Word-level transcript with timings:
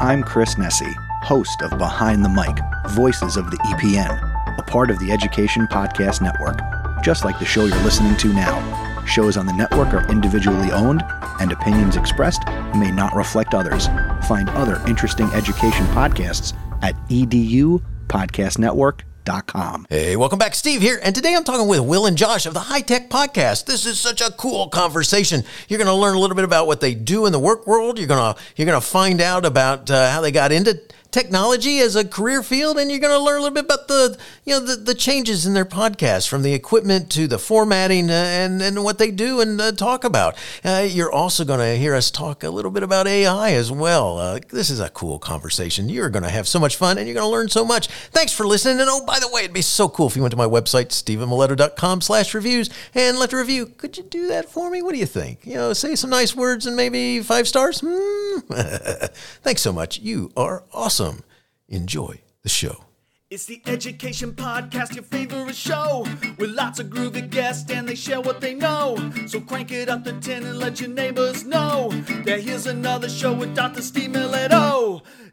I'm 0.00 0.22
Chris 0.22 0.54
Nesi, 0.54 0.94
host 1.24 1.60
of 1.60 1.76
Behind 1.76 2.24
the 2.24 2.28
Mic 2.28 2.56
Voices 2.92 3.36
of 3.36 3.50
the 3.50 3.56
EPN, 3.56 4.56
a 4.56 4.62
part 4.62 4.90
of 4.90 5.00
the 5.00 5.10
Education 5.10 5.66
Podcast 5.66 6.22
Network, 6.22 6.60
just 7.02 7.24
like 7.24 7.40
the 7.40 7.44
show 7.44 7.64
you're 7.64 7.82
listening 7.82 8.16
to 8.18 8.32
now. 8.32 9.04
Shows 9.06 9.36
on 9.36 9.46
the 9.46 9.52
network 9.52 9.92
are 9.92 10.08
individually 10.08 10.70
owned, 10.70 11.02
and 11.40 11.50
opinions 11.50 11.96
expressed 11.96 12.46
may 12.76 12.92
not 12.92 13.16
reflect 13.16 13.54
others. 13.54 13.88
Find 14.28 14.48
other 14.50 14.80
interesting 14.86 15.26
education 15.32 15.84
podcasts 15.86 16.54
at 16.80 16.94
edupodcastnetwork.com. 17.08 19.07
Hey, 19.90 20.16
welcome 20.16 20.38
back. 20.38 20.54
Steve 20.54 20.80
here. 20.80 20.98
And 21.02 21.14
today 21.14 21.36
I'm 21.36 21.44
talking 21.44 21.68
with 21.68 21.80
Will 21.80 22.06
and 22.06 22.16
Josh 22.16 22.46
of 22.46 22.54
the 22.54 22.60
HiTech 22.60 23.10
Podcast. 23.10 23.66
This 23.66 23.84
is 23.84 24.00
such 24.00 24.22
a 24.22 24.30
cool 24.30 24.70
conversation. 24.70 25.44
You're 25.68 25.76
going 25.76 25.86
to 25.86 25.92
learn 25.92 26.14
a 26.16 26.18
little 26.18 26.34
bit 26.34 26.46
about 26.46 26.66
what 26.66 26.80
they 26.80 26.94
do 26.94 27.26
in 27.26 27.32
the 27.32 27.38
work 27.38 27.66
world. 27.66 27.98
You're 27.98 28.08
going 28.08 28.34
to 28.34 28.40
you're 28.56 28.64
going 28.64 28.80
to 28.80 28.86
find 28.86 29.20
out 29.20 29.44
about 29.44 29.90
uh, 29.90 30.10
how 30.10 30.22
they 30.22 30.32
got 30.32 30.50
into 30.50 30.80
technology 31.10 31.78
as 31.78 31.96
a 31.96 32.06
career 32.06 32.42
field, 32.42 32.78
and 32.78 32.90
you're 32.90 33.00
going 33.00 33.16
to 33.16 33.22
learn 33.22 33.38
a 33.38 33.42
little 33.42 33.54
bit 33.54 33.64
about 33.64 33.88
the 33.88 34.18
you 34.44 34.54
know 34.54 34.60
the, 34.60 34.76
the 34.76 34.94
changes 34.94 35.46
in 35.46 35.54
their 35.54 35.64
podcast, 35.64 36.28
from 36.28 36.42
the 36.42 36.52
equipment 36.52 37.10
to 37.12 37.26
the 37.26 37.38
formatting 37.38 38.10
uh, 38.10 38.12
and 38.12 38.60
and 38.60 38.84
what 38.84 38.98
they 38.98 39.10
do 39.10 39.40
and 39.40 39.60
uh, 39.60 39.72
talk 39.72 40.04
about. 40.04 40.36
Uh, 40.64 40.86
you're 40.88 41.12
also 41.12 41.44
going 41.44 41.60
to 41.60 41.76
hear 41.76 41.94
us 41.94 42.10
talk 42.10 42.42
a 42.42 42.50
little 42.50 42.70
bit 42.70 42.82
about 42.82 43.06
AI 43.06 43.52
as 43.52 43.72
well. 43.72 44.18
Uh, 44.18 44.38
this 44.50 44.70
is 44.70 44.80
a 44.80 44.90
cool 44.90 45.18
conversation. 45.18 45.88
You're 45.88 46.10
going 46.10 46.22
to 46.22 46.30
have 46.30 46.46
so 46.46 46.58
much 46.58 46.76
fun, 46.76 46.98
and 46.98 47.06
you're 47.06 47.14
going 47.14 47.26
to 47.26 47.30
learn 47.30 47.48
so 47.48 47.64
much. 47.64 47.88
Thanks 47.88 48.32
for 48.32 48.46
listening. 48.46 48.80
And 48.80 48.88
oh, 48.90 49.04
by 49.04 49.18
the 49.18 49.28
way, 49.28 49.42
it'd 49.42 49.54
be 49.54 49.62
so 49.62 49.88
cool 49.88 50.08
if 50.08 50.16
you 50.16 50.22
went 50.22 50.32
to 50.32 50.38
my 50.38 50.46
website 50.46 50.88
stevenmiletto.com 50.88 52.00
slash 52.00 52.34
reviews 52.34 52.70
and 52.94 53.18
left 53.18 53.32
a 53.32 53.36
review. 53.36 53.66
Could 53.66 53.96
you 53.96 54.04
do 54.04 54.28
that 54.28 54.48
for 54.50 54.70
me? 54.70 54.82
What 54.82 54.92
do 54.92 54.98
you 54.98 55.06
think? 55.06 55.46
You 55.46 55.54
know, 55.54 55.72
say 55.72 55.94
some 55.94 56.10
nice 56.10 56.34
words 56.36 56.66
and 56.66 56.76
maybe 56.76 57.20
five 57.20 57.48
stars. 57.48 57.82
Hmm? 57.84 58.40
Thanks 59.42 59.62
so 59.62 59.72
much. 59.72 59.98
You 60.00 60.30
are 60.36 60.64
awesome 60.72 60.97
awesome. 60.98 61.22
Enjoy 61.68 62.20
the 62.42 62.48
show. 62.48 62.84
It's 63.30 63.46
the 63.46 63.62
Education 63.66 64.32
Podcast, 64.32 64.94
your 64.94 65.04
favorite 65.04 65.54
show, 65.54 66.04
with 66.38 66.50
lots 66.50 66.80
of 66.80 66.88
groovy 66.88 67.30
guests 67.30 67.70
and 67.70 67.86
they 67.86 67.94
share 67.94 68.20
what 68.20 68.40
they 68.40 68.54
know. 68.54 68.96
So 69.26 69.40
crank 69.40 69.70
it 69.70 69.88
up 69.88 70.02
to 70.04 70.14
10 70.14 70.44
and 70.44 70.58
let 70.58 70.80
your 70.80 70.88
neighbors 70.90 71.44
know 71.44 71.90
that 72.24 72.40
here's 72.40 72.66
another 72.66 73.08
show 73.08 73.32
with 73.32 73.54
Dr. 73.54 73.82
Steve. 73.82 74.16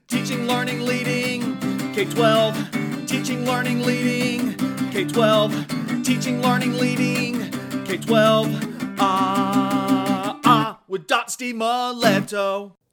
Teaching, 0.07 0.45
learning, 0.45 0.81
leading, 0.85 1.57
K 1.93 2.05
12. 2.05 3.07
Teaching, 3.07 3.43
learning, 3.45 3.81
leading, 3.81 4.55
K 4.91 5.05
12. 5.05 6.03
Teaching, 6.03 6.41
learning, 6.43 6.73
leading, 6.73 7.49
K 7.85 7.97
12. 7.97 8.99
Ah, 8.99 10.39
ah, 10.43 10.79
with 10.87 11.07
Dr. 11.07 11.31
Steve. 11.31 11.55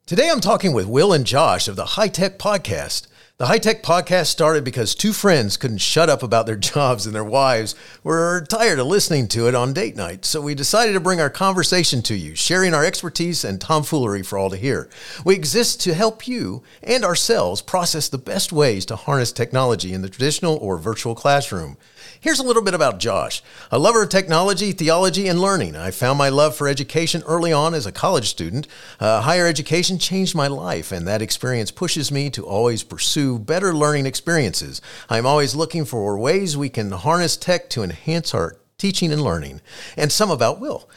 Today 0.05 0.29
I'm 0.29 0.41
talking 0.41 0.73
with 0.73 0.85
Will 0.85 1.13
and 1.13 1.25
Josh 1.25 1.69
of 1.69 1.77
the 1.77 1.85
HiTech 1.85 2.35
Podcast. 2.35 3.07
The 3.37 3.45
HiTech 3.45 3.81
Podcast 3.83 4.25
started 4.25 4.65
because 4.65 4.95
two 4.95 5.13
friends 5.13 5.55
couldn't 5.55 5.77
shut 5.77 6.09
up 6.09 6.21
about 6.21 6.45
their 6.45 6.55
jobs 6.73 7.05
and 7.05 7.15
their 7.15 7.23
wives 7.23 7.73
were 8.03 8.45
tired 8.49 8.79
of 8.79 8.87
listening 8.87 9.29
to 9.29 9.47
it 9.47 9.55
on 9.55 9.71
date 9.71 9.95
night. 9.95 10.25
So 10.25 10.41
we 10.41 10.55
decided 10.55 10.91
to 10.91 10.99
bring 10.99 11.21
our 11.21 11.29
conversation 11.29 12.01
to 12.01 12.15
you, 12.15 12.35
sharing 12.35 12.73
our 12.73 12.83
expertise 12.83 13.45
and 13.45 13.61
tomfoolery 13.61 14.23
for 14.23 14.37
all 14.37 14.49
to 14.49 14.57
hear. 14.57 14.89
We 15.23 15.35
exist 15.35 15.79
to 15.83 15.93
help 15.93 16.27
you 16.27 16.63
and 16.83 17.05
ourselves 17.05 17.61
process 17.61 18.09
the 18.09 18.17
best 18.17 18.51
ways 18.51 18.85
to 18.87 18.97
harness 18.97 19.31
technology 19.31 19.93
in 19.93 20.01
the 20.01 20.09
traditional 20.09 20.57
or 20.57 20.77
virtual 20.77 21.15
classroom. 21.15 21.77
Here's 22.19 22.39
a 22.39 22.43
little 22.43 22.61
bit 22.61 22.73
about 22.73 22.99
Josh. 22.99 23.41
A 23.71 23.79
lover 23.79 24.03
of 24.03 24.09
technology, 24.09 24.71
theology, 24.71 25.27
and 25.27 25.39
learning. 25.39 25.75
I 25.75 25.91
found 25.91 26.17
my 26.17 26.29
love 26.29 26.55
for 26.55 26.67
education 26.67 27.23
early 27.25 27.51
on 27.51 27.73
as 27.73 27.85
a 27.85 27.91
college 27.91 28.29
student. 28.29 28.67
Uh, 28.99 29.21
higher 29.21 29.47
education 29.47 29.97
changed 29.99 30.35
my 30.35 30.47
life, 30.47 30.91
and 30.91 31.07
that 31.07 31.21
experience 31.21 31.71
pushes 31.71 32.11
me 32.11 32.29
to 32.31 32.45
always 32.45 32.83
pursue 32.83 33.39
better 33.39 33.73
learning 33.73 34.05
experiences. 34.05 34.81
I'm 35.09 35.25
always 35.25 35.55
looking 35.55 35.85
for 35.85 36.17
ways 36.17 36.55
we 36.55 36.69
can 36.69 36.91
harness 36.91 37.35
tech 37.35 37.69
to 37.71 37.83
enhance 37.83 38.33
our 38.33 38.57
teaching 38.77 39.11
and 39.11 39.21
learning. 39.21 39.61
And 39.97 40.11
some 40.11 40.31
about 40.31 40.59
Will. 40.59 40.89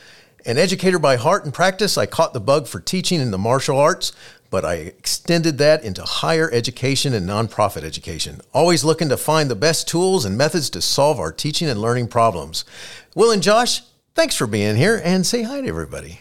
An 0.44 0.58
educator 0.58 1.00
by 1.00 1.16
heart 1.16 1.44
and 1.44 1.52
practice, 1.52 1.98
I 1.98 2.06
caught 2.06 2.32
the 2.32 2.40
bug 2.40 2.68
for 2.68 2.78
teaching 2.78 3.20
in 3.20 3.32
the 3.32 3.38
martial 3.38 3.80
arts 3.80 4.12
but 4.50 4.64
I 4.64 4.74
extended 4.74 5.58
that 5.58 5.84
into 5.84 6.02
higher 6.02 6.50
education 6.52 7.14
and 7.14 7.28
nonprofit 7.28 7.82
education, 7.82 8.40
always 8.52 8.84
looking 8.84 9.08
to 9.08 9.16
find 9.16 9.50
the 9.50 9.56
best 9.56 9.88
tools 9.88 10.24
and 10.24 10.36
methods 10.36 10.70
to 10.70 10.80
solve 10.80 11.18
our 11.18 11.32
teaching 11.32 11.68
and 11.68 11.80
learning 11.80 12.08
problems. 12.08 12.64
Will 13.14 13.30
and 13.30 13.42
Josh, 13.42 13.82
thanks 14.14 14.36
for 14.36 14.46
being 14.46 14.76
here 14.76 15.00
and 15.04 15.26
say 15.26 15.42
hi 15.42 15.60
to 15.60 15.68
everybody. 15.68 16.20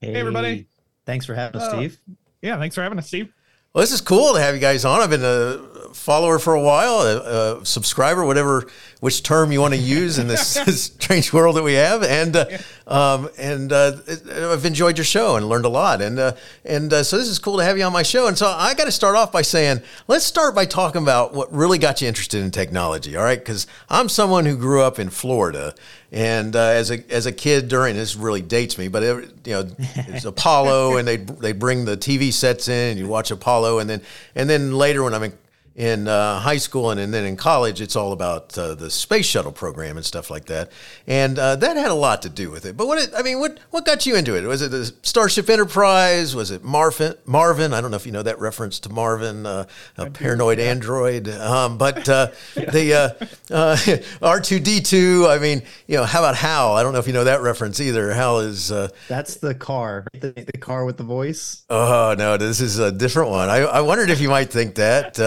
Hey, 0.00 0.12
hey 0.12 0.20
everybody. 0.20 0.66
Thanks 1.06 1.26
for 1.26 1.34
having 1.34 1.60
us, 1.60 1.72
uh, 1.72 1.76
Steve. 1.76 1.98
Yeah, 2.42 2.58
thanks 2.58 2.74
for 2.74 2.82
having 2.82 2.98
us, 2.98 3.06
Steve. 3.06 3.32
Well, 3.72 3.82
this 3.82 3.92
is 3.92 4.00
cool 4.00 4.34
to 4.34 4.40
have 4.40 4.54
you 4.54 4.60
guys 4.60 4.84
on. 4.84 5.00
I've 5.00 5.10
been 5.10 5.24
a 5.24 5.73
follower 5.94 6.38
for 6.38 6.54
a 6.54 6.60
while, 6.60 7.00
a, 7.00 7.60
a 7.60 7.66
subscriber, 7.66 8.24
whatever 8.24 8.66
which 9.04 9.22
term 9.22 9.52
you 9.52 9.60
want 9.60 9.74
to 9.74 9.78
use 9.78 10.18
in 10.18 10.28
this 10.28 10.54
strange 10.82 11.30
world 11.30 11.56
that 11.56 11.62
we 11.62 11.74
have, 11.74 12.02
and 12.02 12.34
uh, 12.34 12.46
um, 12.86 13.28
and 13.36 13.70
uh, 13.70 13.98
I've 14.32 14.64
enjoyed 14.64 14.96
your 14.96 15.04
show 15.04 15.36
and 15.36 15.46
learned 15.46 15.66
a 15.66 15.68
lot, 15.68 16.00
and 16.00 16.18
uh, 16.18 16.32
and 16.64 16.90
uh, 16.90 17.02
so 17.02 17.18
this 17.18 17.28
is 17.28 17.38
cool 17.38 17.58
to 17.58 17.64
have 17.64 17.76
you 17.76 17.84
on 17.84 17.92
my 17.92 18.02
show. 18.02 18.28
And 18.28 18.38
so 18.38 18.46
I 18.46 18.72
got 18.72 18.86
to 18.86 18.92
start 18.92 19.14
off 19.14 19.30
by 19.30 19.42
saying, 19.42 19.82
let's 20.08 20.24
start 20.24 20.54
by 20.54 20.64
talking 20.64 21.02
about 21.02 21.34
what 21.34 21.52
really 21.52 21.76
got 21.76 22.00
you 22.00 22.08
interested 22.08 22.42
in 22.42 22.50
technology. 22.50 23.14
All 23.14 23.22
right, 23.22 23.38
because 23.38 23.66
I'm 23.90 24.08
someone 24.08 24.46
who 24.46 24.56
grew 24.56 24.80
up 24.80 24.98
in 24.98 25.10
Florida, 25.10 25.74
and 26.10 26.56
uh, 26.56 26.60
as 26.60 26.90
a 26.90 27.04
as 27.12 27.26
a 27.26 27.32
kid 27.32 27.68
during 27.68 27.96
this 27.96 28.16
really 28.16 28.40
dates 28.40 28.78
me, 28.78 28.88
but 28.88 29.02
it, 29.02 29.30
you 29.44 29.52
know 29.52 29.70
it's 29.78 30.24
Apollo, 30.24 30.96
and 30.96 31.06
they 31.06 31.18
they 31.18 31.52
bring 31.52 31.84
the 31.84 31.98
TV 31.98 32.32
sets 32.32 32.68
in, 32.68 32.92
and 32.92 32.98
you 32.98 33.06
watch 33.06 33.30
Apollo, 33.30 33.80
and 33.80 33.90
then 33.90 34.00
and 34.34 34.48
then 34.48 34.72
later 34.72 35.02
when 35.02 35.12
I'm 35.12 35.24
in 35.24 35.32
in 35.76 36.06
uh, 36.06 36.38
high 36.38 36.56
school 36.56 36.90
and, 36.90 37.00
and, 37.00 37.12
then 37.12 37.24
in 37.24 37.36
college, 37.36 37.80
it's 37.80 37.96
all 37.96 38.12
about 38.12 38.56
uh, 38.56 38.74
the 38.74 38.88
space 38.90 39.26
shuttle 39.26 39.50
program 39.50 39.96
and 39.96 40.06
stuff 40.06 40.30
like 40.30 40.44
that. 40.46 40.70
And 41.06 41.36
uh, 41.36 41.56
that 41.56 41.76
had 41.76 41.90
a 41.90 41.94
lot 41.94 42.22
to 42.22 42.28
do 42.28 42.50
with 42.50 42.64
it. 42.64 42.76
But 42.76 42.86
what 42.86 42.98
it, 42.98 43.10
I 43.16 43.22
mean, 43.22 43.40
what 43.40 43.58
what 43.70 43.84
got 43.84 44.06
you 44.06 44.14
into 44.14 44.36
it? 44.36 44.44
Was 44.44 44.62
it 44.62 44.70
the 44.70 44.92
Starship 45.02 45.50
Enterprise? 45.50 46.34
Was 46.34 46.52
it 46.52 46.62
Marvin? 46.62 47.14
Marvin? 47.26 47.72
I 47.72 47.80
don't 47.80 47.90
know 47.90 47.96
if 47.96 48.06
you 48.06 48.12
know 48.12 48.22
that 48.22 48.38
reference 48.38 48.78
to 48.80 48.88
Marvin, 48.88 49.46
uh, 49.46 49.66
a 49.96 50.10
paranoid 50.10 50.60
android. 50.60 51.28
Um, 51.28 51.76
but 51.76 52.08
uh, 52.08 52.28
the 52.54 53.18
uh, 53.50 53.96
R 54.22 54.40
two 54.40 54.60
D 54.60 54.80
two. 54.80 55.26
I 55.28 55.38
mean, 55.38 55.62
you 55.88 55.96
know, 55.96 56.04
how 56.04 56.20
about 56.20 56.36
Hal? 56.36 56.74
I 56.74 56.84
don't 56.84 56.92
know 56.92 57.00
if 57.00 57.08
you 57.08 57.12
know 57.12 57.24
that 57.24 57.42
reference 57.42 57.80
either. 57.80 58.12
Hal 58.12 58.40
is 58.40 58.68
that's 59.08 59.36
the 59.36 59.54
car, 59.54 60.06
the, 60.12 60.30
the, 60.30 60.58
car 60.58 60.84
with 60.84 60.98
the 60.98 61.04
voice. 61.04 61.64
Oh 61.68 62.14
no, 62.16 62.36
this 62.36 62.60
is 62.60 62.78
a 62.78 62.92
different 62.92 63.30
one. 63.30 63.48
I, 63.48 63.58
I 63.58 63.80
wondered 63.80 64.10
if 64.10 64.20
you 64.20 64.28
might 64.28 64.50
think 64.50 64.76
that. 64.76 65.18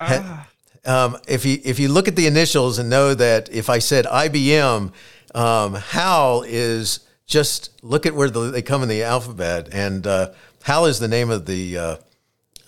Um, 0.86 1.16
if 1.26 1.46
you 1.46 1.58
if 1.64 1.78
you 1.78 1.88
look 1.88 2.08
at 2.08 2.16
the 2.16 2.26
initials 2.26 2.78
and 2.78 2.90
know 2.90 3.14
that 3.14 3.48
if 3.50 3.70
I 3.70 3.78
said 3.78 4.04
IBM, 4.04 4.92
um, 5.34 5.74
HAL 5.74 6.44
is 6.46 7.00
just 7.26 7.70
look 7.82 8.04
at 8.04 8.14
where 8.14 8.28
the, 8.28 8.50
they 8.50 8.60
come 8.60 8.82
in 8.82 8.90
the 8.90 9.02
alphabet, 9.02 9.70
and 9.72 10.06
uh, 10.06 10.32
HAL 10.62 10.84
is 10.86 10.98
the 10.98 11.08
name 11.08 11.30
of 11.30 11.46
the 11.46 11.78
uh, 11.78 11.96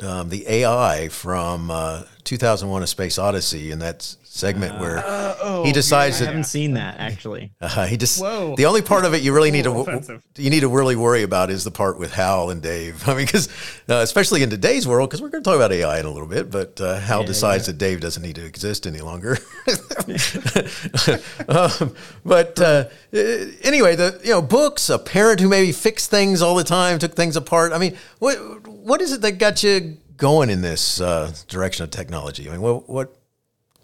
um, 0.01 0.31
the 0.31 0.49
AI 0.49 1.09
from 1.09 1.71
uh, 1.71 2.05
2001: 2.25 2.83
A 2.83 2.87
Space 2.87 3.19
Odyssey, 3.19 3.71
and 3.71 3.83
that's 3.83 4.17
segment 4.37 4.79
where 4.79 4.99
uh, 4.99 5.37
oh, 5.43 5.65
he 5.65 5.73
decides 5.73 6.21
yeah, 6.21 6.27
I 6.27 6.29
haven't 6.29 6.45
seen 6.45 6.75
that 6.75 6.99
actually. 6.99 7.53
Uh, 7.61 7.87
he 7.87 7.97
just 7.97 8.21
Whoa. 8.21 8.55
the 8.57 8.67
only 8.67 8.83
part 8.83 9.05
of 9.05 9.15
it 9.15 9.23
you 9.23 9.33
really 9.35 9.51
need 9.51 9.65
to 9.65 9.73
offensive. 9.73 10.23
you 10.37 10.51
need 10.51 10.61
to 10.61 10.69
really 10.69 10.97
worry 10.97 11.23
about 11.23 11.51
is 11.51 11.65
the 11.65 11.71
part 11.71 11.99
with 11.99 12.13
Hal 12.13 12.51
and 12.51 12.61
Dave. 12.63 13.09
I 13.09 13.15
mean, 13.15 13.27
because 13.27 13.49
uh, 13.89 13.97
especially 13.97 14.43
in 14.43 14.51
today's 14.51 14.87
world, 14.87 15.09
because 15.09 15.23
we're 15.23 15.31
going 15.31 15.43
to 15.43 15.49
talk 15.49 15.57
about 15.57 15.73
AI 15.73 15.99
in 15.99 16.07
a 16.07 16.11
little 16.11 16.29
bit, 16.29 16.51
but 16.51 16.81
uh, 16.81 16.99
Hal 16.99 17.21
yeah, 17.21 17.27
decides 17.27 17.67
yeah. 17.67 17.73
that 17.73 17.79
Dave 17.79 18.01
doesn't 18.01 18.23
need 18.23 18.37
to 18.37 18.45
exist 18.45 18.87
any 18.87 19.01
longer. 19.01 19.39
um, 21.49 21.95
but 22.25 22.61
uh, 22.61 22.85
anyway, 23.63 23.97
the 23.97 24.21
you 24.23 24.31
know 24.31 24.43
books, 24.43 24.91
a 24.91 24.99
parent 24.99 25.41
who 25.41 25.49
maybe 25.49 25.73
fixed 25.73 26.11
things 26.11 26.43
all 26.43 26.55
the 26.55 26.65
time, 26.65 26.99
took 26.99 27.15
things 27.15 27.37
apart. 27.37 27.73
I 27.73 27.79
mean, 27.79 27.97
what 28.19 28.67
what 28.69 29.01
is 29.01 29.13
it 29.13 29.21
that 29.23 29.39
got 29.39 29.63
you 29.63 29.97
going 30.17 30.51
in 30.51 30.63
this 30.63 31.01
uh, 31.01 31.33
direction 31.49 31.85
of 31.85 31.91
technology? 31.91 32.49
I 32.49 32.53
mean, 32.53 32.61
what 32.61 32.89
what 32.89 33.16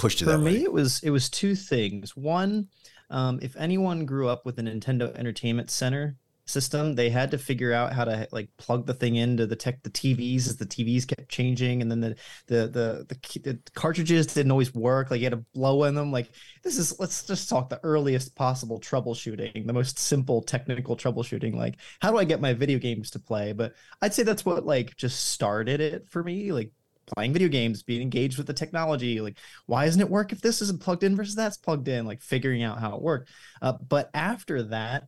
pushed 0.02 0.20
you 0.20 0.26
For 0.26 0.36
me, 0.38 0.44
way? 0.44 0.62
it 0.62 0.72
was 0.72 1.02
it 1.02 1.10
was 1.10 1.30
two 1.30 1.54
things. 1.54 2.16
One, 2.16 2.68
um, 3.10 3.38
if 3.40 3.56
anyone 3.56 4.04
grew 4.04 4.28
up 4.28 4.44
with 4.44 4.58
a 4.58 4.62
Nintendo 4.62 5.14
Entertainment 5.16 5.70
Center 5.70 6.16
system, 6.44 6.96
they 6.96 7.08
had 7.08 7.30
to 7.30 7.38
figure 7.38 7.72
out 7.72 7.92
how 7.92 8.04
to 8.04 8.26
like 8.32 8.48
plug 8.58 8.84
the 8.84 8.94
thing 8.94 9.14
into 9.14 9.46
the 9.46 9.54
tech 9.54 9.80
the 9.84 9.90
TVs 9.90 10.48
as 10.48 10.56
the 10.56 10.66
TVs 10.66 11.06
kept 11.06 11.28
changing, 11.28 11.82
and 11.82 11.90
then 11.90 12.00
the 12.00 12.16
the 12.48 12.66
the 12.66 13.06
the, 13.08 13.38
the 13.52 13.60
cartridges 13.74 14.26
didn't 14.26 14.50
always 14.50 14.74
work. 14.74 15.10
Like 15.10 15.20
you 15.20 15.26
had 15.26 15.38
to 15.38 15.44
blow 15.54 15.84
in 15.84 15.94
them. 15.94 16.10
Like 16.10 16.30
this 16.64 16.78
is 16.78 16.98
let's 16.98 17.24
just 17.24 17.48
talk 17.48 17.68
the 17.68 17.80
earliest 17.84 18.34
possible 18.34 18.80
troubleshooting, 18.80 19.66
the 19.66 19.72
most 19.72 20.00
simple 20.00 20.42
technical 20.42 20.96
troubleshooting. 20.96 21.54
Like 21.54 21.76
how 22.00 22.10
do 22.10 22.18
I 22.18 22.24
get 22.24 22.40
my 22.40 22.54
video 22.54 22.80
games 22.80 23.10
to 23.12 23.20
play? 23.20 23.52
But 23.52 23.74
I'd 24.00 24.14
say 24.14 24.24
that's 24.24 24.44
what 24.44 24.66
like 24.66 24.96
just 24.96 25.26
started 25.26 25.80
it 25.80 26.08
for 26.08 26.24
me. 26.24 26.50
Like 26.50 26.72
playing 27.14 27.32
video 27.32 27.48
games, 27.48 27.82
being 27.82 28.02
engaged 28.02 28.38
with 28.38 28.46
the 28.46 28.54
technology. 28.54 29.20
Like, 29.20 29.38
why 29.66 29.86
doesn't 29.86 30.00
it 30.00 30.10
work 30.10 30.32
if 30.32 30.40
this 30.40 30.62
isn't 30.62 30.80
plugged 30.80 31.04
in 31.04 31.16
versus 31.16 31.34
that's 31.34 31.56
plugged 31.56 31.88
in? 31.88 32.06
Like, 32.06 32.22
figuring 32.22 32.62
out 32.62 32.80
how 32.80 32.96
it 32.96 33.02
worked. 33.02 33.30
Uh, 33.60 33.74
but 33.88 34.10
after 34.14 34.62
that, 34.64 35.04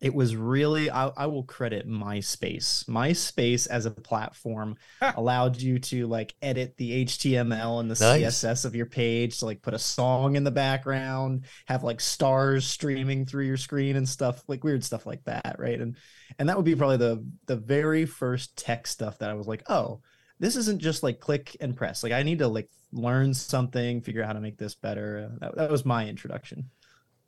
it 0.00 0.12
was 0.14 0.36
really 0.36 0.90
I, 0.90 1.06
I 1.16 1.26
will 1.26 1.44
credit 1.44 1.88
MySpace. 1.88 2.84
MySpace 2.84 3.66
as 3.68 3.86
a 3.86 3.90
platform 3.90 4.76
allowed 5.16 5.56
you 5.62 5.78
to 5.78 6.06
like 6.06 6.34
edit 6.42 6.76
the 6.76 7.06
HTML 7.06 7.80
and 7.80 7.90
the 7.90 7.96
Nice. 7.98 8.44
CSS 8.44 8.66
of 8.66 8.74
your 8.74 8.84
page 8.84 9.38
to 9.38 9.46
like 9.46 9.62
put 9.62 9.72
a 9.72 9.78
song 9.78 10.36
in 10.36 10.44
the 10.44 10.50
background, 10.50 11.46
have 11.66 11.84
like 11.84 12.02
stars 12.02 12.66
streaming 12.66 13.24
through 13.24 13.46
your 13.46 13.56
screen 13.56 13.96
and 13.96 14.06
stuff 14.06 14.42
like 14.46 14.62
weird 14.62 14.84
stuff 14.84 15.06
like 15.06 15.24
that, 15.24 15.56
right? 15.58 15.80
And 15.80 15.96
and 16.38 16.50
that 16.50 16.56
would 16.56 16.66
be 16.66 16.76
probably 16.76 16.98
the 16.98 17.24
the 17.46 17.56
very 17.56 18.04
first 18.04 18.58
tech 18.58 18.86
stuff 18.86 19.18
that 19.20 19.30
I 19.30 19.34
was 19.34 19.46
like, 19.46 19.62
oh, 19.70 20.00
this 20.40 20.56
isn't 20.56 20.80
just 20.80 21.02
like 21.02 21.20
click 21.20 21.56
and 21.60 21.76
press. 21.76 22.02
Like 22.02 22.12
I 22.12 22.22
need 22.22 22.38
to 22.40 22.48
like 22.48 22.68
learn 22.92 23.34
something, 23.34 24.00
figure 24.00 24.22
out 24.22 24.28
how 24.28 24.32
to 24.34 24.40
make 24.40 24.58
this 24.58 24.74
better. 24.74 25.30
That, 25.40 25.56
that 25.56 25.70
was 25.70 25.84
my 25.84 26.08
introduction. 26.08 26.70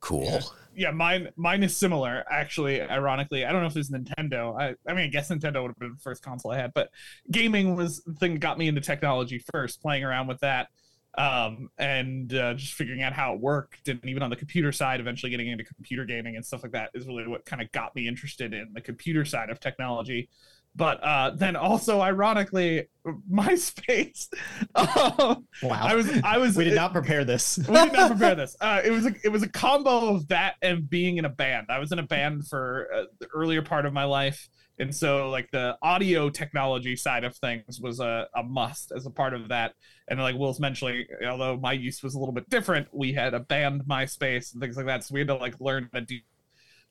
Cool. 0.00 0.40
yeah, 0.74 0.90
mine 0.90 1.30
mine 1.36 1.62
is 1.62 1.76
similar. 1.76 2.24
Actually, 2.30 2.80
ironically, 2.82 3.44
I 3.44 3.52
don't 3.52 3.62
know 3.62 3.68
if 3.68 3.76
it's 3.76 3.90
Nintendo. 3.90 4.58
I, 4.60 4.74
I 4.88 4.94
mean, 4.94 5.04
I 5.04 5.08
guess 5.08 5.30
Nintendo 5.30 5.62
would 5.62 5.70
have 5.70 5.78
been 5.78 5.94
the 5.94 6.02
first 6.02 6.22
console 6.22 6.52
I 6.52 6.58
had, 6.58 6.72
but 6.74 6.90
gaming 7.30 7.74
was 7.74 8.02
the 8.04 8.14
thing 8.14 8.34
that 8.34 8.40
got 8.40 8.58
me 8.58 8.68
into 8.68 8.80
technology 8.80 9.42
first. 9.52 9.80
Playing 9.80 10.04
around 10.04 10.26
with 10.26 10.40
that, 10.40 10.68
um, 11.16 11.70
and 11.78 12.32
uh, 12.34 12.54
just 12.54 12.74
figuring 12.74 13.02
out 13.02 13.14
how 13.14 13.34
it 13.34 13.40
worked, 13.40 13.88
and 13.88 14.04
even 14.04 14.22
on 14.22 14.30
the 14.30 14.36
computer 14.36 14.70
side, 14.70 15.00
eventually 15.00 15.30
getting 15.30 15.48
into 15.48 15.64
computer 15.64 16.04
gaming 16.04 16.36
and 16.36 16.44
stuff 16.44 16.62
like 16.62 16.72
that 16.72 16.90
is 16.94 17.06
really 17.06 17.26
what 17.26 17.44
kind 17.46 17.62
of 17.62 17.72
got 17.72 17.94
me 17.96 18.06
interested 18.06 18.52
in 18.52 18.72
the 18.74 18.80
computer 18.80 19.24
side 19.24 19.50
of 19.50 19.58
technology. 19.58 20.28
But 20.76 21.02
uh, 21.02 21.31
then 21.34 21.56
also, 21.56 22.00
ironically, 22.02 22.88
MySpace. 23.31 24.28
Um, 24.76 25.46
Wow. 25.62 25.81
I 25.82 25.94
was 25.94 26.20
I 26.23 26.37
was 26.37 26.55
we 26.56 26.64
did 26.64 26.75
not 26.75 26.93
prepare 26.93 27.25
this. 27.25 27.56
we 27.58 27.64
did 27.64 27.93
not 27.94 28.11
prepare 28.11 28.34
this. 28.34 28.55
Uh, 28.61 28.82
it 28.84 28.90
was 28.90 29.06
a 29.06 29.14
it 29.25 29.31
was 29.31 29.43
a 29.43 29.49
combo 29.49 30.14
of 30.14 30.28
that 30.28 30.56
and 30.61 30.88
being 30.88 31.17
in 31.17 31.25
a 31.25 31.31
band. 31.31 31.69
I 31.70 31.78
was 31.78 31.93
in 31.93 31.99
a 31.99 32.02
band 32.02 32.46
for 32.46 32.88
uh, 32.94 33.02
the 33.19 33.26
earlier 33.28 33.62
part 33.62 33.87
of 33.87 33.94
my 33.94 34.05
life, 34.05 34.49
and 34.78 34.94
so 34.94 35.31
like 35.31 35.50
the 35.50 35.78
audio 35.81 36.28
technology 36.28 36.94
side 36.94 37.25
of 37.25 37.34
things 37.37 37.81
was 37.81 38.00
a, 38.00 38.26
a 38.37 38.43
must 38.43 38.93
as 38.94 39.06
a 39.06 39.11
part 39.11 39.32
of 39.32 39.49
that. 39.49 39.73
And 40.08 40.20
like 40.20 40.37
Will's 40.37 40.61
mentioning, 40.61 41.06
although 41.26 41.56
my 41.56 41.73
use 41.73 42.02
was 42.02 42.14
a 42.14 42.19
little 42.19 42.34
bit 42.34 42.50
different, 42.50 42.88
we 42.93 43.14
had 43.14 43.32
a 43.32 43.40
band 43.40 43.82
MySpace 43.88 44.52
and 44.52 44.61
things 44.61 44.76
like 44.76 44.87
that, 44.87 45.05
so 45.05 45.14
we 45.14 45.20
had 45.20 45.28
to 45.28 45.37
like 45.37 45.58
learn 45.58 45.88
to 45.94 46.00
do 46.02 46.19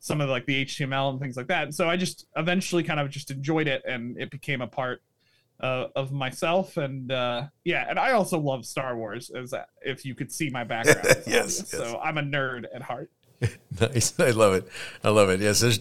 some 0.06 0.22
of 0.22 0.30
like 0.30 0.46
the 0.46 0.66
HTML 0.66 1.10
and 1.10 1.20
things 1.20 1.36
like 1.36 1.48
that. 1.48 1.64
And 1.64 1.74
so 1.74 1.90
I 1.90 1.98
just 1.98 2.28
eventually 2.36 2.84
kind 2.84 3.00
of 3.00 3.10
just 3.10 3.32
enjoyed 3.32 3.68
it, 3.68 3.82
and 3.88 4.18
it 4.20 4.30
became 4.30 4.62
a 4.62 4.68
part 4.68 5.02
uh, 5.62 5.88
of 5.96 6.12
myself 6.12 6.76
and 6.76 7.14
uh 7.14 7.44
yeah 7.64 7.86
and 7.90 7.98
i 7.98 8.12
also 8.12 8.38
love 8.38 8.66
star 8.66 8.98
wars 8.98 9.32
as 9.34 9.54
a, 9.54 9.66
if 9.84 10.04
you 10.04 10.14
could 10.14 10.30
see 10.30 10.50
my 10.50 10.66
background 10.66 11.00
Yes, 11.26 11.26
yes. 11.28 11.70
so 11.70 11.98
i'm 12.04 12.18
a 12.18 12.22
nerd 12.22 12.66
at 12.76 12.82
heart 12.82 13.10
Nice. 13.80 14.20
I 14.20 14.32
love 14.32 14.54
it. 14.54 14.68
I 15.04 15.10
love 15.10 15.30
it. 15.30 15.40
Yes. 15.42 15.60
There's, 15.60 15.80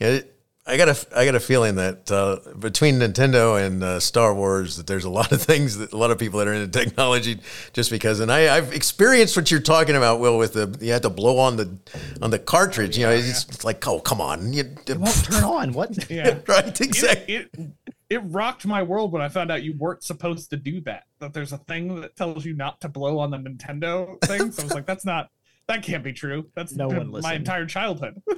yeah, 0.00 0.20
I 0.68 0.76
got 0.76 0.88
a, 0.88 1.06
I 1.16 1.24
got 1.24 1.36
a 1.36 1.40
feeling 1.40 1.76
that 1.76 2.10
uh, 2.10 2.38
between 2.58 2.98
Nintendo 2.98 3.64
and 3.64 3.84
uh, 3.84 4.00
Star 4.00 4.34
Wars, 4.34 4.76
that 4.76 4.86
there's 4.88 5.04
a 5.04 5.10
lot 5.10 5.30
of 5.30 5.40
things 5.50 5.78
that 5.78 5.92
a 5.92 5.96
lot 5.96 6.10
of 6.10 6.18
people 6.18 6.40
that 6.40 6.48
are 6.48 6.52
into 6.54 6.78
technology, 6.78 7.38
just 7.72 7.90
because. 7.90 8.18
And 8.20 8.32
I, 8.32 8.56
I've 8.56 8.72
experienced 8.72 9.36
what 9.36 9.50
you're 9.50 9.60
talking 9.60 9.94
about, 9.94 10.18
Will. 10.18 10.38
With 10.38 10.54
the 10.54 10.76
you 10.80 10.92
had 10.92 11.02
to 11.02 11.10
blow 11.10 11.38
on 11.38 11.56
the 11.56 11.78
on 12.20 12.30
the 12.30 12.38
cartridge. 12.38 12.98
You 12.98 13.06
know, 13.06 13.12
it's 13.12 13.44
just 13.44 13.64
like, 13.64 13.86
oh, 13.86 14.00
come 14.00 14.20
on, 14.20 14.52
you, 14.52 14.64
It 14.86 14.98
won't 14.98 15.24
turn 15.24 15.44
on. 15.44 15.72
What? 15.72 16.10
yeah 16.10 16.38
right? 16.48 16.80
Exactly. 16.80 17.34
it, 17.34 17.50
it 17.52 17.70
it 18.08 18.18
rocked 18.26 18.64
my 18.66 18.82
world 18.82 19.12
when 19.12 19.20
i 19.20 19.28
found 19.28 19.50
out 19.50 19.62
you 19.62 19.74
weren't 19.76 20.02
supposed 20.02 20.50
to 20.50 20.56
do 20.56 20.80
that 20.82 21.04
that 21.18 21.32
there's 21.32 21.52
a 21.52 21.58
thing 21.58 22.00
that 22.00 22.14
tells 22.16 22.44
you 22.44 22.54
not 22.54 22.80
to 22.80 22.88
blow 22.88 23.18
on 23.18 23.30
the 23.30 23.36
nintendo 23.36 24.20
thing 24.24 24.52
so 24.52 24.62
i 24.62 24.64
was 24.64 24.74
like 24.74 24.86
that's 24.86 25.04
not 25.04 25.30
that 25.68 25.82
can't 25.82 26.04
be 26.04 26.12
true 26.12 26.46
that's 26.54 26.72
No 26.72 26.88
one 26.88 27.10
my 27.10 27.34
entire 27.34 27.66
childhood 27.66 28.22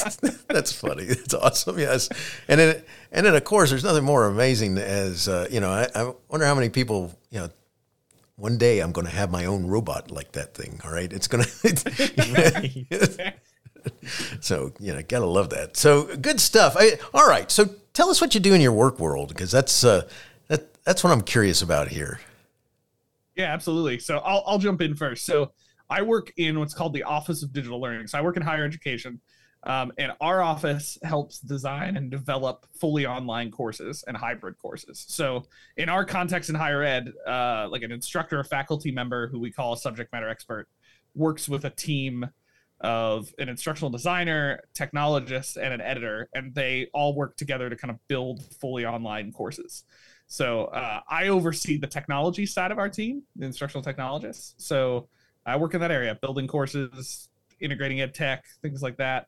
That's 0.48 0.72
funny. 0.72 1.04
That's 1.04 1.34
awesome. 1.34 1.78
Yes, 1.78 2.08
and 2.48 2.58
then 2.60 2.82
and 3.12 3.26
then 3.26 3.34
of 3.34 3.44
course, 3.44 3.70
there's 3.70 3.84
nothing 3.84 4.04
more 4.04 4.26
amazing 4.26 4.78
as 4.78 5.28
uh, 5.28 5.46
you 5.50 5.60
know. 5.60 5.70
I, 5.70 5.86
I 5.94 6.12
wonder 6.28 6.46
how 6.46 6.54
many 6.54 6.68
people 6.68 7.12
you 7.30 7.40
know. 7.40 7.50
One 8.36 8.56
day 8.56 8.80
I'm 8.80 8.92
going 8.92 9.06
to 9.06 9.12
have 9.12 9.30
my 9.30 9.44
own 9.44 9.66
robot 9.66 10.10
like 10.10 10.32
that 10.32 10.54
thing. 10.54 10.80
All 10.82 10.90
right, 10.90 11.12
it's 11.12 11.28
going 11.28 11.44
to. 11.44 13.34
so 14.40 14.72
you 14.80 14.94
know, 14.94 15.02
gotta 15.06 15.26
love 15.26 15.50
that. 15.50 15.76
So 15.76 16.16
good 16.16 16.40
stuff. 16.40 16.74
I, 16.78 16.98
all 17.12 17.28
right, 17.28 17.50
so 17.50 17.66
tell 17.92 18.08
us 18.08 18.20
what 18.20 18.34
you 18.34 18.40
do 18.40 18.54
in 18.54 18.62
your 18.62 18.72
work 18.72 18.98
world 18.98 19.28
because 19.28 19.50
that's 19.50 19.84
uh, 19.84 20.08
that 20.48 20.82
that's 20.84 21.04
what 21.04 21.12
I'm 21.12 21.20
curious 21.20 21.60
about 21.60 21.88
here. 21.88 22.20
Yeah, 23.36 23.52
absolutely. 23.52 23.98
So 23.98 24.18
I'll, 24.18 24.42
I'll 24.46 24.58
jump 24.58 24.80
in 24.80 24.94
first. 24.94 25.24
So 25.26 25.52
I 25.90 26.02
work 26.02 26.32
in 26.36 26.58
what's 26.58 26.72
called 26.72 26.94
the 26.94 27.02
Office 27.02 27.42
of 27.42 27.52
Digital 27.52 27.80
Learning. 27.80 28.06
So 28.06 28.16
I 28.16 28.22
work 28.22 28.36
in 28.36 28.42
higher 28.42 28.64
education, 28.64 29.20
um, 29.64 29.92
and 29.98 30.12
our 30.20 30.40
office 30.40 30.96
helps 31.02 31.40
design 31.40 31.96
and 31.96 32.10
develop 32.10 32.64
fully 32.80 33.04
online 33.04 33.50
courses 33.50 34.04
and 34.06 34.16
hybrid 34.16 34.56
courses. 34.58 35.04
So 35.08 35.44
in 35.76 35.88
our 35.88 36.04
context 36.04 36.48
in 36.48 36.54
higher 36.54 36.82
ed, 36.82 37.12
uh, 37.26 37.68
like 37.68 37.82
an 37.82 37.92
instructor 37.92 38.40
a 38.40 38.44
faculty 38.44 38.90
member 38.90 39.28
who 39.28 39.40
we 39.40 39.50
call 39.50 39.72
a 39.72 39.76
subject 39.76 40.12
matter 40.12 40.28
expert 40.28 40.68
works 41.14 41.48
with 41.48 41.64
a 41.64 41.70
team 41.70 42.30
of 42.80 43.34
an 43.38 43.48
instructional 43.50 43.90
designer, 43.90 44.62
technologist, 44.74 45.58
and 45.58 45.74
an 45.74 45.82
editor, 45.82 46.30
and 46.34 46.54
they 46.54 46.88
all 46.94 47.14
work 47.14 47.36
together 47.36 47.68
to 47.68 47.76
kind 47.76 47.90
of 47.90 47.98
build 48.08 48.42
fully 48.54 48.86
online 48.86 49.32
courses. 49.32 49.84
So 50.28 50.66
uh, 50.66 51.00
I 51.10 51.28
oversee 51.28 51.76
the 51.76 51.86
technology 51.86 52.46
side 52.46 52.70
of 52.70 52.78
our 52.78 52.88
team, 52.88 53.24
the 53.36 53.44
instructional 53.44 53.82
technologists. 53.82 54.54
So 54.56 55.08
I 55.46 55.56
work 55.56 55.74
in 55.74 55.80
that 55.80 55.90
area, 55.90 56.16
building 56.20 56.46
courses, 56.46 57.28
integrating 57.60 58.00
ed 58.00 58.14
tech, 58.14 58.44
things 58.62 58.82
like 58.82 58.96
that. 58.98 59.26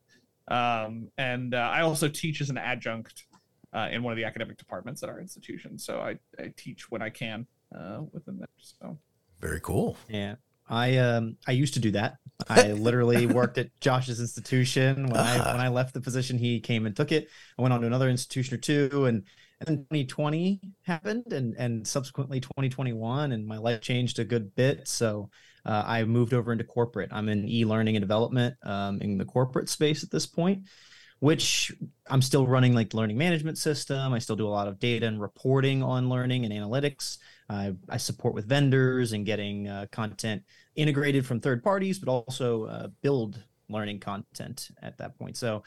Um, 0.48 1.08
and 1.18 1.54
uh, 1.54 1.70
I 1.72 1.82
also 1.82 2.08
teach 2.08 2.40
as 2.40 2.50
an 2.50 2.58
adjunct 2.58 3.24
uh, 3.72 3.88
in 3.90 4.02
one 4.02 4.12
of 4.12 4.16
the 4.16 4.24
academic 4.24 4.58
departments 4.58 5.02
at 5.02 5.08
our 5.08 5.20
institution. 5.20 5.78
So 5.78 6.00
I, 6.00 6.18
I 6.38 6.52
teach 6.56 6.90
when 6.90 7.02
I 7.02 7.10
can 7.10 7.46
uh, 7.74 8.00
within 8.12 8.38
that. 8.38 8.50
So 8.58 8.98
Very 9.40 9.60
cool. 9.60 9.96
Yeah. 10.08 10.36
I 10.68 10.96
um 10.98 11.36
I 11.46 11.52
used 11.52 11.74
to 11.74 11.80
do 11.80 11.90
that. 11.92 12.16
I 12.48 12.72
literally 12.72 13.26
worked 13.26 13.58
at 13.58 13.68
Josh's 13.80 14.20
institution. 14.20 15.08
When 15.08 15.20
I 15.20 15.52
when 15.52 15.60
I 15.60 15.68
left 15.68 15.92
the 15.92 16.00
position, 16.00 16.38
he 16.38 16.60
came 16.60 16.86
and 16.86 16.96
took 16.96 17.12
it. 17.12 17.28
I 17.58 17.62
went 17.62 17.74
on 17.74 17.80
to 17.80 17.86
another 17.86 18.08
institution 18.08 18.54
or 18.54 18.58
two, 18.58 19.04
and 19.06 19.24
and 19.66 19.78
then 19.78 19.78
2020 19.78 20.60
happened, 20.82 21.32
and 21.32 21.54
and 21.58 21.86
subsequently 21.86 22.40
2021, 22.40 23.32
and 23.32 23.46
my 23.46 23.58
life 23.58 23.80
changed 23.80 24.18
a 24.18 24.24
good 24.24 24.54
bit. 24.54 24.88
So 24.88 25.30
uh, 25.64 25.82
I 25.86 26.04
moved 26.04 26.34
over 26.34 26.52
into 26.52 26.64
corporate. 26.64 27.10
I'm 27.12 27.28
in 27.28 27.48
e-learning 27.48 27.96
and 27.96 28.02
development 28.02 28.56
um, 28.62 29.00
in 29.00 29.18
the 29.18 29.24
corporate 29.24 29.68
space 29.68 30.02
at 30.02 30.10
this 30.10 30.26
point, 30.26 30.64
which 31.20 31.72
I'm 32.08 32.22
still 32.22 32.46
running 32.46 32.74
like 32.74 32.90
the 32.90 32.96
learning 32.96 33.18
management 33.18 33.58
system. 33.58 34.12
I 34.12 34.18
still 34.18 34.36
do 34.36 34.46
a 34.46 34.50
lot 34.50 34.68
of 34.68 34.78
data 34.78 35.06
and 35.06 35.20
reporting 35.20 35.82
on 35.82 36.08
learning 36.08 36.44
and 36.44 36.52
analytics. 36.52 37.18
I, 37.48 37.74
I 37.88 37.96
support 37.98 38.34
with 38.34 38.48
vendors 38.48 39.12
and 39.12 39.26
getting 39.26 39.68
uh, 39.68 39.86
content 39.92 40.42
integrated 40.74 41.26
from 41.26 41.40
third 41.40 41.62
parties, 41.62 41.98
but 41.98 42.10
also 42.10 42.64
uh, 42.64 42.88
build 43.02 43.42
learning 43.68 44.00
content 44.00 44.70
at 44.82 44.98
that 44.98 45.18
point. 45.18 45.36
So, 45.36 45.62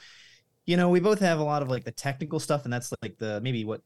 you 0.65 0.77
know, 0.77 0.89
we 0.89 0.99
both 0.99 1.19
have 1.19 1.39
a 1.39 1.43
lot 1.43 1.61
of 1.61 1.69
like 1.69 1.83
the 1.83 1.91
technical 1.91 2.39
stuff, 2.39 2.63
and 2.65 2.73
that's 2.73 2.91
like 3.01 3.17
the 3.17 3.39
maybe 3.41 3.65
what 3.65 3.81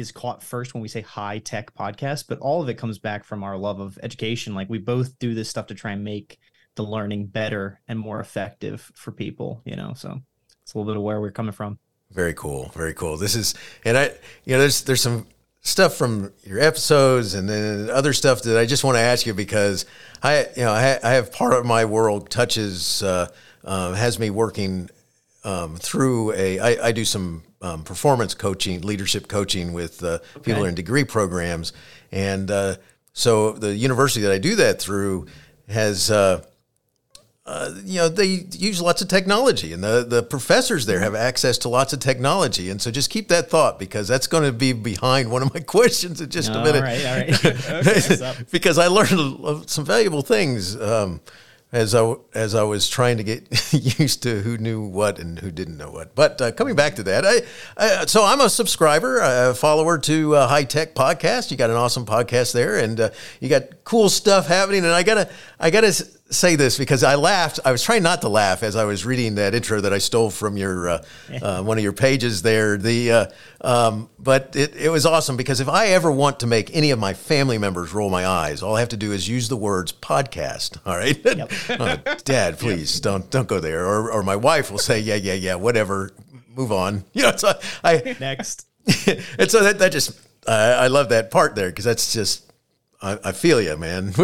is 0.00 0.12
caught 0.12 0.42
first 0.42 0.74
when 0.74 0.82
we 0.82 0.88
say 0.88 1.00
high 1.00 1.38
tech 1.38 1.74
podcast, 1.74 2.24
but 2.28 2.38
all 2.38 2.62
of 2.62 2.68
it 2.68 2.78
comes 2.78 2.98
back 2.98 3.24
from 3.24 3.42
our 3.42 3.56
love 3.56 3.80
of 3.80 3.98
education. 4.02 4.54
Like 4.54 4.68
we 4.68 4.78
both 4.78 5.18
do 5.18 5.34
this 5.34 5.48
stuff 5.48 5.66
to 5.66 5.74
try 5.74 5.92
and 5.92 6.04
make 6.04 6.38
the 6.74 6.84
learning 6.84 7.26
better 7.26 7.80
and 7.88 7.98
more 7.98 8.20
effective 8.20 8.90
for 8.94 9.12
people, 9.12 9.62
you 9.64 9.76
know. 9.76 9.94
So 9.94 10.20
it's 10.62 10.74
a 10.74 10.78
little 10.78 10.92
bit 10.92 10.96
of 10.96 11.02
where 11.02 11.20
we're 11.20 11.30
coming 11.30 11.52
from. 11.52 11.78
Very 12.10 12.34
cool. 12.34 12.70
Very 12.74 12.94
cool. 12.94 13.16
This 13.16 13.34
is, 13.34 13.54
and 13.84 13.98
I, 13.98 14.12
you 14.44 14.54
know, 14.54 14.60
there's 14.60 14.82
there's 14.82 15.00
some 15.00 15.26
stuff 15.62 15.96
from 15.96 16.32
your 16.44 16.60
episodes 16.60 17.34
and 17.34 17.48
then 17.48 17.90
other 17.90 18.12
stuff 18.12 18.42
that 18.42 18.56
I 18.56 18.66
just 18.66 18.84
want 18.84 18.96
to 18.96 19.00
ask 19.00 19.26
you 19.26 19.34
because 19.34 19.84
I, 20.22 20.46
you 20.56 20.62
know, 20.62 20.70
I, 20.70 20.98
I 21.02 21.14
have 21.14 21.32
part 21.32 21.54
of 21.54 21.66
my 21.66 21.84
world 21.84 22.30
touches 22.30 23.02
uh, 23.02 23.28
uh, 23.64 23.94
has 23.94 24.18
me 24.18 24.30
working 24.30 24.88
um, 25.46 25.76
through 25.76 26.32
a. 26.32 26.58
I, 26.58 26.88
I 26.88 26.92
do 26.92 27.04
some 27.04 27.44
um, 27.62 27.84
performance 27.84 28.34
coaching, 28.34 28.82
leadership 28.82 29.28
coaching 29.28 29.72
with 29.72 30.02
uh, 30.02 30.18
people 30.42 30.64
in 30.64 30.74
degree 30.74 31.04
programs, 31.04 31.72
and 32.10 32.50
uh, 32.50 32.76
so 33.12 33.52
the 33.52 33.74
university 33.74 34.22
that 34.22 34.32
I 34.32 34.38
do 34.38 34.56
that 34.56 34.80
through 34.82 35.26
has. 35.68 36.10
Uh, 36.10 36.44
uh, 37.48 37.72
you 37.84 38.00
know, 38.00 38.08
they 38.08 38.44
use 38.50 38.82
lots 38.82 39.02
of 39.02 39.06
technology, 39.06 39.72
and 39.72 39.84
the, 39.84 40.04
the 40.04 40.20
professors 40.20 40.84
there 40.84 40.98
have 40.98 41.14
access 41.14 41.58
to 41.58 41.68
lots 41.68 41.92
of 41.92 42.00
technology. 42.00 42.70
And 42.70 42.82
so 42.82 42.90
just 42.90 43.08
keep 43.08 43.28
that 43.28 43.48
thought 43.48 43.78
because 43.78 44.08
that's 44.08 44.26
going 44.26 44.42
to 44.42 44.50
be 44.50 44.72
behind 44.72 45.30
one 45.30 45.42
of 45.42 45.54
my 45.54 45.60
questions 45.76 46.20
in 46.20 46.28
just 46.28 46.50
a 46.50 46.60
minute. 46.60 46.82
right, 46.82 47.06
all 47.06 48.32
right. 48.32 48.44
because 48.50 48.78
I 48.78 48.88
learned 48.88 49.70
some 49.70 49.84
valuable 49.84 50.22
things 50.22 50.74
um, 50.74 51.20
as 51.72 51.94
I 51.94 52.14
as 52.34 52.54
I 52.54 52.62
was 52.62 52.88
trying 52.88 53.16
to 53.16 53.24
get 53.24 53.72
used 53.98 54.22
to 54.22 54.40
who 54.42 54.56
knew 54.56 54.80
what 54.80 55.18
and 55.18 55.38
who 55.38 55.50
didn't 55.50 55.76
know 55.76 55.90
what. 55.90 56.14
But 56.14 56.40
uh, 56.40 56.52
coming 56.52 56.76
back 56.76 56.96
to 56.96 57.02
that, 57.04 57.24
I, 57.26 57.42
I 57.76 58.06
so 58.06 58.24
I'm 58.24 58.40
a 58.40 58.48
subscriber, 58.48 59.18
a 59.18 59.54
follower 59.54 59.98
to 59.98 60.36
uh, 60.36 60.48
HiTech 60.50 60.94
Podcast. 60.94 61.50
You 61.50 61.56
got 61.56 61.70
an 61.70 61.76
awesome 61.76 62.06
podcast 62.06 62.52
there, 62.52 62.78
and 62.78 63.00
uh, 63.00 63.10
you 63.40 63.48
got 63.48 63.84
cool 63.84 64.08
stuff 64.08 64.46
happening. 64.46 64.84
And 64.84 64.92
I 64.92 65.02
gotta 65.02 65.28
I 65.58 65.70
gotta 65.70 66.06
say 66.28 66.56
this 66.56 66.76
because 66.76 67.04
I 67.04 67.14
laughed. 67.14 67.60
I 67.64 67.70
was 67.72 67.82
trying 67.82 68.02
not 68.02 68.20
to 68.22 68.28
laugh 68.28 68.62
as 68.62 68.74
I 68.74 68.84
was 68.84 69.06
reading 69.06 69.36
that 69.36 69.54
intro 69.54 69.80
that 69.80 69.92
I 69.92 69.98
stole 69.98 70.30
from 70.30 70.56
your 70.56 70.88
uh, 70.88 71.04
uh, 71.40 71.62
one 71.62 71.78
of 71.78 71.84
your 71.84 71.92
pages 71.92 72.42
there. 72.42 72.76
The 72.76 73.12
uh, 73.12 73.26
um, 73.60 74.10
but 74.18 74.56
it, 74.56 74.74
it 74.74 74.88
was 74.88 75.06
awesome 75.06 75.36
because 75.36 75.60
if 75.60 75.68
I 75.68 75.88
ever 75.88 76.10
want 76.10 76.40
to 76.40 76.46
make 76.46 76.74
any 76.74 76.90
of 76.90 76.98
my 76.98 77.14
family 77.14 77.58
members 77.58 77.92
roll 77.94 78.10
my 78.10 78.26
eyes, 78.26 78.62
all 78.62 78.76
I 78.76 78.80
have 78.80 78.88
to 78.90 78.96
do 78.96 79.12
is 79.12 79.28
use 79.28 79.48
the 79.48 79.56
words 79.56 79.92
podcast. 79.92 80.78
All 80.86 80.96
right, 80.96 81.18
Yep. 81.24 81.52
Uh, 81.80 81.96
Dad, 82.24 82.58
please 82.60 83.00
don't 83.00 83.30
don't 83.30 83.48
go 83.48 83.60
there. 83.60 83.84
Or 83.86 84.10
or 84.10 84.22
my 84.22 84.36
wife 84.36 84.70
will 84.70 84.78
say, 84.78 84.98
yeah, 84.98 85.14
yeah, 85.16 85.34
yeah, 85.34 85.54
whatever, 85.54 86.10
move 86.54 86.72
on. 86.72 87.04
You 87.12 87.22
know, 87.22 87.36
so 87.36 87.52
I 87.84 88.16
Next. 88.20 88.66
and 88.86 89.50
so 89.50 89.62
that 89.62 89.78
that 89.78 89.92
just 89.92 90.18
I 90.48 90.72
I 90.72 90.86
love 90.88 91.10
that 91.10 91.30
part 91.30 91.54
there 91.54 91.68
because 91.68 91.84
that's 91.84 92.12
just. 92.12 92.45
I, 93.02 93.18
I 93.24 93.32
feel 93.32 93.60
you, 93.60 93.76
man. 93.76 94.12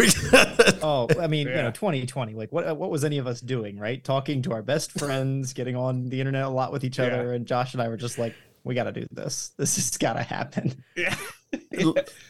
Oh, 0.84 1.06
I 1.20 1.28
mean, 1.28 1.46
you 1.46 1.54
know, 1.54 1.70
2020. 1.70 2.34
Like, 2.34 2.50
what 2.50 2.76
what 2.76 2.90
was 2.90 3.04
any 3.04 3.18
of 3.18 3.26
us 3.28 3.40
doing, 3.40 3.78
right? 3.78 4.02
Talking 4.02 4.42
to 4.42 4.52
our 4.52 4.62
best 4.62 4.90
friends, 4.98 5.52
getting 5.52 5.76
on 5.76 6.08
the 6.08 6.18
internet 6.18 6.42
a 6.44 6.48
lot 6.48 6.72
with 6.72 6.82
each 6.82 6.98
Yeah. 6.98 7.04
other, 7.06 7.34
and 7.34 7.46
Josh 7.46 7.72
and 7.74 7.80
I 7.82 7.86
were 7.88 7.96
just 7.96 8.18
like, 8.18 8.34
we 8.64 8.74
got 8.74 8.84
to 8.84 8.92
do 8.92 9.06
this. 9.12 9.52
This 9.58 9.76
has 9.76 9.96
got 9.96 10.14
to 10.14 10.22
happen. 10.22 10.84
Yeah. 10.96 11.14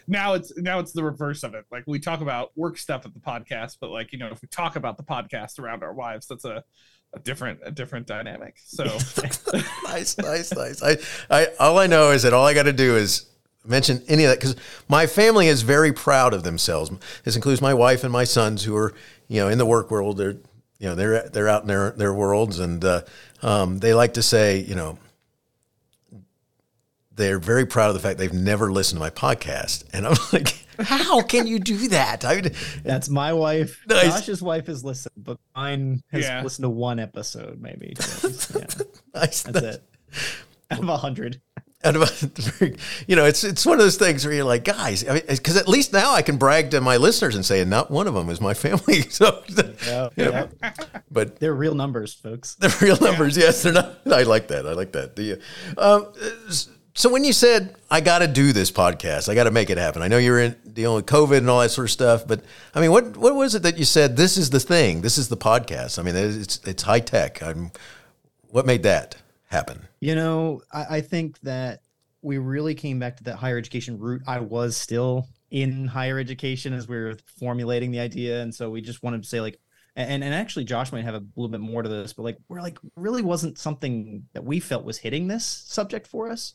now 0.09 0.35
it's 0.35 0.53
now 0.59 0.81
it's 0.81 0.93
the 0.93 1.03
reverse 1.05 1.45
of 1.45 1.55
it. 1.55 1.65
Like 1.71 1.85
we 1.87 1.99
talk 2.01 2.21
about 2.21 2.51
work 2.57 2.77
stuff 2.77 3.07
at 3.07 3.15
the 3.15 3.21
podcast, 3.21 3.77
but 3.81 3.91
like 3.91 4.13
you 4.13 4.19
know, 4.19 4.29
if 4.29 4.43
we 4.43 4.49
talk 4.49 4.75
about 4.77 4.97
the 4.97 5.05
podcast 5.05 5.59
around 5.61 5.83
our 5.85 5.95
wives, 5.95 6.27
that's 6.27 6.45
a, 6.45 6.63
a 7.15 7.21
different 7.21 7.61
a 7.65 7.71
different 7.71 8.07
dynamic. 8.07 8.57
So 8.65 8.85
nice, 9.85 10.19
nice, 10.19 10.53
nice. 10.53 10.83
I, 10.83 10.97
I, 11.31 11.47
all 11.61 11.79
I 11.79 11.87
know 11.87 12.11
is 12.11 12.25
that 12.25 12.33
all 12.33 12.45
I 12.47 12.53
got 12.55 12.65
to 12.65 12.73
do 12.73 12.97
is 12.97 13.27
mention 13.65 14.03
any 14.09 14.25
of 14.25 14.31
that 14.31 14.39
because 14.41 14.57
my 14.89 15.07
family 15.07 15.47
is 15.49 15.63
very 15.63 15.93
proud 15.93 16.35
of 16.35 16.43
themselves. 16.43 16.91
This 17.25 17.37
includes 17.37 17.61
my 17.61 17.75
wife 17.75 18.03
and 18.05 18.13
my 18.13 18.25
sons 18.25 18.65
who 18.65 18.77
are, 18.77 18.93
you 19.29 19.41
know, 19.41 19.49
in 19.49 19.59
the 19.59 19.67
work 19.67 19.91
world. 19.91 20.17
They're, 20.17 20.37
you 20.79 20.89
know, 20.89 20.95
they're 20.95 21.29
they're 21.29 21.49
out 21.49 21.63
in 21.63 21.69
their 21.69 21.91
their 21.93 22.13
worlds, 22.15 22.59
and 22.59 22.85
uh, 22.85 23.03
um, 23.43 23.79
they 23.79 23.95
like 23.95 24.15
to 24.15 24.23
say, 24.23 24.59
you 24.59 24.75
know, 24.75 24.99
they're 27.15 27.39
very 27.39 27.67
proud 27.67 27.89
of 27.89 27.95
the 27.95 28.01
fact 28.01 28.19
they've 28.19 28.33
never 28.33 28.73
listened 28.73 28.97
to 28.97 29.01
my 29.01 29.11
podcast, 29.11 29.85
and 29.93 30.07
I'm 30.07 30.17
like, 30.33 30.67
how 30.81 31.23
can 31.23 31.47
you 31.47 31.59
do 31.59 31.89
that? 31.89 32.25
I 32.25 32.37
mean, 32.41 32.51
That's 32.83 33.09
my 33.09 33.33
wife. 33.33 33.81
Nice. 33.87 34.05
Josh's 34.21 34.43
wife 34.43 34.67
has 34.67 34.83
listened, 34.83 35.13
but 35.17 35.39
mine 35.55 36.03
has 36.11 36.25
Yeah. 36.25 36.43
listened 36.43 36.65
to 36.65 36.71
one 36.71 36.99
episode, 36.99 37.61
maybe. 37.61 37.95
So, 38.01 38.59
yeah, 38.59 38.67
nice, 39.15 39.43
that's 39.43 39.61
it. 39.61 39.83
Out 40.71 40.79
of 40.81 40.89
a 40.89 40.97
hundred. 40.97 41.41
Of 41.85 42.63
you 43.09 43.17
know 43.17 43.25
it's 43.25 43.43
it's 43.45 43.67
one 43.67 43.79
of 43.79 43.85
those 43.85 43.97
things 43.97 44.25
where 44.25 44.35
you're 44.35 44.45
like 44.45 44.65
guys 44.65 45.03
because 45.05 45.57
at 45.57 45.69
least 45.69 45.93
now 45.93 46.13
I 46.13 46.23
can 46.23 46.37
brag 46.37 46.71
to 46.71 46.81
my 46.81 46.97
listeners 46.97 47.35
and 47.35 47.45
say 47.45 47.65
not 47.65 47.91
one 47.91 48.07
of 48.07 48.15
them 48.15 48.29
is 48.31 48.41
my 48.41 48.55
family 48.55 49.03
so 49.11 49.43
Yeah, 49.87 50.09
yeah. 50.17 50.47
but 51.11 51.41
They're 51.41 51.55
real 51.55 51.75
numbers, 51.75 52.15
folks. 52.15 52.55
They're 52.61 52.71
real 52.81 52.99
numbers 53.01 53.37
yes 53.37 53.63
they're 53.63 53.73
not 53.73 53.99
I 54.07 54.23
like 54.23 54.49
that 54.49 54.67
I 54.67 54.73
like 54.73 54.93
that 54.93 55.17
the 55.17 55.41
um, 55.77 56.13
so 56.95 57.11
when 57.11 57.25
you 57.25 57.33
said 57.33 57.75
I 57.91 58.01
got 58.01 58.19
to 58.21 58.29
do 58.29 58.53
this 58.53 58.71
podcast 58.71 59.29
I 59.29 59.35
got 59.35 59.45
to 59.45 59.51
make 59.51 59.71
it 59.71 59.79
happen 59.79 60.03
I 60.03 60.09
know 60.09 60.19
you're 60.19 60.41
in 60.41 60.57
dealing 60.73 60.97
with 60.97 61.07
COVID 61.07 61.39
and 61.39 61.51
all 61.51 61.61
that 61.61 61.71
sort 61.71 61.87
of 61.87 61.91
stuff 61.91 62.27
but 62.27 62.43
I 62.75 62.81
mean 62.81 62.93
what 62.93 63.17
what 63.17 63.35
was 63.35 63.55
it 63.55 63.63
that 63.65 63.79
you 63.79 63.85
said 63.85 64.17
this 64.17 64.37
is 64.37 64.51
the 64.51 64.61
thing 64.61 65.01
this 65.01 65.19
is 65.19 65.29
the 65.29 65.37
podcast 65.37 65.99
I 65.99 66.03
mean 66.03 66.15
it's 66.17 66.61
it's 66.65 66.83
high 66.83 67.01
tech 67.01 67.43
I'm 67.43 67.73
what 68.51 68.67
made 68.67 68.83
that 68.85 69.17
happen 69.47 69.89
You 70.03 70.17
know, 70.17 70.63
I, 70.73 70.97
I 70.97 71.01
think 71.01 71.39
that 71.43 71.79
we 72.23 72.39
really 72.39 72.75
came 72.75 72.99
back 72.99 73.17
to 73.19 73.25
that 73.25 73.37
higher 73.37 73.57
education 73.57 73.97
route. 74.01 74.23
I 74.27 74.41
was 74.41 74.77
still 74.77 75.29
in 75.53 75.87
higher 75.87 76.19
education 76.19 76.73
as 76.73 76.89
we 76.89 76.97
were 76.97 77.17
formulating 77.39 77.93
the 77.93 78.01
idea. 78.01 78.43
And 78.43 78.53
so 78.53 78.69
we 78.69 78.81
just 78.81 79.05
wanted 79.05 79.23
to 79.23 79.29
say, 79.29 79.41
like, 79.41 79.61
and, 79.95 80.25
and 80.25 80.35
actually, 80.35 80.65
Josh 80.65 80.91
might 80.91 81.05
have 81.05 81.15
a 81.15 81.23
little 81.37 81.49
bit 81.49 81.61
more 81.61 81.85
to 81.85 81.89
this, 81.89 82.15
but 82.15 82.25
like, 82.25 82.37
we're 82.49 82.61
like, 82.61 82.79
really 82.97 83.23
wasn't 83.23 83.59
something 83.59 84.25
that 84.33 84.43
we 84.43 84.59
felt 84.59 84.85
was 84.85 84.99
hitting 84.99 85.29
this 85.29 85.47
subject 85.47 86.09
for 86.09 86.29
us. 86.29 86.55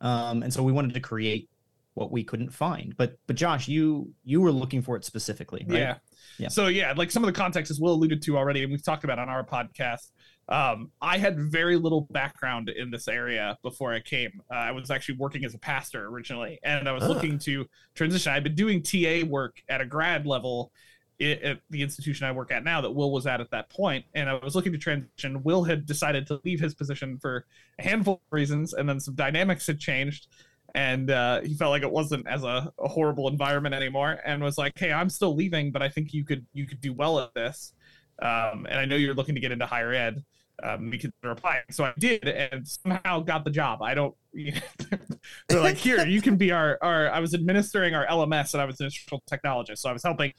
Um, 0.00 0.42
and 0.42 0.50
so 0.50 0.62
we 0.62 0.72
wanted 0.72 0.94
to 0.94 1.00
create 1.00 1.50
what 1.92 2.10
we 2.10 2.24
couldn't 2.24 2.50
find. 2.50 2.96
But, 2.96 3.18
but 3.26 3.36
Josh, 3.36 3.68
you, 3.68 4.10
you 4.24 4.40
were 4.40 4.52
looking 4.52 4.80
for 4.80 4.96
it 4.96 5.04
specifically, 5.04 5.66
right? 5.68 5.80
Yeah. 5.80 5.96
Yeah. 6.38 6.48
So 6.48 6.68
yeah, 6.68 6.92
like 6.96 7.10
some 7.10 7.22
of 7.22 7.26
the 7.26 7.38
context 7.38 7.70
as 7.70 7.78
Will 7.78 7.92
alluded 7.92 8.22
to 8.22 8.36
already, 8.36 8.62
and 8.62 8.70
we've 8.72 8.82
talked 8.82 9.04
about 9.04 9.18
on 9.18 9.28
our 9.28 9.44
podcast. 9.44 10.10
Um, 10.48 10.92
I 11.02 11.18
had 11.18 11.38
very 11.38 11.76
little 11.76 12.02
background 12.10 12.68
in 12.68 12.90
this 12.90 13.08
area 13.08 13.58
before 13.62 13.92
I 13.92 14.00
came. 14.00 14.40
Uh, 14.50 14.54
I 14.54 14.70
was 14.70 14.90
actually 14.90 15.16
working 15.16 15.44
as 15.44 15.54
a 15.54 15.58
pastor 15.58 16.06
originally, 16.06 16.58
and 16.62 16.88
I 16.88 16.92
was 16.92 17.02
Ah. 17.02 17.08
looking 17.08 17.38
to 17.40 17.66
transition. 17.94 18.32
I'd 18.32 18.44
been 18.44 18.54
doing 18.54 18.82
TA 18.82 19.24
work 19.24 19.60
at 19.68 19.80
a 19.80 19.86
grad 19.86 20.26
level 20.26 20.72
at 21.18 21.60
the 21.70 21.80
institution 21.82 22.26
I 22.26 22.32
work 22.32 22.52
at 22.52 22.62
now 22.62 22.82
that 22.82 22.90
Will 22.90 23.10
was 23.10 23.26
at 23.26 23.40
at 23.40 23.50
that 23.50 23.70
point, 23.70 24.04
and 24.14 24.28
I 24.28 24.34
was 24.34 24.54
looking 24.54 24.72
to 24.72 24.78
transition. 24.78 25.42
Will 25.42 25.64
had 25.64 25.86
decided 25.86 26.26
to 26.28 26.40
leave 26.44 26.60
his 26.60 26.74
position 26.74 27.18
for 27.18 27.46
a 27.78 27.82
handful 27.82 28.14
of 28.14 28.20
reasons, 28.30 28.74
and 28.74 28.88
then 28.88 29.00
some 29.00 29.14
dynamics 29.14 29.66
had 29.66 29.80
changed 29.80 30.28
and 30.74 31.10
uh, 31.10 31.40
he 31.40 31.54
felt 31.54 31.70
like 31.70 31.82
it 31.84 31.90
wasn't 31.90 32.26
as 32.26 32.42
a, 32.42 32.70
a 32.78 32.88
horrible 32.88 33.28
environment 33.28 33.74
anymore 33.74 34.18
and 34.26 34.42
was 34.42 34.58
like 34.58 34.76
hey 34.76 34.92
i'm 34.92 35.08
still 35.08 35.34
leaving 35.34 35.70
but 35.70 35.80
i 35.80 35.88
think 35.88 36.12
you 36.12 36.24
could 36.24 36.44
you 36.52 36.66
could 36.66 36.80
do 36.80 36.92
well 36.92 37.20
at 37.20 37.32
this 37.34 37.72
um, 38.20 38.66
and 38.68 38.78
i 38.78 38.84
know 38.84 38.96
you're 38.96 39.14
looking 39.14 39.36
to 39.36 39.40
get 39.40 39.52
into 39.52 39.64
higher 39.64 39.92
ed 39.92 40.22
um, 40.62 40.90
we 40.90 40.98
consider 40.98 41.30
applying 41.30 41.62
so 41.70 41.84
i 41.84 41.92
did 41.98 42.26
and 42.26 42.66
somehow 42.66 43.20
got 43.20 43.44
the 43.44 43.50
job. 43.50 43.82
I 43.82 43.94
don't 43.94 44.14
they're 45.48 45.60
like 45.60 45.76
here 45.76 46.06
you 46.06 46.20
can 46.20 46.36
be 46.36 46.52
our, 46.52 46.78
our 46.82 47.10
i 47.10 47.20
was 47.20 47.32
administering 47.34 47.94
our 47.94 48.06
lms 48.06 48.52
and 48.52 48.62
i 48.62 48.64
was 48.64 48.80
an 48.80 48.86
instructional 48.86 49.22
technologist. 49.30 49.78
So 49.78 49.90
i 49.90 49.92
was 49.92 50.02
helping 50.02 50.32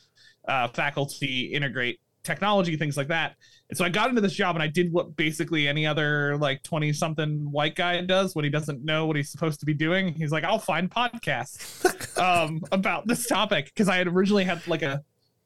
uh, 0.47 0.67
faculty 0.69 1.45
integrate 1.53 1.99
technology 2.27 2.75
things 2.75 2.97
like 2.97 3.07
that. 3.07 3.35
And 3.69 3.77
so 3.77 3.85
I 3.85 3.89
got 3.89 4.09
into 4.09 4.21
this 4.21 4.33
job 4.33 4.55
and 4.55 4.61
I 4.61 4.67
did 4.67 4.91
what 4.91 5.15
basically 5.15 5.67
any 5.67 5.87
other 5.87 6.37
like 6.37 6.61
20 6.61 6.93
something 6.93 7.49
white 7.51 7.75
guy 7.75 7.99
does 8.01 8.35
when 8.35 8.43
he 8.43 8.51
doesn't 8.51 8.83
know 8.83 9.05
what 9.05 9.15
he's 9.15 9.31
supposed 9.31 9.59
to 9.61 9.65
be 9.65 9.73
doing. 9.73 10.13
He's 10.13 10.31
like, 10.31 10.43
I'll 10.43 10.59
find 10.59 10.91
podcasts 10.91 12.17
um, 12.21 12.61
about 12.71 13.07
this 13.07 13.25
topic. 13.25 13.65
Because 13.65 13.87
I 13.87 13.95
had 13.95 14.07
originally 14.07 14.43
had 14.43 14.65
like 14.67 14.83
a 14.83 15.03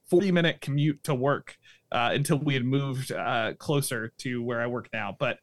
40 0.09 0.31
minute 0.31 0.59
commute 0.59 1.03
to 1.05 1.15
work 1.15 1.55
uh, 1.91 2.11
until 2.13 2.39
we 2.39 2.53
had 2.53 2.63
moved 2.63 3.11
uh, 3.11 3.53
closer 3.57 4.13
to 4.19 4.43
where 4.43 4.61
I 4.61 4.67
work 4.67 4.89
now. 4.93 5.15
But 5.17 5.37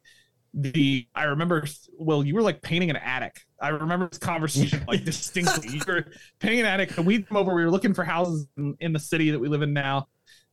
the 0.55 1.07
I 1.15 1.25
remember, 1.25 1.67
well, 1.99 2.25
you 2.25 2.35
were 2.35 2.43
like 2.43 2.63
painting 2.63 2.91
an 2.91 2.97
attic. 2.97 3.41
I 3.61 3.69
remember 3.69 4.09
this 4.09 4.19
conversation 4.19 4.85
like 4.89 5.05
distinctly. 5.05 5.69
You 5.77 5.81
were 5.87 6.07
painting 6.41 6.61
an 6.61 6.67
attic, 6.67 6.97
and 6.97 7.07
we 7.07 7.23
come 7.23 7.37
over. 7.37 7.55
We 7.55 7.65
were 7.65 7.71
looking 7.71 7.95
for 7.95 8.05
houses 8.05 8.49
in, 8.57 8.75
in 8.81 8.93
the 8.93 8.99
city 8.99 9.31
that 9.31 9.39
we 9.39 9.49
live 9.49 9.63
in 9.63 9.73
now. 9.73 10.09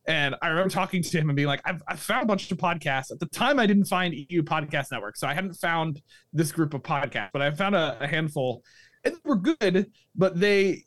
And 0.08 0.36
I 0.42 0.50
remember 0.50 0.70
talking 0.70 1.02
to 1.02 1.18
him 1.18 1.30
and 1.30 1.36
being 1.36 1.48
like, 1.48 1.62
I've, 1.66 1.82
I've 1.88 2.00
found 2.00 2.24
a 2.24 2.28
bunch 2.28 2.52
of 2.52 2.60
podcasts. 2.60 3.12
At 3.12 3.20
the 3.20 3.26
time, 3.26 3.58
I 3.58 3.66
didn't 3.66 3.86
find 3.86 4.14
EU 4.14 4.44
Podcast 4.44 4.92
Network. 4.92 5.18
So 5.18 5.28
I 5.28 5.34
hadn't 5.34 5.54
found 5.54 6.00
this 6.32 6.52
group 6.52 6.76
of 6.76 6.84
podcasts, 6.84 7.32
but 7.34 7.42
I 7.42 7.50
found 7.50 7.74
a, 7.74 7.98
a 8.00 8.06
handful 8.06 8.62
and 9.06 9.14
they 9.16 9.20
were 9.24 9.36
good, 9.36 9.92
but 10.16 10.40
they 10.40 10.84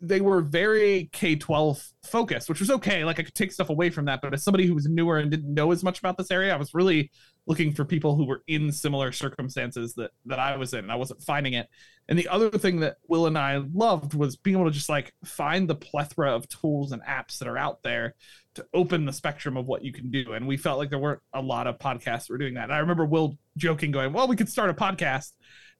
they 0.00 0.20
were 0.20 0.40
very 0.40 1.08
K-12 1.12 1.92
focused, 2.04 2.48
which 2.48 2.60
was 2.60 2.70
okay. 2.70 3.04
Like 3.04 3.18
I 3.18 3.24
could 3.24 3.34
take 3.34 3.52
stuff 3.52 3.68
away 3.68 3.90
from 3.90 4.04
that. 4.04 4.20
But 4.22 4.32
as 4.32 4.44
somebody 4.44 4.66
who 4.66 4.74
was 4.74 4.86
newer 4.86 5.18
and 5.18 5.30
didn't 5.30 5.52
know 5.52 5.72
as 5.72 5.82
much 5.82 5.98
about 5.98 6.16
this 6.16 6.30
area, 6.30 6.54
I 6.54 6.56
was 6.56 6.72
really 6.72 7.10
looking 7.46 7.72
for 7.72 7.84
people 7.84 8.14
who 8.14 8.24
were 8.24 8.42
in 8.46 8.70
similar 8.70 9.10
circumstances 9.10 9.94
that 9.94 10.12
that 10.26 10.38
I 10.38 10.56
was 10.56 10.72
in. 10.72 10.80
And 10.80 10.92
I 10.92 10.96
wasn't 10.96 11.22
finding 11.22 11.54
it. 11.54 11.68
And 12.08 12.18
the 12.18 12.28
other 12.28 12.50
thing 12.50 12.80
that 12.80 12.96
Will 13.08 13.26
and 13.26 13.36
I 13.36 13.56
loved 13.74 14.14
was 14.14 14.36
being 14.36 14.56
able 14.56 14.66
to 14.66 14.74
just 14.74 14.88
like 14.88 15.12
find 15.24 15.68
the 15.68 15.74
plethora 15.74 16.34
of 16.34 16.48
tools 16.48 16.92
and 16.92 17.02
apps 17.02 17.38
that 17.38 17.48
are 17.48 17.58
out 17.58 17.82
there 17.82 18.14
to 18.54 18.66
open 18.72 19.04
the 19.04 19.12
spectrum 19.12 19.56
of 19.56 19.66
what 19.66 19.84
you 19.84 19.92
can 19.92 20.10
do. 20.10 20.32
And 20.32 20.46
we 20.46 20.56
felt 20.56 20.78
like 20.78 20.90
there 20.90 20.98
weren't 20.98 21.20
a 21.32 21.42
lot 21.42 21.66
of 21.66 21.78
podcasts 21.78 22.26
that 22.26 22.30
were 22.30 22.38
doing 22.38 22.54
that. 22.54 22.64
And 22.64 22.72
I 22.72 22.78
remember 22.78 23.04
Will 23.04 23.36
joking, 23.56 23.90
going, 23.90 24.12
Well, 24.12 24.28
we 24.28 24.36
could 24.36 24.48
start 24.48 24.70
a 24.70 24.74
podcast. 24.74 25.32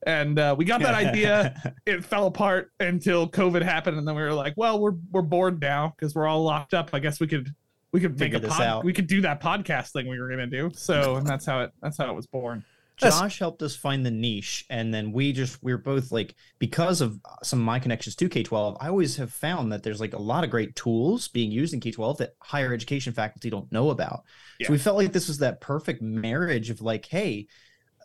And 0.05 0.39
uh, 0.39 0.55
we 0.57 0.65
got 0.65 0.81
that 0.81 0.95
idea. 0.95 1.73
It 1.85 2.05
fell 2.05 2.27
apart 2.27 2.71
until 2.79 3.27
COVID 3.27 3.61
happened, 3.61 3.97
and 3.97 4.07
then 4.07 4.15
we 4.15 4.21
were 4.21 4.33
like, 4.33 4.53
"Well, 4.55 4.79
we're 4.79 4.95
we're 5.11 5.21
bored 5.21 5.59
now 5.59 5.93
because 5.95 6.15
we're 6.15 6.27
all 6.27 6.43
locked 6.43 6.73
up. 6.73 6.91
I 6.93 6.99
guess 6.99 7.19
we 7.19 7.27
could 7.27 7.53
we 7.91 7.99
could 7.99 8.11
make 8.11 8.31
Figure 8.31 8.37
a 8.37 8.41
this 8.41 8.53
pod, 8.53 8.61
out. 8.61 8.83
we 8.85 8.93
could 8.93 9.07
do 9.07 9.21
that 9.21 9.41
podcast 9.41 9.91
thing 9.91 10.07
we 10.07 10.19
were 10.19 10.29
gonna 10.29 10.47
do." 10.47 10.69
So, 10.73 11.15
and 11.15 11.27
that's 11.27 11.45
how 11.45 11.61
it 11.61 11.71
that's 11.81 11.97
how 11.97 12.09
it 12.09 12.15
was 12.15 12.27
born. 12.27 12.63
Josh 12.99 13.39
helped 13.39 13.61
us 13.61 13.75
find 13.75 14.05
the 14.05 14.11
niche, 14.11 14.65
and 14.69 14.93
then 14.93 15.11
we 15.11 15.31
just 15.31 15.61
we 15.63 15.71
were 15.71 15.77
both 15.77 16.11
like 16.11 16.35
because 16.59 17.01
of 17.01 17.19
some 17.43 17.59
of 17.59 17.65
my 17.65 17.79
connections 17.79 18.15
to 18.17 18.29
K 18.29 18.43
twelve. 18.43 18.77
I 18.79 18.89
always 18.89 19.15
have 19.17 19.31
found 19.31 19.71
that 19.71 19.83
there's 19.83 20.01
like 20.01 20.13
a 20.13 20.21
lot 20.21 20.43
of 20.43 20.49
great 20.49 20.75
tools 20.75 21.27
being 21.29 21.51
used 21.51 21.73
in 21.73 21.79
K 21.79 21.91
twelve 21.91 22.17
that 22.17 22.33
higher 22.41 22.73
education 22.73 23.13
faculty 23.13 23.49
don't 23.49 23.71
know 23.71 23.89
about. 23.89 24.23
Yeah. 24.59 24.67
So 24.67 24.73
we 24.73 24.79
felt 24.79 24.97
like 24.97 25.13
this 25.13 25.27
was 25.27 25.37
that 25.39 25.61
perfect 25.61 26.01
marriage 26.01 26.69
of 26.69 26.81
like, 26.81 27.05
hey, 27.05 27.47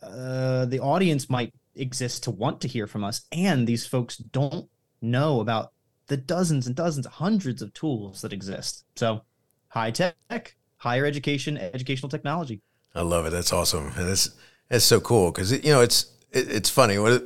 uh, 0.02 0.66
the 0.66 0.80
audience 0.80 1.28
might 1.28 1.52
exist 1.76 2.24
to 2.24 2.30
want 2.30 2.60
to 2.62 2.68
hear 2.68 2.86
from 2.86 3.04
us, 3.04 3.22
and 3.32 3.66
these 3.66 3.86
folks 3.86 4.16
don't 4.16 4.68
know 5.00 5.40
about 5.40 5.72
the 6.06 6.16
dozens 6.16 6.66
and 6.66 6.76
dozens, 6.76 7.06
hundreds 7.06 7.62
of 7.62 7.72
tools 7.74 8.22
that 8.22 8.32
exist. 8.32 8.84
So 8.96 9.22
high 9.68 9.90
tech, 9.90 10.56
higher 10.76 11.06
education, 11.06 11.56
educational 11.56 12.08
technology. 12.08 12.60
I 12.94 13.02
love 13.02 13.26
it. 13.26 13.30
That's 13.30 13.52
awesome, 13.52 13.92
and 13.96 14.08
it's 14.08 14.30
it's 14.70 14.84
so 14.84 15.00
cool 15.00 15.30
because 15.32 15.52
you 15.52 15.72
know 15.72 15.80
it's 15.80 16.06
it, 16.30 16.50
it's 16.50 16.70
funny. 16.70 16.98
What 16.98 17.24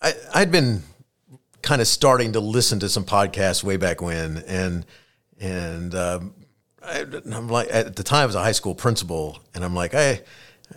I 0.00 0.14
I'd 0.34 0.52
been 0.52 0.82
kind 1.62 1.80
of 1.80 1.86
starting 1.86 2.32
to 2.32 2.40
listen 2.40 2.80
to 2.80 2.88
some 2.88 3.04
podcasts 3.04 3.64
way 3.64 3.76
back 3.76 4.00
when, 4.00 4.38
and 4.46 4.86
and 5.40 5.94
um, 5.94 6.34
I, 6.84 7.06
I'm 7.32 7.48
like 7.48 7.68
at 7.70 7.96
the 7.96 8.02
time 8.02 8.22
I 8.22 8.26
was 8.26 8.34
a 8.34 8.42
high 8.42 8.52
school 8.52 8.74
principal, 8.74 9.38
and 9.54 9.64
I'm 9.64 9.74
like 9.74 9.94
I. 9.94 10.22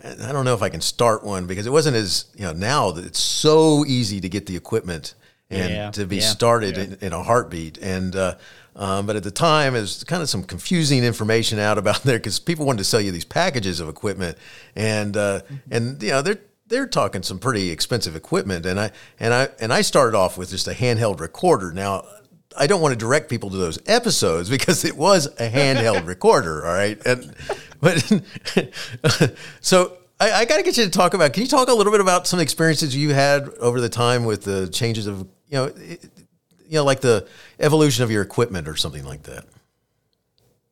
I 0.04 0.32
don't 0.32 0.44
know 0.44 0.54
if 0.54 0.62
I 0.62 0.68
can 0.68 0.80
start 0.80 1.24
one 1.24 1.46
because 1.46 1.66
it 1.66 1.72
wasn't 1.72 1.96
as 1.96 2.26
you 2.34 2.44
know 2.44 2.52
now 2.52 2.90
that 2.90 3.04
it's 3.04 3.20
so 3.20 3.84
easy 3.86 4.20
to 4.20 4.28
get 4.28 4.46
the 4.46 4.56
equipment 4.56 5.14
and 5.50 5.70
Yeah, 5.70 5.90
to 5.92 6.06
be 6.06 6.16
yeah. 6.16 6.22
started 6.22 6.76
in, 6.76 6.98
in 7.00 7.12
a 7.12 7.22
heartbeat. 7.22 7.78
And 7.78 8.14
uh, 8.16 8.34
um, 8.74 9.06
but 9.06 9.16
at 9.16 9.22
the 9.22 9.30
time, 9.30 9.74
there's 9.74 10.04
kind 10.04 10.22
of 10.22 10.28
some 10.28 10.42
confusing 10.42 11.04
information 11.04 11.58
out 11.58 11.78
about 11.82 12.02
there 12.02 12.18
because 12.18 12.38
people 12.38 12.66
wanted 12.66 12.78
to 12.78 12.84
sell 12.84 13.00
you 13.00 13.12
these 13.12 13.24
packages 13.24 13.80
of 13.80 13.88
equipment, 13.88 14.36
and 14.74 15.16
uh, 15.16 15.40
and 15.70 16.02
you 16.02 16.10
know 16.10 16.22
they're 16.22 16.40
they're 16.66 16.86
talking 16.86 17.22
some 17.22 17.38
pretty 17.38 17.70
expensive 17.70 18.16
equipment. 18.16 18.66
And 18.66 18.80
I 18.80 18.90
and 19.20 19.32
I 19.32 19.48
and 19.60 19.72
I 19.72 19.82
started 19.82 20.16
off 20.16 20.36
with 20.36 20.50
just 20.50 20.68
a 20.68 20.72
handheld 20.72 21.20
recorder. 21.20 21.72
Now. 21.72 22.04
I 22.56 22.66
don't 22.66 22.80
want 22.80 22.92
to 22.92 22.98
direct 22.98 23.28
people 23.28 23.50
to 23.50 23.56
those 23.56 23.78
episodes 23.86 24.48
because 24.48 24.84
it 24.84 24.96
was 24.96 25.26
a 25.26 25.48
handheld 25.48 26.06
recorder, 26.06 26.66
all 26.66 26.72
right. 26.72 27.00
And 27.06 27.34
but 27.80 28.00
so 29.60 29.96
I, 30.18 30.32
I 30.32 30.44
got 30.44 30.56
to 30.56 30.62
get 30.62 30.76
you 30.76 30.84
to 30.84 30.90
talk 30.90 31.14
about. 31.14 31.32
Can 31.32 31.42
you 31.42 31.48
talk 31.48 31.68
a 31.68 31.72
little 31.72 31.92
bit 31.92 32.00
about 32.00 32.26
some 32.26 32.40
experiences 32.40 32.96
you 32.96 33.12
had 33.12 33.48
over 33.60 33.80
the 33.80 33.88
time 33.88 34.24
with 34.24 34.44
the 34.44 34.68
changes 34.68 35.06
of 35.06 35.20
you 35.48 35.52
know, 35.52 35.64
it, 35.64 36.04
you 36.66 36.74
know, 36.74 36.84
like 36.84 37.00
the 37.00 37.26
evolution 37.60 38.04
of 38.04 38.10
your 38.10 38.22
equipment 38.22 38.68
or 38.68 38.76
something 38.76 39.04
like 39.04 39.22
that? 39.24 39.44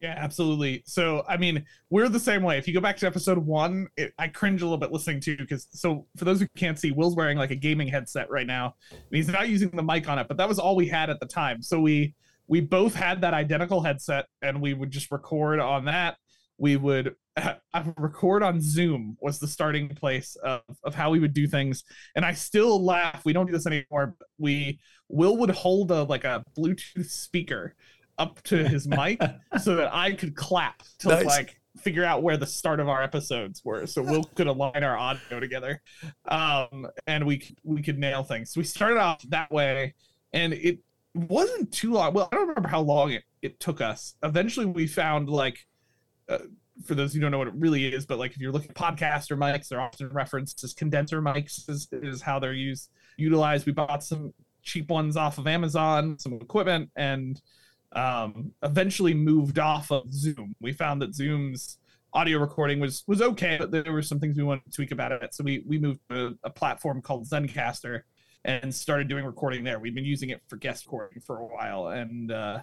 Yeah, 0.04 0.16
absolutely. 0.18 0.82
So, 0.84 1.24
I 1.26 1.38
mean, 1.38 1.64
we're 1.88 2.10
the 2.10 2.20
same 2.20 2.42
way. 2.42 2.58
If 2.58 2.68
you 2.68 2.74
go 2.74 2.80
back 2.82 2.98
to 2.98 3.06
episode 3.06 3.38
one, 3.38 3.88
it, 3.96 4.12
I 4.18 4.28
cringe 4.28 4.60
a 4.60 4.66
little 4.66 4.76
bit 4.76 4.92
listening 4.92 5.18
to 5.22 5.34
because. 5.34 5.66
So, 5.70 6.06
for 6.18 6.26
those 6.26 6.40
who 6.40 6.46
can't 6.58 6.78
see, 6.78 6.90
Will's 6.90 7.16
wearing 7.16 7.38
like 7.38 7.50
a 7.52 7.56
gaming 7.56 7.88
headset 7.88 8.28
right 8.28 8.46
now, 8.46 8.74
and 8.90 9.00
he's 9.10 9.28
not 9.28 9.48
using 9.48 9.70
the 9.70 9.82
mic 9.82 10.06
on 10.06 10.18
it. 10.18 10.28
But 10.28 10.36
that 10.36 10.46
was 10.46 10.58
all 10.58 10.76
we 10.76 10.88
had 10.88 11.08
at 11.08 11.20
the 11.20 11.26
time. 11.26 11.62
So 11.62 11.80
we 11.80 12.14
we 12.48 12.60
both 12.60 12.94
had 12.94 13.22
that 13.22 13.32
identical 13.32 13.80
headset, 13.82 14.26
and 14.42 14.60
we 14.60 14.74
would 14.74 14.90
just 14.90 15.10
record 15.10 15.58
on 15.58 15.86
that. 15.86 16.18
We 16.58 16.76
would 16.76 17.14
uh, 17.38 17.54
record 17.96 18.42
on 18.42 18.60
Zoom 18.60 19.16
was 19.22 19.38
the 19.38 19.48
starting 19.48 19.88
place 19.88 20.36
of, 20.44 20.60
of 20.84 20.94
how 20.94 21.12
we 21.12 21.18
would 21.18 21.32
do 21.32 21.46
things. 21.46 21.82
And 22.14 22.26
I 22.26 22.34
still 22.34 22.84
laugh. 22.84 23.24
We 23.24 23.32
don't 23.32 23.46
do 23.46 23.52
this 23.52 23.66
anymore. 23.66 24.16
We 24.36 24.80
Will 25.08 25.36
would 25.38 25.50
hold 25.50 25.90
a 25.90 26.02
like 26.02 26.24
a 26.24 26.44
Bluetooth 26.58 27.10
speaker 27.10 27.74
up 28.18 28.42
to 28.44 28.66
his 28.68 28.86
mic 28.86 29.20
so 29.62 29.76
that 29.76 29.94
I 29.94 30.12
could 30.12 30.34
clap 30.34 30.82
to 31.00 31.08
Nice. 31.08 31.24
like 31.24 31.60
figure 31.78 32.04
out 32.04 32.22
where 32.22 32.36
the 32.36 32.46
start 32.46 32.80
of 32.80 32.88
our 32.88 33.02
episodes 33.02 33.62
were, 33.64 33.86
so 33.86 34.02
Will 34.02 34.24
could 34.34 34.46
align 34.46 34.84
our 34.84 34.96
audio 34.96 35.40
together, 35.40 35.82
um, 36.28 36.86
and 37.06 37.26
we 37.26 37.54
we 37.62 37.82
could 37.82 37.98
nail 37.98 38.22
things. 38.22 38.52
So 38.52 38.60
we 38.60 38.64
started 38.64 38.98
off 38.98 39.22
that 39.28 39.50
way, 39.50 39.94
and 40.32 40.52
it 40.52 40.78
wasn't 41.14 41.72
too 41.72 41.92
long. 41.92 42.14
Well, 42.14 42.28
I 42.32 42.36
don't 42.36 42.48
remember 42.48 42.68
how 42.68 42.80
long 42.80 43.12
it, 43.12 43.24
it 43.42 43.60
took 43.60 43.80
us. 43.80 44.14
Eventually, 44.22 44.66
we 44.66 44.86
found 44.86 45.28
like. 45.28 45.66
Uh, 46.28 46.38
for 46.84 46.96
those 46.96 47.14
who 47.14 47.20
don't 47.20 47.30
know 47.30 47.38
what 47.38 47.46
it 47.46 47.54
really 47.56 47.86
is, 47.86 48.04
but 48.04 48.18
like 48.18 48.32
if 48.32 48.38
you're 48.38 48.50
looking 48.50 48.70
at 48.70 48.74
podcaster 48.74 49.38
mics, 49.38 49.68
they're 49.68 49.80
often 49.80 50.08
referenced 50.08 50.64
as 50.64 50.74
condenser 50.74 51.22
mics 51.22 51.70
is, 51.70 51.86
is 51.92 52.20
how 52.20 52.40
they're 52.40 52.52
used 52.52 52.90
utilized. 53.16 53.64
We 53.64 53.72
bought 53.72 54.02
some 54.02 54.34
cheap 54.62 54.90
ones 54.90 55.16
off 55.16 55.38
of 55.38 55.46
Amazon, 55.46 56.18
some 56.18 56.34
equipment, 56.34 56.90
and 56.96 57.40
um, 57.94 58.52
eventually 58.62 59.14
moved 59.14 59.58
off 59.58 59.90
of 59.90 60.12
Zoom. 60.12 60.54
We 60.60 60.72
found 60.72 61.02
that 61.02 61.14
Zoom's 61.14 61.78
audio 62.12 62.38
recording 62.38 62.80
was 62.80 63.04
was 63.06 63.20
okay, 63.20 63.56
but 63.58 63.70
there 63.70 63.92
were 63.92 64.02
some 64.02 64.20
things 64.20 64.36
we 64.36 64.44
wanted 64.44 64.64
to 64.66 64.70
tweak 64.70 64.92
about 64.92 65.12
it. 65.12 65.34
So 65.34 65.44
we 65.44 65.64
we 65.66 65.78
moved 65.78 66.00
to 66.10 66.38
a, 66.44 66.50
platform 66.50 67.02
called 67.02 67.28
Zencastr 67.28 68.02
and 68.44 68.74
started 68.74 69.08
doing 69.08 69.24
recording 69.24 69.64
there. 69.64 69.78
We've 69.78 69.94
been 69.94 70.04
using 70.04 70.30
it 70.30 70.42
for 70.48 70.56
guest 70.56 70.86
recording 70.86 71.20
for 71.20 71.38
a 71.38 71.46
while 71.46 71.88
and 71.88 72.30
uh, 72.30 72.60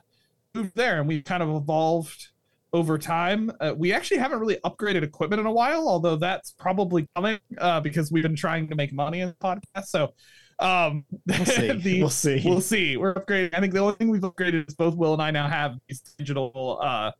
moved 0.53 0.75
there, 0.75 0.99
and 0.99 1.07
we've 1.07 1.23
kind 1.23 1.43
of 1.43 1.49
evolved 1.49 2.29
over 2.73 2.97
time. 2.97 3.51
Uh, 3.59 3.73
we 3.75 3.91
actually 3.91 4.17
haven't 4.17 4.39
really 4.39 4.57
upgraded 4.63 5.03
equipment 5.03 5.39
in 5.39 5.45
a 5.45 5.51
while, 5.51 5.87
although 5.87 6.15
that's 6.15 6.51
probably 6.51 7.07
coming 7.15 7.39
uh, 7.57 7.81
because 7.81 8.11
we've 8.11 8.23
been 8.23 8.35
trying 8.35 8.67
to 8.69 8.75
make 8.75 8.93
money 8.93 9.19
in 9.19 9.29
the 9.29 9.35
podcast. 9.35 9.85
So 9.85 10.13
um, 10.61 11.05
We'll 11.27 11.45
see. 11.45 11.71
the- 11.71 11.99
we'll 12.01 12.09
see. 12.09 12.41
We'll 12.45 12.61
see. 12.61 12.97
We're 12.97 13.13
upgrading. 13.15 13.53
I 13.53 13.59
think 13.59 13.73
the 13.73 13.79
only 13.79 13.95
thing 13.95 14.09
we've 14.09 14.21
upgraded 14.21 14.67
is 14.67 14.75
both 14.75 14.95
Will 14.95 15.13
and 15.13 15.21
I 15.21 15.31
now 15.31 15.47
have 15.47 15.75
these 15.87 16.01
digital, 16.17 16.79
uh, 16.81 17.11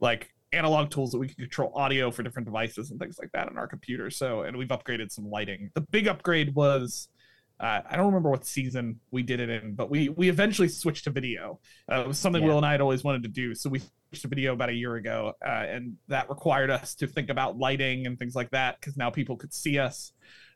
like 0.00 0.30
analog 0.52 0.90
tools 0.90 1.10
that 1.10 1.18
we 1.18 1.26
can 1.26 1.36
control 1.36 1.72
audio 1.74 2.10
for 2.10 2.22
different 2.22 2.46
devices 2.46 2.90
and 2.92 3.00
things 3.00 3.18
like 3.18 3.30
that 3.32 3.48
on 3.48 3.58
our 3.58 3.66
computer. 3.66 4.08
So, 4.10 4.42
and 4.42 4.56
we've 4.56 4.68
upgraded 4.68 5.10
some 5.10 5.28
lighting. 5.28 5.70
The 5.74 5.80
big 5.82 6.06
upgrade 6.08 6.54
was. 6.54 7.08
Uh, 7.60 7.80
I 7.88 7.96
don't 7.96 8.06
remember 8.06 8.30
what 8.30 8.44
season 8.44 8.98
we 9.12 9.22
did 9.22 9.38
it 9.38 9.48
in, 9.48 9.74
but 9.76 9.88
we 9.88 10.08
we 10.08 10.28
eventually 10.28 10.66
switched 10.66 11.04
to 11.04 11.10
video. 11.10 11.60
Uh, 11.90 12.00
it 12.00 12.08
was 12.08 12.18
something 12.18 12.42
Yeah. 12.42 12.48
Will 12.48 12.56
and 12.56 12.66
I 12.66 12.72
had 12.72 12.80
always 12.80 13.04
wanted 13.04 13.22
to 13.22 13.28
do, 13.28 13.54
so 13.54 13.70
we 13.70 13.78
switched 13.78 14.22
to 14.22 14.28
video 14.28 14.54
about 14.54 14.70
a 14.70 14.74
year 14.74 14.96
ago, 14.96 15.34
uh, 15.44 15.48
and 15.48 15.94
that 16.08 16.28
required 16.28 16.68
us 16.70 16.96
to 16.96 17.06
think 17.06 17.30
about 17.30 17.56
lighting 17.56 18.06
and 18.08 18.18
things 18.18 18.34
like 18.34 18.50
that 18.50 18.80
because 18.80 18.96
now 18.96 19.08
people 19.08 19.36
could 19.36 19.54
see 19.54 19.78
us 19.78 20.12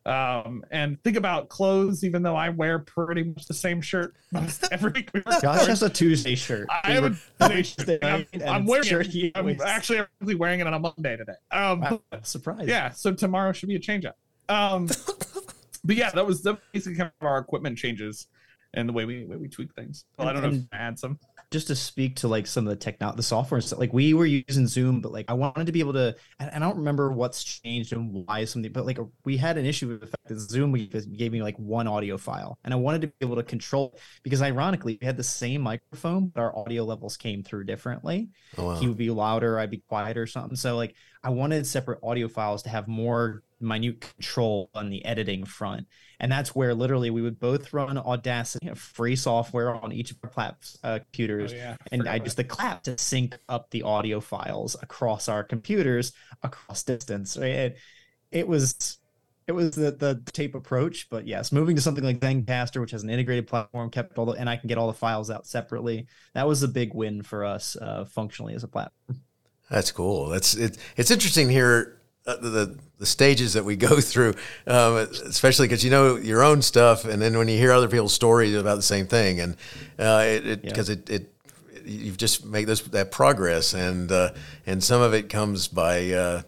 um, 0.07 0.65
and 0.71 1.03
think 1.03 1.17
about 1.17 1.49
clothes. 1.49 2.05
Even 2.05 2.23
though 2.23 2.37
I 2.37 2.49
wear 2.49 2.79
pretty 2.79 3.25
much 3.25 3.47
the 3.47 3.55
same 3.55 3.81
shirt 3.81 4.15
most 4.33 4.67
every 4.73 4.93
week. 4.93 5.11
Josh 5.43 5.67
has 5.67 5.83
a 5.83 5.89
Tuesday 5.91 6.35
shirt. 6.35 6.67
I 6.85 6.93
have 6.93 7.05
a 7.41 7.49
Tuesday 7.49 7.99
shirt. 7.99 8.05
I'm, 8.05 8.27
I'm 8.47 8.67
wearing 8.67 8.85
shirt 8.85 9.07
it. 9.07 9.13
he 9.13 9.33
I'm 9.35 9.49
actually 9.65 9.99
actually 9.99 10.35
wearing 10.37 10.61
it 10.61 10.67
on 10.67 10.75
a 10.75 10.79
Monday 10.79 11.17
today. 11.17 11.33
Um, 11.51 11.81
Wow, 11.81 12.01
surprise. 12.23 12.67
yeah, 12.69 12.91
so 12.91 13.13
tomorrow 13.13 13.53
should 13.53 13.69
be 13.69 13.77
a 13.77 13.81
change 13.81 14.05
up. 14.05 14.17
Um, 14.49 14.87
but 15.85 15.97
yeah, 15.97 16.11
that 16.11 16.27
was 16.27 16.43
that 16.43 16.53
was 16.53 16.61
basically 16.73 16.97
kind 16.99 17.13
of 17.21 17.27
our 17.27 17.39
equipment 17.39 17.77
changes 17.79 18.27
and 18.75 18.89
the 18.89 18.93
way 18.93 19.05
we 19.05 19.25
way 19.25 19.37
we 19.37 19.49
tweak 19.49 19.75
things. 19.75 20.05
Well, 20.19 20.29
I 20.29 20.33
don't 20.33 20.43
know 20.43 20.49
if 20.49 20.55
And- 20.55 20.69
I 20.73 20.77
add 20.77 20.99
some. 20.99 21.19
Just 21.51 21.67
to 21.69 21.75
speak 21.75 22.17
to 22.17 22.29
like 22.29 22.47
some 22.47 22.67
of 22.67 22.71
the 22.71 22.77
techno 22.77 23.13
the 23.13 23.23
software 23.23 23.57
and 23.59 23.65
stuff 23.65 23.79
like 23.79 23.93
we 23.93 24.13
were 24.15 24.27
using 24.27 24.67
zoom 24.67 25.01
but 25.01 25.13
like 25.13 25.25
i 25.29 25.33
wanted 25.33 25.67
to 25.67 25.73
be 25.73 25.81
able 25.81 25.93
to 25.95 26.15
and 26.39 26.51
i 26.53 26.59
don't 26.59 26.77
remember 26.77 27.11
what's 27.11 27.43
changed 27.43 27.93
and 27.93 28.13
why 28.13 28.45
something 28.45 28.71
but 28.73 28.85
like 28.85 28.99
we 29.25 29.37
had 29.37 29.57
an 29.57 29.65
issue 29.65 29.89
with 29.89 30.01
the 30.01 30.07
fact 30.07 30.29
that 30.29 30.39
zoom 30.39 30.71
we 30.73 30.87
gave 30.87 31.33
me 31.33 31.43
like 31.43 31.57
one 31.57 31.87
audio 31.89 32.19
file 32.19 32.59
and 32.65 32.75
i 32.75 32.77
wanted 32.77 33.01
to 33.01 33.07
be 33.07 33.15
able 33.23 33.37
to 33.37 33.43
control 33.43 33.99
because 34.23 34.43
ironically 34.43 34.99
we 35.01 35.07
had 35.07 35.17
the 35.17 35.23
same 35.25 35.63
microphone 35.63 36.29
but 36.29 36.41
our 36.41 36.57
audio 36.59 36.85
levels 36.85 37.17
came 37.17 37.43
through 37.43 37.65
differently 37.65 38.29
Oh, 38.59 38.67
wow. 38.67 38.75
he 38.77 38.87
would 38.87 38.99
be 38.99 39.11
louder 39.11 39.59
i'd 39.59 39.71
be 39.71 39.83
quieter 39.89 40.23
or 40.23 40.27
something 40.27 40.57
so 40.57 40.77
like 40.77 40.95
i 41.23 41.31
wanted 41.31 41.67
separate 41.67 41.99
audio 42.03 42.29
files 42.29 42.63
to 42.63 42.69
have 42.69 42.89
more 42.89 43.43
minute 43.61 44.01
control 44.01 44.71
on 44.75 44.89
the 44.89 45.05
editing 45.05 45.45
front 45.45 45.87
and 46.21 46.31
that's 46.31 46.55
where 46.55 46.75
literally 46.75 47.11
we 47.11 47.23
would 47.23 47.41
both 47.41 47.73
run 47.73 47.99
audacity 47.99 48.67
you 48.67 48.71
know, 48.71 48.75
free 48.75 49.17
software 49.17 49.75
on 49.75 49.93
each 49.93 50.13
of 50.13 50.17
our 50.23 50.31
plat- 50.31 50.75
uh, 50.85 50.99
computers 50.99 51.53
Oh, 51.53 51.57
yeah, 51.57 51.77
and 51.91 52.09
I 52.09 52.19
just 52.19 52.37
the 52.37 52.45
clap 52.45 52.85
to 52.85 52.97
sync 52.99 53.37
up 53.49 53.71
the 53.71 53.83
audio 53.83 54.21
files 54.21 54.77
across 54.81 55.29
our 55.29 55.43
computers 55.43 56.13
across 56.43 56.83
distance. 56.83 57.37
Right? 57.37 57.51
It, 57.51 57.79
it 58.31 58.49
was 58.49 58.99
it 59.47 59.53
was 59.53 59.75
the 59.75 59.93
the 59.93 60.23
tape 60.33 60.55
approach, 60.55 61.09
but 61.09 61.27
yes, 61.27 61.53
moving 61.53 61.75
to 61.77 61.83
something 61.83 62.05
like 62.05 62.21
Zencastr, 62.21 62.81
which 62.81 62.91
has 62.91 63.03
an 63.03 63.11
integrated 63.11 63.47
platform, 63.47 63.91
kept 63.91 64.19
all 64.19 64.27
the 64.27 64.33
and 64.33 64.49
I 64.49 64.57
can 64.57 64.69
get 64.69 64.77
all 64.77 64.87
the 64.87 64.93
files 64.93 65.31
out 65.31 65.47
separately. 65.47 66.07
That 66.35 66.47
was 66.47 66.63
a 66.63 66.69
big 66.69 66.95
win 66.95 67.23
for 67.23 67.45
us 67.45 67.77
uh, 67.81 68.05
functionally 68.05 68.55
as 68.55 68.63
a 68.65 68.69
platform. 68.69 69.21
That's 69.71 69.93
cool. 69.93 70.29
That's 70.29 70.55
it, 70.55 70.79
it's 70.97 71.11
interesting 71.11 71.49
here 71.51 71.99
uh, 72.27 72.37
the, 72.37 72.79
the 72.99 73.07
stages 73.07 73.53
that 73.55 73.65
we 73.65 73.77
go 73.77 74.01
through, 74.01 74.35
um, 74.67 74.97
especially 75.27 75.67
because 75.69 75.85
you 75.85 75.91
know 75.91 76.17
your 76.17 76.43
own 76.43 76.63
stuff, 76.63 77.05
and 77.05 77.21
then 77.21 77.37
when 77.39 77.49
you 77.49 77.57
hear 77.59 77.73
other 77.73 77.89
people's 77.89 78.13
stories 78.15 78.55
about 78.55 78.77
the 78.77 78.83
same 78.83 79.07
thing, 79.07 79.41
and 79.41 79.57
uh, 79.99 80.23
it 80.27 80.45
Yeah. 80.47 80.57
because 80.63 80.89
it, 80.91 81.09
it 81.11 81.33
you've 81.85 82.17
just 82.19 82.45
made 82.45 82.67
this 82.67 82.81
that 82.83 83.11
progress, 83.13 83.75
and 83.75 84.11
uh, 84.13 84.31
and 84.67 84.83
some 84.83 85.01
of 85.03 85.15
it 85.15 85.29
comes 85.29 85.69
by 85.69 86.11
uh, 86.13 86.43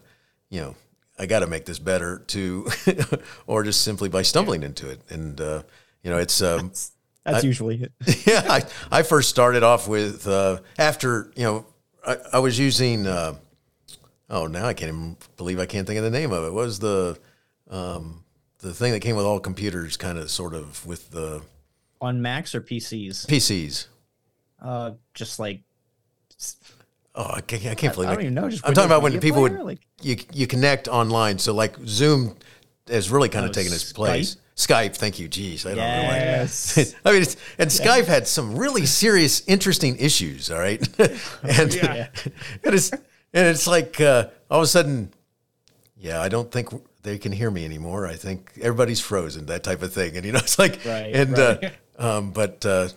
you 0.49 0.61
know 0.61 0.75
I 1.19 1.25
got 1.27 1.39
to 1.39 1.47
make 1.47 1.65
this 1.65 1.79
better 1.79 2.19
to, 2.27 2.67
or 3.47 3.63
just 3.63 3.81
simply 3.81 4.09
by 4.09 4.21
stumbling 4.23 4.63
into 4.63 4.89
it, 4.89 5.01
and 5.09 5.39
uh, 5.39 5.63
you 6.03 6.09
know 6.11 6.17
it's. 6.17 6.41
Um, 6.41 6.69
That's 6.69 7.43
I- 7.43 7.47
usually 7.47 7.83
it. 7.83 8.25
yeah, 8.27 8.45
I, 8.49 8.63
I 8.99 9.03
first 9.03 9.29
started 9.29 9.61
off 9.61 9.87
with 9.87 10.27
uh, 10.27 10.57
after 10.79 11.31
you 11.35 11.43
know 11.43 11.65
I, 12.05 12.17
I 12.33 12.39
was 12.39 12.57
using 12.59 13.05
uh, 13.07 13.35
oh 14.29 14.47
now 14.47 14.65
I 14.65 14.73
can't 14.73 14.89
even 14.89 15.17
believe 15.37 15.59
I 15.59 15.65
can't 15.65 15.85
think 15.87 15.97
of 15.97 16.03
the 16.03 16.11
name 16.11 16.31
of 16.31 16.43
it. 16.43 16.53
What 16.53 16.65
was 16.65 16.79
the 16.79 17.17
um, 17.69 18.23
the 18.59 18.73
thing 18.73 18.91
that 18.93 18.99
came 19.01 19.15
with 19.15 19.25
all 19.25 19.39
computers, 19.39 19.97
kind 19.97 20.17
of 20.17 20.29
sort 20.31 20.53
of 20.53 20.85
with 20.85 21.11
the 21.11 21.41
on 21.99 22.21
Macs 22.21 22.55
or 22.55 22.61
PCs. 22.61 23.27
PCs? 23.27 23.87
Uh, 24.61 24.91
just 25.13 25.39
like 25.39 25.61
Oh, 27.13 27.29
I 27.35 27.41
can't, 27.41 27.65
I 27.65 27.75
can't 27.75 27.91
I 27.91 27.95
believe 27.95 28.09
don't 28.09 28.19
it. 28.19 28.21
even 28.23 28.33
know. 28.35 28.49
Just 28.49 28.65
I'm 28.65 28.73
talking 28.73 28.87
about 28.89 29.01
when 29.01 29.19
people 29.19 29.41
Player? 29.41 29.57
would 29.57 29.65
like 29.65 29.79
you 30.01 30.15
you 30.33 30.47
connect 30.47 30.87
online. 30.87 31.37
So 31.39 31.53
like 31.53 31.75
Zoom 31.85 32.35
has 32.87 33.11
really 33.11 33.27
kind 33.29 33.45
of 33.45 33.49
Oh, 33.49 33.53
taken 33.53 33.73
its 33.73 33.91
place. 33.91 34.37
Skype, 34.55 34.95
thank 34.95 35.17
you. 35.19 35.27
Jeez, 35.29 35.65
I 35.65 35.69
don't 35.69 35.77
know. 35.77 36.03
why. 36.09 36.15
yes. 36.17 36.93
I 37.05 37.11
mean, 37.13 37.21
it's, 37.23 37.35
and 37.57 37.69
Skype 37.69 38.05
had 38.05 38.27
some 38.27 38.55
really 38.55 38.85
serious, 38.85 39.41
interesting 39.47 39.95
issues. 39.97 40.51
All 40.51 40.59
right, 40.59 40.81
and 41.43 41.73
Yeah. 41.73 42.07
and 42.63 42.75
it's 42.75 42.91
and 42.91 43.47
it's 43.47 43.65
like 43.67 43.99
uh, 44.01 44.27
all 44.49 44.59
of 44.59 44.63
a 44.63 44.67
sudden, 44.67 45.11
yeah, 45.97 46.21
I 46.21 46.29
don't 46.29 46.51
think 46.51 46.69
they 47.03 47.17
can 47.17 47.31
hear 47.31 47.49
me 47.49 47.65
anymore. 47.65 48.05
I 48.05 48.15
think 48.15 48.51
everybody's 48.61 48.99
frozen, 48.99 49.45
that 49.47 49.63
type 49.63 49.81
of 49.81 49.93
thing. 49.93 50.15
And 50.17 50.25
you 50.25 50.33
know, 50.33 50.39
it's 50.43 50.59
like, 50.59 50.79
Right, 50.85 51.15
and 51.15 51.37
right. 51.37 51.73
Uh, 51.97 52.17
um, 52.17 52.31
but 52.31 52.65
uh, 52.65 52.89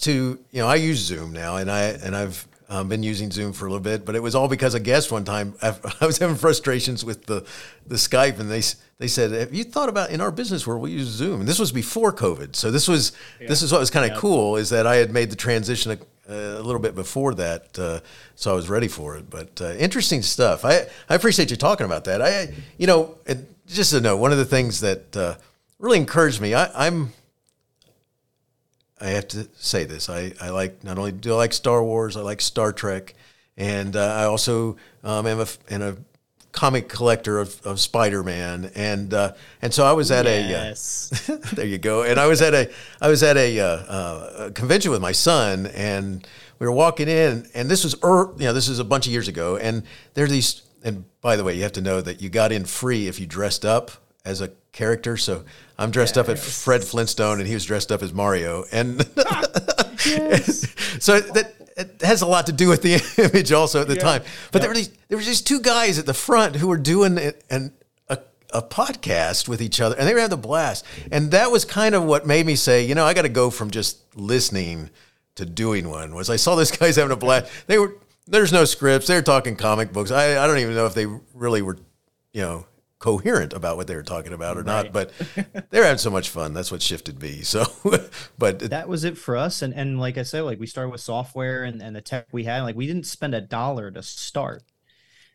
to 0.00 0.38
you 0.50 0.60
know, 0.62 0.66
I 0.66 0.76
use 0.76 0.98
Zoom 0.98 1.32
now, 1.32 1.56
and 1.56 1.70
I 1.70 1.82
and 1.82 2.16
I've 2.16 2.46
um, 2.68 2.88
been 2.88 3.02
using 3.02 3.30
Zoom 3.30 3.52
for 3.52 3.66
a 3.66 3.70
little 3.70 3.82
bit, 3.82 4.04
but 4.04 4.14
it 4.14 4.22
was 4.22 4.34
all 4.34 4.48
because 4.48 4.74
a 4.74 4.80
guest 4.80 5.12
one 5.12 5.24
time 5.24 5.54
I 5.62 5.74
was 6.00 6.18
having 6.18 6.36
frustrations 6.36 7.04
with 7.04 7.26
the 7.26 7.46
the 7.86 7.96
Skype, 7.96 8.40
and 8.40 8.50
they 8.50 8.62
they 8.98 9.08
said, 9.08 9.32
"Have 9.32 9.54
you 9.54 9.64
thought 9.64 9.88
about 9.88 10.10
in 10.10 10.20
our 10.20 10.32
business 10.32 10.66
where 10.66 10.76
we 10.76 10.90
use 10.90 11.06
Zoom?" 11.06 11.40
And 11.40 11.48
this 11.48 11.58
was 11.58 11.70
before 11.70 12.12
COVID, 12.12 12.56
so 12.56 12.70
this 12.70 12.88
was 12.88 13.12
yeah. 13.40 13.48
this 13.48 13.62
is 13.62 13.70
what 13.72 13.80
was 13.80 13.90
kind 13.90 14.04
of 14.04 14.16
yeah. 14.16 14.20
cool 14.20 14.56
is 14.56 14.70
that 14.70 14.86
I 14.86 14.96
had 14.96 15.12
made 15.12 15.30
the 15.30 15.36
transition 15.36 15.92
a, 15.92 16.32
a 16.32 16.62
little 16.62 16.80
bit 16.80 16.94
before 16.94 17.34
that, 17.34 17.78
uh, 17.78 18.00
so 18.34 18.52
I 18.52 18.54
was 18.54 18.68
ready 18.68 18.88
for 18.88 19.16
it. 19.16 19.30
But 19.30 19.60
uh, 19.60 19.74
interesting 19.74 20.22
stuff. 20.22 20.64
I 20.64 20.86
I 21.08 21.14
appreciate 21.14 21.50
you 21.50 21.56
talking 21.56 21.86
about 21.86 22.04
that. 22.04 22.20
I 22.20 22.52
you 22.78 22.86
know 22.86 23.18
just 23.66 23.90
to 23.92 24.00
know 24.00 24.16
one 24.16 24.32
of 24.32 24.38
the 24.38 24.44
things 24.44 24.80
that 24.80 25.16
uh, 25.16 25.36
really 25.78 25.98
encouraged 25.98 26.40
me. 26.40 26.54
I, 26.54 26.86
I'm 26.86 27.12
I 29.00 29.08
have 29.08 29.28
to 29.28 29.48
say 29.56 29.84
this. 29.84 30.08
I, 30.08 30.32
I 30.40 30.50
like 30.50 30.82
not 30.82 30.98
only 30.98 31.12
do 31.12 31.32
I 31.32 31.36
like 31.36 31.52
Star 31.52 31.82
Wars, 31.84 32.16
I 32.16 32.22
like 32.22 32.40
Star 32.40 32.72
Trek, 32.72 33.14
and 33.56 33.94
uh, 33.94 34.14
I 34.14 34.24
also 34.24 34.76
um, 35.04 35.26
am 35.26 35.40
a, 35.40 35.46
am 35.70 35.82
a 35.82 35.96
comic 36.56 36.88
collector 36.88 37.38
of, 37.38 37.64
of 37.64 37.78
Spider 37.78 38.22
Man, 38.22 38.72
and 38.74 39.14
uh, 39.14 39.34
and 39.62 39.72
so 39.72 39.84
I 39.84 39.92
was 39.92 40.10
at 40.10 40.24
yes. 40.24 41.28
a 41.28 41.34
uh, 41.34 41.38
there 41.52 41.66
you 41.66 41.78
go, 41.78 42.02
and 42.02 42.18
I 42.18 42.26
was 42.26 42.42
at 42.42 42.54
a 42.54 42.70
I 43.00 43.08
was 43.08 43.22
at 43.22 43.36
a, 43.36 43.60
uh, 43.60 43.66
uh, 43.66 44.32
a, 44.38 44.50
convention 44.50 44.90
with 44.90 45.02
my 45.02 45.12
son, 45.12 45.66
and 45.66 46.26
we 46.58 46.66
were 46.66 46.72
walking 46.72 47.08
in, 47.08 47.46
and 47.54 47.68
this 47.68 47.84
was 47.84 47.94
er, 48.02 48.32
you 48.38 48.46
know 48.46 48.52
this 48.52 48.68
is 48.68 48.78
a 48.78 48.84
bunch 48.84 49.06
of 49.06 49.12
years 49.12 49.28
ago, 49.28 49.56
and 49.56 49.84
there 50.14 50.24
are 50.24 50.28
these, 50.28 50.62
and 50.82 51.04
by 51.20 51.36
the 51.36 51.44
way, 51.44 51.54
you 51.54 51.62
have 51.62 51.72
to 51.72 51.82
know 51.82 52.00
that 52.00 52.20
you 52.20 52.30
got 52.30 52.50
in 52.50 52.64
free 52.64 53.06
if 53.06 53.20
you 53.20 53.26
dressed 53.26 53.64
up 53.64 53.90
as 54.24 54.40
a 54.40 54.48
character. 54.76 55.16
So 55.16 55.44
I'm 55.78 55.90
dressed 55.90 56.16
up 56.16 56.28
as 56.28 56.62
Fred 56.62 56.84
Flintstone, 56.84 57.40
and 57.40 57.48
he 57.48 57.54
was 57.54 57.64
dressed 57.64 57.90
up 57.90 58.02
as 58.02 58.12
Mario, 58.12 58.64
and 58.70 59.02
so 61.00 61.20
that 61.20 61.54
it 61.76 62.00
has 62.02 62.22
a 62.22 62.26
lot 62.26 62.46
to 62.46 62.52
do 62.52 62.68
with 62.68 62.82
the 62.82 63.02
image 63.32 63.50
also 63.50 63.80
at 63.80 63.88
the 63.88 63.96
yeah. 63.96 64.02
time. 64.02 64.22
But 64.52 64.58
yeah. 64.58 64.60
there 64.60 64.70
were 64.70 64.74
these 64.74 64.90
there 65.08 65.18
were 65.18 65.24
these 65.24 65.42
two 65.42 65.60
guys 65.60 65.98
at 65.98 66.06
the 66.06 66.14
front 66.14 66.56
who 66.56 66.68
were 66.68 66.78
doing 66.78 67.18
a, 67.18 67.32
a 68.56 68.62
podcast 68.62 69.48
with 69.48 69.60
each 69.60 69.80
other, 69.80 69.96
and 69.96 70.08
they 70.08 70.14
were 70.14 70.20
having 70.20 70.34
a 70.34 70.40
blast. 70.40 70.84
And 71.12 71.30
that 71.32 71.50
was 71.50 71.64
kind 71.64 71.94
of 71.94 72.04
what 72.04 72.26
made 72.26 72.46
me 72.46 72.56
say, 72.56 72.84
you 72.84 72.94
know, 72.94 73.04
I 73.04 73.14
got 73.14 73.22
to 73.22 73.28
go 73.28 73.50
from 73.50 73.70
just 73.70 73.98
listening 74.16 74.90
to 75.34 75.44
doing 75.44 75.88
one. 75.88 76.14
Was 76.14 76.30
I 76.30 76.36
saw 76.36 76.56
these 76.56 76.70
guys 76.76 76.96
having 76.96 77.12
a 77.12 77.16
blast? 77.16 77.50
They 77.66 77.78
were 77.78 77.96
there's 78.26 78.52
no 78.52 78.64
scripts. 78.64 79.06
They're 79.06 79.22
talking 79.22 79.56
comic 79.56 79.92
books. 79.92 80.10
I, 80.10 80.42
I 80.42 80.46
don't 80.46 80.58
even 80.58 80.74
know 80.74 80.86
if 80.86 80.94
they 80.94 81.06
really 81.34 81.62
were, 81.62 81.78
you 82.32 82.42
know, 82.42 82.66
coherent 83.06 83.52
about 83.52 83.76
what 83.76 83.86
they 83.86 83.94
were 83.94 84.02
talking 84.02 84.32
about 84.32 84.56
or 84.56 84.64
right. 84.64 84.92
not, 84.92 84.92
but 84.92 85.12
they're 85.70 85.84
having 85.84 85.96
so 85.96 86.10
much 86.10 86.28
fun. 86.28 86.52
That's 86.52 86.72
what 86.72 86.82
shifted 86.82 87.22
me. 87.22 87.42
So, 87.42 87.64
but 88.38 88.58
that 88.58 88.88
was 88.88 89.04
it 89.04 89.16
for 89.16 89.36
us. 89.36 89.62
And 89.62 89.72
and 89.72 90.00
like 90.00 90.18
I 90.18 90.24
said, 90.24 90.40
like 90.40 90.58
we 90.58 90.66
started 90.66 90.90
with 90.90 91.00
software 91.00 91.62
and, 91.62 91.80
and 91.80 91.94
the 91.94 92.00
tech 92.00 92.26
we 92.32 92.42
had. 92.42 92.62
Like 92.62 92.74
we 92.74 92.88
didn't 92.88 93.06
spend 93.06 93.32
a 93.32 93.40
dollar 93.40 93.92
to 93.92 94.02
start. 94.02 94.64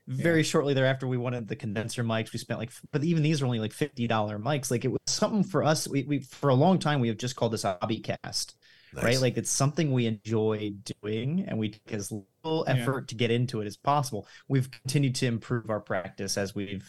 Very 0.05 0.39
yeah. 0.39 0.43
shortly 0.43 0.73
thereafter, 0.73 1.07
we 1.07 1.15
wanted 1.15 1.47
the 1.47 1.55
condenser 1.55 2.03
mics. 2.03 2.33
We 2.33 2.39
spent 2.39 2.59
like, 2.59 2.71
but 2.91 3.05
even 3.05 3.23
these 3.23 3.41
are 3.41 3.45
only 3.45 3.59
like 3.59 3.71
fifty 3.71 4.05
dollar 4.05 4.37
mics. 4.37 4.69
Like 4.69 4.83
it 4.83 4.89
was 4.89 4.99
something 5.07 5.45
for 5.45 5.63
us. 5.63 5.87
We, 5.87 6.03
we 6.03 6.19
for 6.19 6.49
a 6.49 6.55
long 6.55 6.77
time 6.77 6.99
we 6.99 7.07
have 7.07 7.17
just 7.17 7.37
called 7.37 7.53
this 7.53 7.63
a 7.63 7.77
hobby 7.79 7.99
cast. 7.99 8.57
Nice. 8.93 9.05
Right, 9.05 9.21
like 9.21 9.37
it's 9.37 9.49
something 9.49 9.93
we 9.93 10.07
enjoy 10.07 10.73
doing, 11.01 11.45
and 11.47 11.57
we 11.57 11.69
take 11.69 11.93
as 11.93 12.11
little 12.11 12.65
effort 12.67 13.03
yeah. 13.03 13.07
to 13.07 13.15
get 13.15 13.31
into 13.31 13.61
it 13.61 13.65
as 13.65 13.77
possible. 13.77 14.27
We've 14.49 14.69
continued 14.69 15.15
to 15.15 15.27
improve 15.27 15.69
our 15.69 15.79
practice 15.79 16.37
as 16.37 16.53
we've 16.53 16.83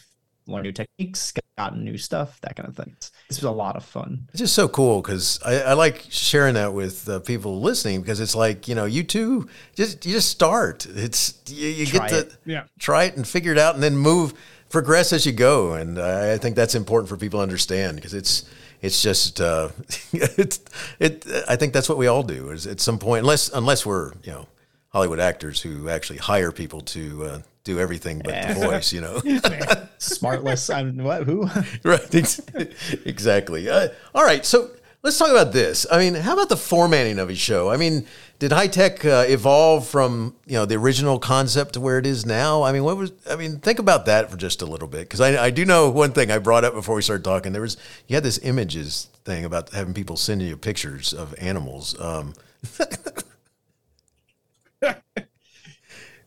learn 0.47 0.63
new 0.63 0.71
techniques, 0.71 1.33
gotten 1.57 1.83
new 1.83 1.97
stuff, 1.97 2.39
that 2.41 2.55
kind 2.55 2.67
of 2.67 2.75
thing. 2.75 2.95
This 3.29 3.37
was 3.37 3.43
a 3.43 3.51
lot 3.51 3.75
of 3.75 3.83
fun. 3.83 4.27
It's 4.29 4.39
just 4.39 4.55
so 4.55 4.67
cool 4.67 5.01
because 5.01 5.39
I, 5.45 5.59
I, 5.61 5.73
like 5.73 6.05
sharing 6.09 6.55
that 6.55 6.73
with 6.73 7.07
uh, 7.07 7.19
people 7.19 7.61
listening 7.61 8.01
because 8.01 8.19
it's 8.19 8.35
like 8.35 8.67
you 8.67 8.75
know 8.75 8.85
you 8.85 9.03
too 9.03 9.47
just 9.75 10.05
you 10.05 10.13
just 10.13 10.29
start. 10.29 10.85
It's 10.85 11.39
you, 11.47 11.67
you 11.67 11.85
get 11.85 12.09
to 12.09 12.19
it. 12.19 12.35
yeah 12.45 12.63
try 12.79 13.05
it 13.05 13.15
and 13.15 13.27
figure 13.27 13.51
it 13.51 13.57
out 13.57 13.75
and 13.75 13.83
then 13.83 13.95
move 13.95 14.33
progress 14.69 15.13
as 15.13 15.25
you 15.25 15.31
go. 15.31 15.73
And 15.73 15.99
I 15.99 16.37
think 16.37 16.55
that's 16.55 16.75
important 16.75 17.09
for 17.09 17.17
people 17.17 17.39
to 17.39 17.43
understand 17.43 17.95
because 17.95 18.13
it's 18.13 18.45
it's 18.81 19.01
just 19.01 19.39
uh, 19.39 19.69
it, 20.13 20.59
it 20.99 21.25
I 21.47 21.55
think 21.55 21.73
that's 21.73 21.87
what 21.87 21.97
we 21.97 22.07
all 22.07 22.23
do 22.23 22.49
is 22.49 22.67
at 22.67 22.79
some 22.79 22.99
point 22.99 23.21
unless 23.21 23.49
unless 23.49 23.85
we're 23.85 24.11
you 24.23 24.31
know 24.31 24.47
Hollywood 24.93 25.19
actors 25.19 25.61
who 25.61 25.89
actually 25.89 26.19
hire 26.19 26.51
people 26.51 26.81
to 26.81 27.25
uh, 27.25 27.41
do 27.63 27.79
everything 27.79 28.21
but 28.23 28.33
yeah. 28.33 28.53
the 28.53 28.59
voice, 28.59 28.93
you 28.93 29.01
know. 29.01 29.15
Smartless. 29.99 30.73
I'm 30.75 30.97
what? 30.97 31.23
Who? 31.23 31.49
right. 31.83 33.05
Exactly. 33.05 33.69
Uh, 33.69 33.87
all 34.13 34.23
right. 34.23 34.45
So 34.45 34.69
let's 35.01 35.17
talk 35.17 35.31
about 35.31 35.51
this. 35.51 35.87
I 35.91 35.97
mean, 35.97 36.13
how 36.13 36.33
about 36.33 36.49
the 36.49 36.57
formatting 36.57 37.17
of 37.17 37.31
a 37.31 37.35
show? 37.35 37.71
I 37.71 37.77
mean, 37.77 38.05
did 38.37 38.51
high 38.51 38.67
tech 38.67 39.03
uh, 39.03 39.25
evolve 39.27 39.87
from 39.87 40.35
you 40.45 40.53
know 40.53 40.65
the 40.65 40.75
original 40.75 41.17
concept 41.17 41.73
to 41.73 41.81
where 41.81 41.97
it 41.97 42.05
is 42.05 42.25
now? 42.25 42.61
I 42.61 42.71
mean, 42.71 42.83
what 42.83 42.95
was? 42.95 43.13
I 43.27 43.35
mean, 43.35 43.59
think 43.59 43.79
about 43.79 44.05
that 44.05 44.29
for 44.29 44.37
just 44.37 44.61
a 44.61 44.65
little 44.65 44.87
bit 44.87 45.01
because 45.01 45.21
I, 45.21 45.45
I 45.45 45.49
do 45.49 45.65
know 45.65 45.89
one 45.89 46.11
thing 46.11 46.29
I 46.29 46.37
brought 46.37 46.65
up 46.65 46.73
before 46.73 46.95
we 46.95 47.01
started 47.01 47.23
talking. 47.23 47.51
There 47.51 47.61
was 47.63 47.77
you 48.07 48.15
had 48.15 48.23
this 48.23 48.39
images 48.43 49.09
thing 49.25 49.45
about 49.45 49.71
having 49.71 49.93
people 49.95 50.17
send 50.17 50.43
you 50.43 50.55
pictures 50.55 51.13
of 51.13 51.33
animals. 51.39 51.99
Um, 51.99 52.33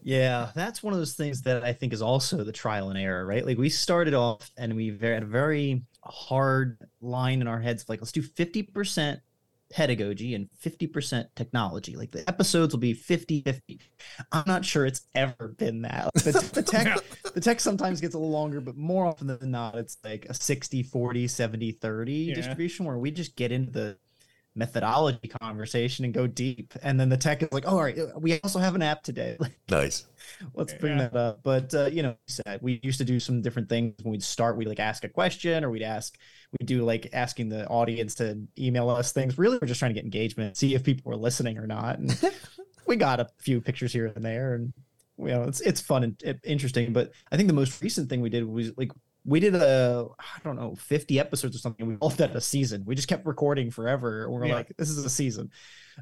Yeah, 0.06 0.52
that's 0.54 0.84
one 0.84 0.92
of 0.92 1.00
those 1.00 1.14
things 1.14 1.42
that 1.42 1.64
I 1.64 1.72
think 1.72 1.92
is 1.92 2.00
also 2.00 2.44
the 2.44 2.52
trial 2.52 2.90
and 2.90 2.98
error, 2.98 3.26
right? 3.26 3.44
Like 3.44 3.58
we 3.58 3.68
started 3.68 4.14
off 4.14 4.52
and 4.56 4.76
we 4.76 4.96
had 4.96 5.24
a 5.24 5.26
very 5.26 5.82
hard 6.04 6.78
line 7.00 7.40
in 7.40 7.48
our 7.48 7.58
heads, 7.60 7.88
like 7.88 8.00
let's 8.00 8.12
do 8.12 8.22
50% 8.22 9.20
pedagogy 9.68 10.36
and 10.36 10.48
50% 10.64 11.26
technology. 11.34 11.96
Like 11.96 12.12
the 12.12 12.22
episodes 12.28 12.72
will 12.72 12.78
be 12.78 12.92
50 12.92 13.42
50. 13.42 13.80
I'm 14.30 14.44
not 14.46 14.64
sure 14.64 14.86
it's 14.86 15.08
ever 15.16 15.48
been 15.58 15.82
that. 15.82 16.10
The, 16.14 16.50
the 16.54 16.62
tech 16.62 16.86
yeah. 17.24 17.30
the 17.34 17.40
tech 17.40 17.58
sometimes 17.58 18.00
gets 18.00 18.14
a 18.14 18.18
little 18.18 18.30
longer, 18.30 18.60
but 18.60 18.76
more 18.76 19.06
often 19.06 19.26
than 19.26 19.50
not, 19.50 19.74
it's 19.74 19.98
like 20.04 20.26
a 20.28 20.34
60 20.34 20.84
40, 20.84 21.26
70 21.26 21.72
30 21.72 22.12
yeah. 22.12 22.34
distribution 22.34 22.86
where 22.86 22.98
we 22.98 23.10
just 23.10 23.34
get 23.34 23.50
into 23.50 23.72
the 23.72 23.98
methodology 24.56 25.28
conversation 25.40 26.04
and 26.04 26.14
go 26.14 26.26
deep. 26.26 26.74
And 26.82 26.98
then 26.98 27.08
the 27.08 27.16
tech 27.16 27.42
is 27.42 27.48
like, 27.52 27.64
oh, 27.66 27.76
all 27.76 27.82
right, 27.82 27.98
we 28.18 28.40
also 28.40 28.58
have 28.58 28.74
an 28.74 28.82
app 28.82 29.02
today. 29.02 29.36
nice. 29.70 30.06
Let's 30.54 30.74
bring 30.74 30.96
yeah. 30.96 31.08
that 31.08 31.16
up. 31.16 31.40
But 31.42 31.74
uh, 31.74 31.86
you 31.86 32.02
know, 32.02 32.16
we 32.60 32.80
used 32.82 32.98
to 32.98 33.04
do 33.04 33.20
some 33.20 33.42
different 33.42 33.68
things 33.68 33.94
when 34.02 34.12
we'd 34.12 34.22
start. 34.22 34.56
We'd 34.56 34.68
like 34.68 34.80
ask 34.80 35.04
a 35.04 35.08
question, 35.08 35.64
or 35.64 35.70
we'd 35.70 35.82
ask, 35.82 36.16
we'd 36.58 36.66
do 36.66 36.84
like 36.84 37.10
asking 37.12 37.50
the 37.50 37.66
audience 37.68 38.14
to 38.16 38.38
email 38.58 38.88
us 38.90 39.12
things. 39.12 39.38
Really, 39.38 39.58
we're 39.60 39.68
just 39.68 39.78
trying 39.78 39.90
to 39.90 39.94
get 39.94 40.04
engagement, 40.04 40.56
see 40.56 40.74
if 40.74 40.82
people 40.82 41.10
were 41.10 41.16
listening 41.16 41.58
or 41.58 41.66
not. 41.66 41.98
And 41.98 42.18
we 42.86 42.96
got 42.96 43.20
a 43.20 43.28
few 43.38 43.60
pictures 43.60 43.92
here 43.92 44.06
and 44.06 44.24
there, 44.24 44.54
and 44.54 44.72
you 45.18 45.26
know, 45.26 45.44
it's 45.44 45.60
it's 45.60 45.80
fun 45.80 46.04
and 46.04 46.40
interesting. 46.44 46.92
But 46.92 47.12
I 47.30 47.36
think 47.36 47.48
the 47.48 47.54
most 47.54 47.82
recent 47.82 48.08
thing 48.08 48.20
we 48.20 48.30
did 48.30 48.44
was 48.44 48.72
like 48.76 48.92
we 49.26 49.40
did 49.40 49.54
a 49.56 50.06
I 50.18 50.38
don't 50.44 50.56
know 50.56 50.76
50 50.76 51.18
episodes 51.18 51.56
or 51.56 51.58
something. 51.58 51.86
We 51.86 51.96
called 51.98 52.12
that 52.18 52.34
a 52.34 52.40
season. 52.40 52.84
We 52.86 52.94
just 52.94 53.08
kept 53.08 53.26
recording 53.26 53.70
forever. 53.70 54.30
We 54.30 54.36
are 54.36 54.46
yeah. 54.46 54.54
like, 54.54 54.76
this 54.76 54.88
is 54.88 55.04
a 55.04 55.10
season. 55.10 55.50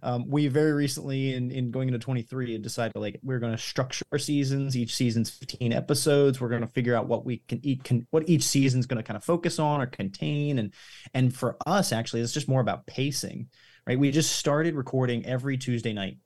Um, 0.02 0.28
we 0.28 0.48
very 0.48 0.72
recently 0.72 1.34
in, 1.34 1.50
in 1.50 1.70
going 1.70 1.88
into 1.88 1.98
23 1.98 2.58
decided 2.58 2.96
like 2.96 3.18
we're 3.22 3.38
going 3.38 3.52
to 3.52 3.58
structure 3.58 4.04
our 4.12 4.18
seasons. 4.18 4.76
Each 4.76 4.94
season's 4.94 5.30
15 5.30 5.72
episodes. 5.72 6.40
We're 6.40 6.48
going 6.48 6.62
to 6.62 6.68
figure 6.68 6.94
out 6.94 7.06
what 7.06 7.24
we 7.24 7.38
can 7.48 7.60
eat, 7.62 7.84
can, 7.84 8.06
what 8.10 8.28
each 8.28 8.42
season's 8.42 8.86
going 8.86 8.98
to 8.98 9.06
kind 9.06 9.16
of 9.16 9.24
focus 9.24 9.58
on 9.58 9.80
or 9.80 9.86
contain. 9.86 10.58
And 10.58 10.74
and 11.14 11.34
for 11.34 11.56
us, 11.66 11.92
actually, 11.92 12.20
it's 12.20 12.32
just 12.32 12.48
more 12.48 12.60
about 12.60 12.86
pacing, 12.86 13.48
right? 13.86 13.98
We 13.98 14.10
just 14.10 14.36
started 14.36 14.74
recording 14.74 15.24
every 15.24 15.56
Tuesday 15.56 15.92
night, 15.92 16.18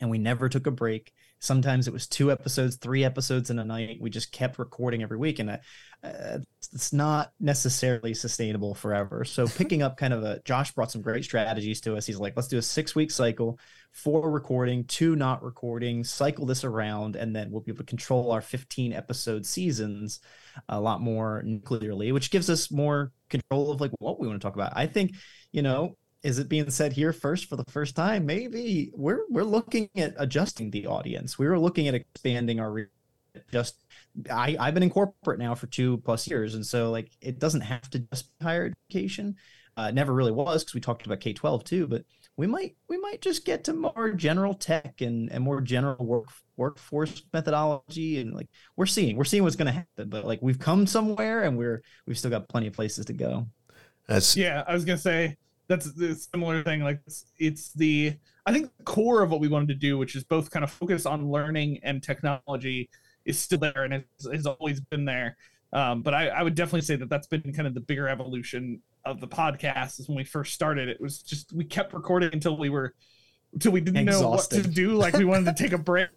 and 0.00 0.08
we 0.08 0.18
never 0.18 0.48
took 0.48 0.66
a 0.66 0.70
break 0.70 1.12
Sometimes 1.44 1.86
it 1.86 1.92
was 1.92 2.06
two 2.06 2.32
episodes, 2.32 2.76
three 2.76 3.04
episodes 3.04 3.50
in 3.50 3.58
a 3.58 3.64
night. 3.64 3.98
We 4.00 4.08
just 4.08 4.32
kept 4.32 4.58
recording 4.58 5.02
every 5.02 5.18
week, 5.18 5.40
and 5.40 5.50
uh, 5.50 6.38
it's 6.72 6.90
not 6.90 7.32
necessarily 7.38 8.14
sustainable 8.14 8.74
forever. 8.74 9.26
So 9.26 9.46
picking 9.58 9.82
up 9.82 9.98
kind 9.98 10.14
of 10.14 10.22
a 10.22 10.40
Josh 10.46 10.72
brought 10.72 10.90
some 10.90 11.02
great 11.02 11.22
strategies 11.22 11.82
to 11.82 11.96
us. 11.96 12.06
He's 12.06 12.18
like, 12.18 12.32
let's 12.34 12.48
do 12.48 12.56
a 12.56 12.62
six 12.62 12.94
week 12.94 13.10
cycle, 13.10 13.58
four 13.92 14.30
recording, 14.30 14.84
two 14.84 15.16
not 15.16 15.42
recording, 15.44 16.02
cycle 16.02 16.46
this 16.46 16.64
around, 16.64 17.14
and 17.14 17.36
then 17.36 17.50
we'll 17.50 17.60
be 17.60 17.72
able 17.72 17.84
to 17.84 17.84
control 17.84 18.32
our 18.32 18.40
15 18.40 18.94
episode 18.94 19.44
seasons 19.44 20.20
a 20.70 20.80
lot 20.80 21.02
more 21.02 21.44
clearly, 21.64 22.10
which 22.12 22.30
gives 22.30 22.48
us 22.48 22.70
more 22.70 23.12
control 23.28 23.70
of 23.70 23.82
like 23.82 23.90
what 23.98 24.18
we 24.18 24.26
want 24.26 24.40
to 24.40 24.46
talk 24.46 24.54
about. 24.54 24.72
I 24.74 24.86
think, 24.86 25.14
you 25.52 25.60
know, 25.60 25.98
is 26.24 26.38
it 26.38 26.48
being 26.48 26.70
said 26.70 26.94
here 26.94 27.12
first 27.12 27.44
for 27.50 27.56
the 27.56 27.70
first 27.70 27.94
time? 27.94 28.24
Maybe 28.24 28.90
we're 28.94 29.20
we're 29.28 29.44
looking 29.44 29.90
at 29.94 30.14
adjusting 30.16 30.70
the 30.70 30.86
audience. 30.86 31.38
We 31.38 31.46
were 31.46 31.58
looking 31.58 31.86
at 31.86 31.94
expanding 31.94 32.58
our 32.58 32.88
just 33.52 33.76
I, 34.30 34.56
I've 34.58 34.74
been 34.74 34.82
in 34.82 34.90
corporate 34.90 35.38
now 35.38 35.54
for 35.54 35.66
two 35.66 35.98
plus 35.98 36.26
years, 36.26 36.54
and 36.54 36.64
so 36.64 36.90
like 36.90 37.12
it 37.20 37.38
doesn't 37.38 37.60
have 37.60 37.88
to 37.90 37.98
just 37.98 38.36
be 38.38 38.44
higher 38.44 38.72
education. 38.90 39.36
Uh, 39.76 39.90
never 39.90 40.14
really 40.14 40.32
was 40.32 40.62
because 40.62 40.74
we 40.74 40.80
talked 40.80 41.04
about 41.04 41.20
K 41.20 41.34
twelve 41.34 41.62
too, 41.62 41.86
but 41.86 42.04
we 42.38 42.46
might 42.46 42.74
we 42.88 42.96
might 42.96 43.20
just 43.20 43.44
get 43.44 43.64
to 43.64 43.74
more 43.74 44.12
general 44.12 44.54
tech 44.54 45.02
and, 45.02 45.30
and 45.30 45.44
more 45.44 45.60
general 45.60 46.06
work 46.06 46.28
workforce 46.56 47.22
methodology 47.34 48.20
and 48.20 48.32
like 48.32 48.48
we're 48.76 48.86
seeing 48.86 49.16
we're 49.16 49.24
seeing 49.24 49.42
what's 49.42 49.56
going 49.56 49.66
to 49.66 49.72
happen, 49.72 50.08
but 50.08 50.24
like 50.24 50.40
we've 50.40 50.58
come 50.58 50.86
somewhere 50.86 51.42
and 51.42 51.58
we're 51.58 51.82
we've 52.06 52.18
still 52.18 52.30
got 52.30 52.48
plenty 52.48 52.68
of 52.68 52.72
places 52.72 53.04
to 53.06 53.12
go. 53.12 53.46
That's 54.08 54.36
yeah. 54.36 54.62
I 54.66 54.72
was 54.72 54.86
gonna 54.86 54.96
say 54.96 55.36
that's 55.68 55.86
a 55.86 56.14
similar 56.14 56.62
thing. 56.62 56.82
Like 56.82 57.00
it's, 57.06 57.26
it's 57.38 57.72
the 57.72 58.14
I 58.46 58.52
think 58.52 58.70
the 58.76 58.84
core 58.84 59.22
of 59.22 59.30
what 59.30 59.40
we 59.40 59.48
wanted 59.48 59.68
to 59.68 59.74
do, 59.74 59.96
which 59.96 60.14
is 60.14 60.24
both 60.24 60.50
kind 60.50 60.64
of 60.64 60.70
focus 60.70 61.06
on 61.06 61.30
learning 61.30 61.80
and 61.82 62.02
technology, 62.02 62.90
is 63.24 63.38
still 63.38 63.58
there 63.58 63.84
and 63.84 64.04
has 64.30 64.46
always 64.46 64.80
been 64.80 65.04
there. 65.04 65.36
Um, 65.72 66.02
but 66.02 66.14
I, 66.14 66.28
I 66.28 66.42
would 66.42 66.54
definitely 66.54 66.82
say 66.82 66.96
that 66.96 67.08
that's 67.08 67.26
been 67.26 67.52
kind 67.52 67.66
of 67.66 67.74
the 67.74 67.80
bigger 67.80 68.08
evolution 68.08 68.80
of 69.04 69.20
the 69.20 69.26
podcast. 69.26 69.98
Is 69.98 70.08
when 70.08 70.16
we 70.16 70.24
first 70.24 70.54
started, 70.54 70.88
it 70.88 71.00
was 71.00 71.22
just 71.22 71.52
we 71.52 71.64
kept 71.64 71.92
recording 71.94 72.30
until 72.32 72.56
we 72.56 72.70
were 72.70 72.94
until 73.52 73.72
we 73.72 73.80
didn't 73.80 74.08
Exhausted. 74.08 74.56
know 74.56 74.60
what 74.60 74.66
to 74.66 74.70
do. 74.70 74.92
Like 74.94 75.14
we 75.14 75.24
wanted 75.24 75.56
to 75.56 75.62
take 75.62 75.72
a 75.72 75.78
break, 75.82 76.08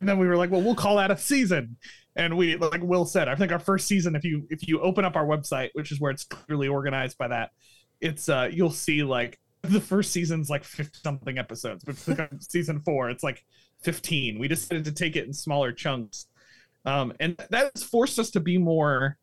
and 0.00 0.08
then 0.08 0.18
we 0.18 0.26
were 0.26 0.36
like, 0.36 0.50
well, 0.50 0.62
we'll 0.62 0.74
call 0.74 0.96
that 0.96 1.10
a 1.10 1.16
season. 1.16 1.76
And 2.14 2.36
we, 2.36 2.56
like 2.56 2.82
Will 2.82 3.04
said, 3.04 3.28
I 3.28 3.34
think 3.34 3.52
our 3.52 3.58
first 3.58 3.86
season, 3.86 4.16
if 4.16 4.24
you 4.24 4.46
if 4.50 4.66
you 4.66 4.80
open 4.80 5.04
up 5.04 5.16
our 5.16 5.26
website, 5.26 5.70
which 5.74 5.92
is 5.92 6.00
where 6.00 6.10
it's 6.10 6.24
clearly 6.24 6.68
organized 6.68 7.16
by 7.18 7.28
that, 7.28 7.50
it's 8.00 8.28
uh 8.28 8.48
you'll 8.52 8.70
see 8.70 9.02
like 9.02 9.38
the 9.62 9.80
first 9.80 10.12
season's 10.12 10.48
like 10.48 10.64
50 10.64 10.98
something 11.02 11.38
episodes, 11.38 11.84
but 11.84 12.30
season 12.40 12.80
four, 12.80 13.10
it's 13.10 13.24
like 13.24 13.44
15. 13.82 14.38
We 14.38 14.48
decided 14.48 14.84
to 14.84 14.92
take 14.92 15.16
it 15.16 15.26
in 15.26 15.32
smaller 15.32 15.72
chunks. 15.72 16.26
Um, 16.84 17.12
and 17.18 17.36
that 17.50 17.78
forced 17.78 18.18
us 18.18 18.30
to 18.30 18.40
be 18.40 18.58
more 18.58 19.18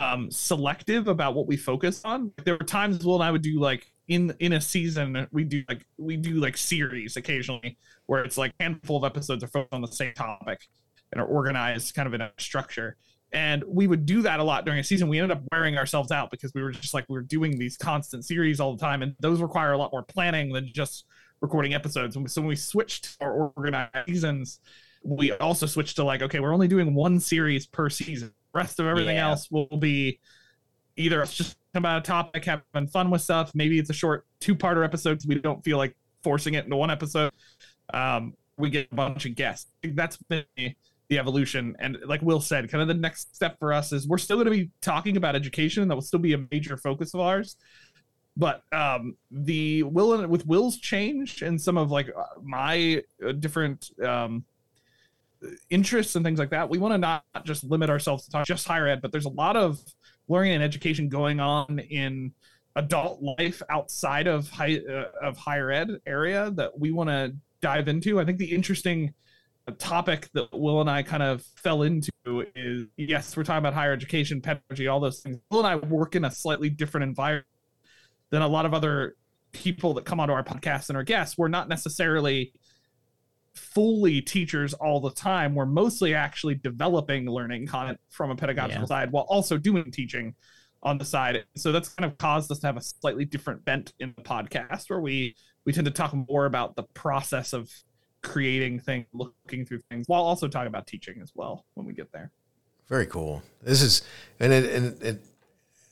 um, 0.00 0.30
selective 0.30 1.08
about 1.08 1.34
what 1.34 1.46
we 1.46 1.56
focus 1.56 2.00
on. 2.04 2.32
There 2.44 2.54
were 2.54 2.66
times 2.66 3.04
Will 3.04 3.16
and 3.16 3.24
I 3.24 3.30
would 3.30 3.42
do 3.42 3.60
like 3.60 3.92
in 4.08 4.34
in 4.40 4.54
a 4.54 4.60
season 4.60 5.28
we 5.30 5.44
do 5.44 5.62
like 5.68 5.86
we 5.96 6.16
do 6.16 6.34
like 6.34 6.56
series 6.56 7.16
occasionally 7.16 7.78
where 8.06 8.24
it's 8.24 8.36
like 8.36 8.52
handful 8.58 8.96
of 8.96 9.04
episodes 9.04 9.44
are 9.44 9.48
focused 9.48 9.72
on 9.72 9.80
the 9.80 9.86
same 9.86 10.12
topic 10.14 10.68
and 11.12 11.20
are 11.20 11.26
organized 11.26 11.94
kind 11.94 12.06
of 12.06 12.14
in 12.14 12.20
a 12.20 12.32
structure. 12.38 12.96
And 13.32 13.64
we 13.66 13.86
would 13.86 14.04
do 14.04 14.20
that 14.22 14.40
a 14.40 14.44
lot 14.44 14.64
during 14.66 14.80
a 14.80 14.84
season. 14.84 15.08
We 15.08 15.18
ended 15.18 15.36
up 15.38 15.42
wearing 15.50 15.78
ourselves 15.78 16.12
out 16.12 16.30
because 16.30 16.52
we 16.54 16.62
were 16.62 16.70
just 16.70 16.92
like 16.92 17.06
we 17.08 17.14
were 17.14 17.22
doing 17.22 17.58
these 17.58 17.76
constant 17.78 18.24
series 18.26 18.60
all 18.60 18.76
the 18.76 18.80
time, 18.80 19.02
and 19.02 19.14
those 19.20 19.40
require 19.40 19.72
a 19.72 19.78
lot 19.78 19.90
more 19.90 20.02
planning 20.02 20.52
than 20.52 20.70
just 20.72 21.06
recording 21.40 21.72
episodes. 21.74 22.14
And 22.14 22.30
so 22.30 22.42
when 22.42 22.48
we 22.48 22.56
switched 22.56 23.16
our 23.20 23.50
organized 23.56 23.90
seasons, 24.06 24.60
we 25.02 25.32
also 25.32 25.66
switched 25.66 25.96
to 25.96 26.04
like, 26.04 26.22
okay, 26.22 26.40
we're 26.40 26.52
only 26.52 26.68
doing 26.68 26.94
one 26.94 27.18
series 27.18 27.66
per 27.66 27.88
season. 27.88 28.28
The 28.52 28.58
rest 28.58 28.78
of 28.78 28.86
everything 28.86 29.16
Yeah. 29.16 29.30
else 29.30 29.50
will 29.50 29.66
be 29.78 30.20
either 30.96 31.22
it's 31.22 31.34
just 31.34 31.56
about 31.74 31.98
a 31.98 32.02
topic, 32.02 32.44
having 32.44 32.86
fun 32.86 33.10
with 33.10 33.22
stuff. 33.22 33.50
Maybe 33.54 33.78
it's 33.78 33.88
a 33.88 33.94
short 33.94 34.26
two-parter 34.40 34.84
episode 34.84 35.14
because 35.14 35.26
we 35.26 35.36
don't 35.36 35.64
feel 35.64 35.78
like 35.78 35.96
forcing 36.22 36.52
it 36.54 36.64
into 36.66 36.76
one 36.76 36.90
episode. 36.90 37.32
Um, 37.94 38.34
we 38.58 38.68
get 38.68 38.88
a 38.92 38.94
bunch 38.94 39.24
of 39.24 39.34
guests. 39.34 39.70
I 39.82 39.86
think 39.86 39.96
That's 39.96 40.18
been 40.18 40.44
the, 41.12 41.18
evolution. 41.18 41.76
And 41.78 41.98
like 42.06 42.22
Will 42.22 42.40
said, 42.40 42.70
kind 42.70 42.82
of 42.82 42.88
the 42.88 42.94
next 42.94 43.34
step 43.34 43.58
for 43.58 43.72
us 43.72 43.92
is 43.92 44.08
we're 44.08 44.18
still 44.18 44.36
going 44.36 44.46
to 44.46 44.50
be 44.50 44.70
talking 44.80 45.16
about 45.16 45.36
education. 45.36 45.86
That 45.88 45.94
will 45.94 46.02
still 46.02 46.18
be 46.20 46.32
a 46.34 46.44
major 46.50 46.76
focus 46.76 47.14
of 47.14 47.20
ours. 47.20 47.56
But 48.36 48.62
um, 48.72 49.16
the 49.30 49.82
Will 49.82 50.14
and 50.14 50.30
with 50.30 50.46
Will's 50.46 50.78
change 50.78 51.42
and 51.42 51.60
some 51.60 51.76
of 51.76 51.90
like 51.90 52.08
uh, 52.08 52.40
my 52.42 53.02
uh, 53.26 53.32
different 53.32 53.90
um, 54.02 54.44
interests 55.70 56.16
and 56.16 56.24
things 56.24 56.38
like 56.38 56.50
that, 56.50 56.68
we 56.70 56.78
want 56.78 56.94
to 56.94 56.98
not 56.98 57.24
just 57.44 57.64
limit 57.64 57.90
ourselves 57.90 58.24
to 58.24 58.30
talk 58.30 58.46
just 58.46 58.66
higher 58.66 58.88
ed, 58.88 59.02
but 59.02 59.12
there's 59.12 59.26
a 59.26 59.30
lot 59.30 59.56
of 59.56 59.78
learning 60.28 60.52
and 60.52 60.62
education 60.62 61.08
going 61.08 61.40
on 61.40 61.78
in 61.78 62.32
adult 62.76 63.22
life 63.38 63.62
outside 63.68 64.26
of 64.26 64.48
high 64.48 64.80
uh, 64.88 65.04
of 65.20 65.36
higher 65.36 65.70
ed 65.70 65.90
area 66.06 66.50
that 66.52 66.78
we 66.78 66.90
want 66.90 67.10
to 67.10 67.34
dive 67.60 67.88
into. 67.88 68.20
I 68.20 68.24
think 68.24 68.38
the 68.38 68.52
interesting 68.52 69.12
topic 69.70 70.28
that 70.34 70.48
Will 70.52 70.80
and 70.80 70.90
I 70.90 71.04
kind 71.04 71.22
of 71.22 71.42
fell 71.62 71.82
into 71.82 72.10
is 72.56 72.88
yes, 72.96 73.36
we're 73.36 73.44
talking 73.44 73.58
about 73.58 73.74
higher 73.74 73.92
education, 73.92 74.40
pedagogy, 74.40 74.88
all 74.88 74.98
those 74.98 75.20
things. 75.20 75.38
Will 75.50 75.60
and 75.64 75.68
I 75.68 75.76
work 75.76 76.16
in 76.16 76.24
a 76.24 76.30
slightly 76.32 76.68
different 76.68 77.04
environment 77.04 77.46
than 78.30 78.42
a 78.42 78.48
lot 78.48 78.66
of 78.66 78.74
other 78.74 79.14
people 79.52 79.94
that 79.94 80.04
come 80.04 80.18
onto 80.18 80.32
our 80.34 80.42
podcast 80.42 80.88
and 80.88 80.96
our 80.96 81.04
guests. 81.04 81.38
We're 81.38 81.46
not 81.48 81.68
necessarily 81.68 82.52
fully 83.54 84.20
teachers 84.22 84.72
all 84.74 85.00
the 85.00 85.10
time. 85.10 85.54
We're 85.54 85.66
mostly 85.66 86.14
actually 86.14 86.54
developing 86.56 87.26
learning 87.26 87.66
content 87.66 88.00
from 88.10 88.30
a 88.30 88.34
pedagogical 88.34 88.82
Yeah. 88.82 88.86
side 88.86 89.12
while 89.12 89.26
also 89.28 89.58
doing 89.58 89.90
teaching 89.92 90.34
on 90.82 90.98
the 90.98 91.04
side. 91.04 91.44
So 91.56 91.70
that's 91.70 91.90
kind 91.90 92.10
of 92.10 92.18
caused 92.18 92.50
us 92.50 92.58
to 92.60 92.66
have 92.66 92.76
a 92.76 92.80
slightly 92.80 93.24
different 93.24 93.64
bent 93.64 93.92
in 94.00 94.14
the 94.16 94.22
podcast 94.22 94.90
where 94.90 95.00
we 95.00 95.36
we 95.64 95.72
tend 95.72 95.84
to 95.84 95.92
talk 95.92 96.12
more 96.28 96.46
about 96.46 96.74
the 96.74 96.82
process 96.94 97.52
of 97.52 97.70
creating 98.22 98.80
things, 98.80 99.06
looking 99.12 99.64
through 99.66 99.80
things, 99.90 100.08
while 100.08 100.22
also 100.22 100.48
talking 100.48 100.68
about 100.68 100.86
teaching 100.86 101.20
as 101.22 101.32
well 101.34 101.64
when 101.74 101.86
we 101.86 101.92
get 101.92 102.10
there. 102.12 102.30
Very 102.88 103.06
cool. 103.06 103.42
This 103.62 103.82
is, 103.82 104.02
and 104.40 104.52
it, 104.52 104.72
and 104.72 105.02
it, 105.02 105.22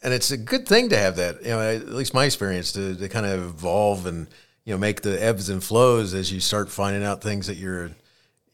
and 0.03 0.15
it's 0.15 0.31
a 0.31 0.37
good 0.37 0.67
thing 0.67 0.89
to 0.91 0.97
have 0.97 1.17
that. 1.17 1.43
You 1.43 1.51
know, 1.51 1.61
at 1.61 1.89
least 1.89 2.15
my 2.15 2.25
experience 2.25 2.73
to, 2.73 2.95
to 2.95 3.09
kind 3.09 3.27
of 3.27 3.41
evolve 3.43 4.07
and 4.07 4.27
you 4.65 4.75
know 4.75 4.79
make 4.79 5.03
the 5.03 5.23
ebbs 5.23 5.49
and 5.49 5.63
flows 5.63 6.15
as 6.15 6.33
you 6.33 6.41
start 6.41 6.71
finding 6.71 7.05
out 7.05 7.23
things 7.23 7.47
that 7.47 7.57
you're 7.57 7.91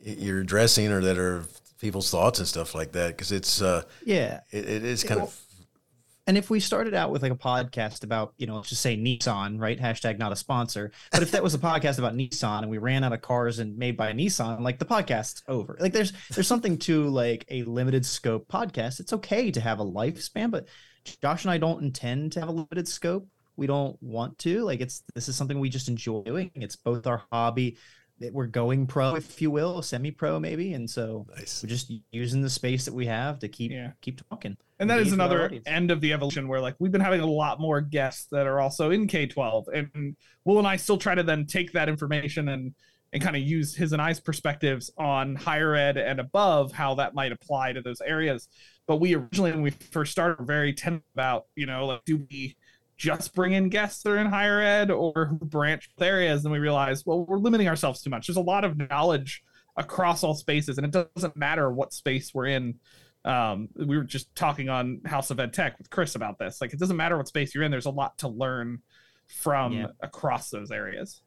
you're 0.01 0.41
addressing 0.41 0.93
or 0.93 1.01
that 1.01 1.19
are 1.19 1.45
people's 1.81 2.11
thoughts 2.11 2.39
and 2.39 2.47
stuff 2.49 2.75
like 2.75 2.93
that. 2.93 3.09
Because 3.09 3.33
it's 3.33 3.61
uh, 3.61 3.83
Yeah. 4.05 4.41
it, 4.51 4.69
it 4.69 4.85
is 4.85 5.03
kind 5.03 5.21
Well, 5.21 5.29
of 5.29 5.41
And 6.27 6.37
if 6.37 6.51
we 6.51 6.59
started 6.59 6.93
out 6.93 7.13
with 7.13 7.23
like 7.23 7.31
a 7.31 7.37
podcast 7.37 8.03
about, 8.03 8.35
you 8.37 8.49
know, 8.49 8.57
let's 8.57 8.69
just 8.69 8.83
say 8.83 8.97
Nissan, 8.97 9.61
right? 9.61 9.79
Hashtag 9.79 10.19
not 10.19 10.33
a 10.33 10.37
sponsor. 10.37 10.91
But 11.13 11.23
if 11.23 11.31
that 11.31 11.43
was 11.43 11.55
a 11.55 11.59
podcast 11.59 11.99
about 11.99 12.15
Nissan 12.15 12.63
and 12.63 12.71
we 12.71 12.79
ran 12.79 13.05
out 13.05 13.13
of 13.13 13.23
cars 13.23 13.61
and 13.61 13.79
made 13.79 13.97
by 13.97 14.13
Nissan, 14.13 14.61
like 14.61 14.81
the 14.81 14.85
podcast's 14.85 15.45
over. 15.47 15.77
Like 15.79 15.93
there's 15.93 16.13
there's 16.35 16.49
something 16.49 16.79
to 16.79 17.05
like 17.05 17.45
a 17.49 17.63
limited 17.63 18.05
scope 18.05 18.49
podcast. 18.49 18.99
It's 18.99 19.13
okay 19.13 19.53
to 19.53 19.61
have 19.61 19.79
a 19.79 19.85
lifespan, 19.85 20.51
but 20.51 20.67
Josh 21.23 21.45
and 21.45 21.53
I 21.53 21.59
don't 21.59 21.83
intend 21.83 22.33
to 22.33 22.41
have 22.41 22.49
a 22.49 22.53
limited 22.53 22.89
scope. 22.89 23.29
We 23.57 23.69
don't 23.69 23.97
want 24.03 24.37
to. 24.41 24.65
Like 24.65 24.81
it's 24.81 25.05
this 25.15 25.29
is 25.29 25.37
something 25.37 25.61
we 25.61 25.69
just 25.69 25.89
enjoy 25.89 26.23
doing. 26.23 26.51
It's 26.57 26.77
both 26.77 27.07
our 27.07 27.23
hobby. 27.31 27.77
That 28.19 28.33
We're 28.33 28.47
going 28.47 28.87
pro, 28.87 29.15
if 29.17 29.43
you 29.43 29.51
will, 29.51 29.83
semi-pro 29.83 30.41
maybe, 30.41 30.73
and 30.73 30.89
so 30.89 31.27
nice. 31.37 31.63
we're 31.63 31.69
just 31.69 31.93
using 32.11 32.41
the 32.41 32.49
space 32.51 32.85
that 32.87 32.95
we 32.95 33.07
have 33.07 33.39
to 33.41 33.49
keep 33.49 33.71
Yeah. 33.73 33.93
keep 34.01 34.21
talking. 34.31 34.57
and 34.79 34.89
that 34.91 34.99
is 35.01 35.09
engage 35.13 35.19
with 35.31 35.33
our 35.33 35.47
another 35.47 35.61
end 35.67 35.91
of 35.91 36.01
the 36.01 36.13
evolution 36.13 36.49
where 36.49 36.61
like 36.61 36.77
we've 36.79 36.93
been 36.93 37.01
having 37.01 37.21
a 37.21 37.27
lot 37.27 37.61
more 37.61 37.81
guests 37.81 38.27
that 38.31 38.47
are 38.47 38.61
also 38.61 38.91
in 38.91 39.07
k-12 39.07 39.65
and 39.75 40.17
will 40.45 40.59
and 40.59 40.67
i 40.67 40.77
still 40.77 40.99
try 40.99 41.15
to 41.15 41.23
then 41.23 41.47
take 41.47 41.73
that 41.73 41.89
information 41.89 42.49
and 42.51 42.75
and 43.13 43.23
kind 43.23 43.37
of 43.37 43.43
use 43.43 43.75
his 43.75 43.93
and 43.93 44.03
i's 44.03 44.21
perspectives 44.21 44.91
on 44.99 45.35
higher 45.35 45.75
ed 45.75 45.97
and 45.97 46.19
above 46.21 46.73
how 46.73 46.95
that 46.95 47.15
might 47.15 47.33
apply 47.33 47.73
to 47.73 47.81
those 47.81 48.01
areas 48.03 48.49
but 48.87 48.97
we 48.97 49.15
originally 49.15 49.51
when 49.53 49.63
we 49.63 49.71
first 49.71 50.13
started 50.13 50.39
were 50.39 50.45
very 50.45 50.73
tentative 50.75 51.05
about 51.15 51.45
you 51.55 51.65
know 51.67 51.87
like 51.87 52.05
do 52.05 52.27
we 52.31 52.57
just 52.97 53.35
bring 53.35 53.53
in 53.53 53.69
guests 53.69 54.03
that 54.03 54.11
are 54.11 54.19
in 54.19 54.27
higher 54.27 54.61
ed 54.61 54.91
or 54.91 55.27
who 55.27 55.37
branch 55.45 55.89
with 55.95 56.07
areas 56.07 56.45
and 56.45 56.53
we 56.53 56.59
realized 56.59 57.05
well 57.07 57.25
we're 57.27 57.37
limiting 57.39 57.69
ourselves 57.69 58.01
too 58.01 58.09
much 58.11 58.27
there's 58.27 58.37
a 58.37 58.41
lot 58.41 58.65
of 58.65 58.77
knowledge 58.77 59.43
across 59.77 60.25
all 60.25 60.35
spaces 60.35 60.79
and 60.79 60.87
it 60.87 61.07
doesn't 61.15 61.37
matter 61.37 61.71
what 61.71 61.93
space 61.93 62.33
we're 62.33 62.47
in 62.47 62.75
um, 63.25 63.69
we 63.75 63.97
were 63.97 64.05
just 64.05 64.33
talking 64.37 64.69
on 64.69 65.01
House 65.05 65.31
of 65.33 65.41
Ed 65.41 65.53
Tech 65.53 65.77
with 65.79 65.91
Chris 65.91 66.15
about 66.15 66.39
this. 66.39 66.61
Like, 66.61 66.73
it 66.73 66.79
doesn't 66.79 66.97
matter 66.97 67.17
what 67.17 67.27
space 67.27 67.53
you're 67.57 67.65
in. 67.65 67.73
There's 67.73 67.87
a 67.87 67.91
lot 67.91 68.17
to 68.19 68.29
learn 68.29 68.83
from 69.27 69.73
Yeah. 69.73 69.87
across 70.01 70.49
those 70.51 70.71
areas. 70.71 71.23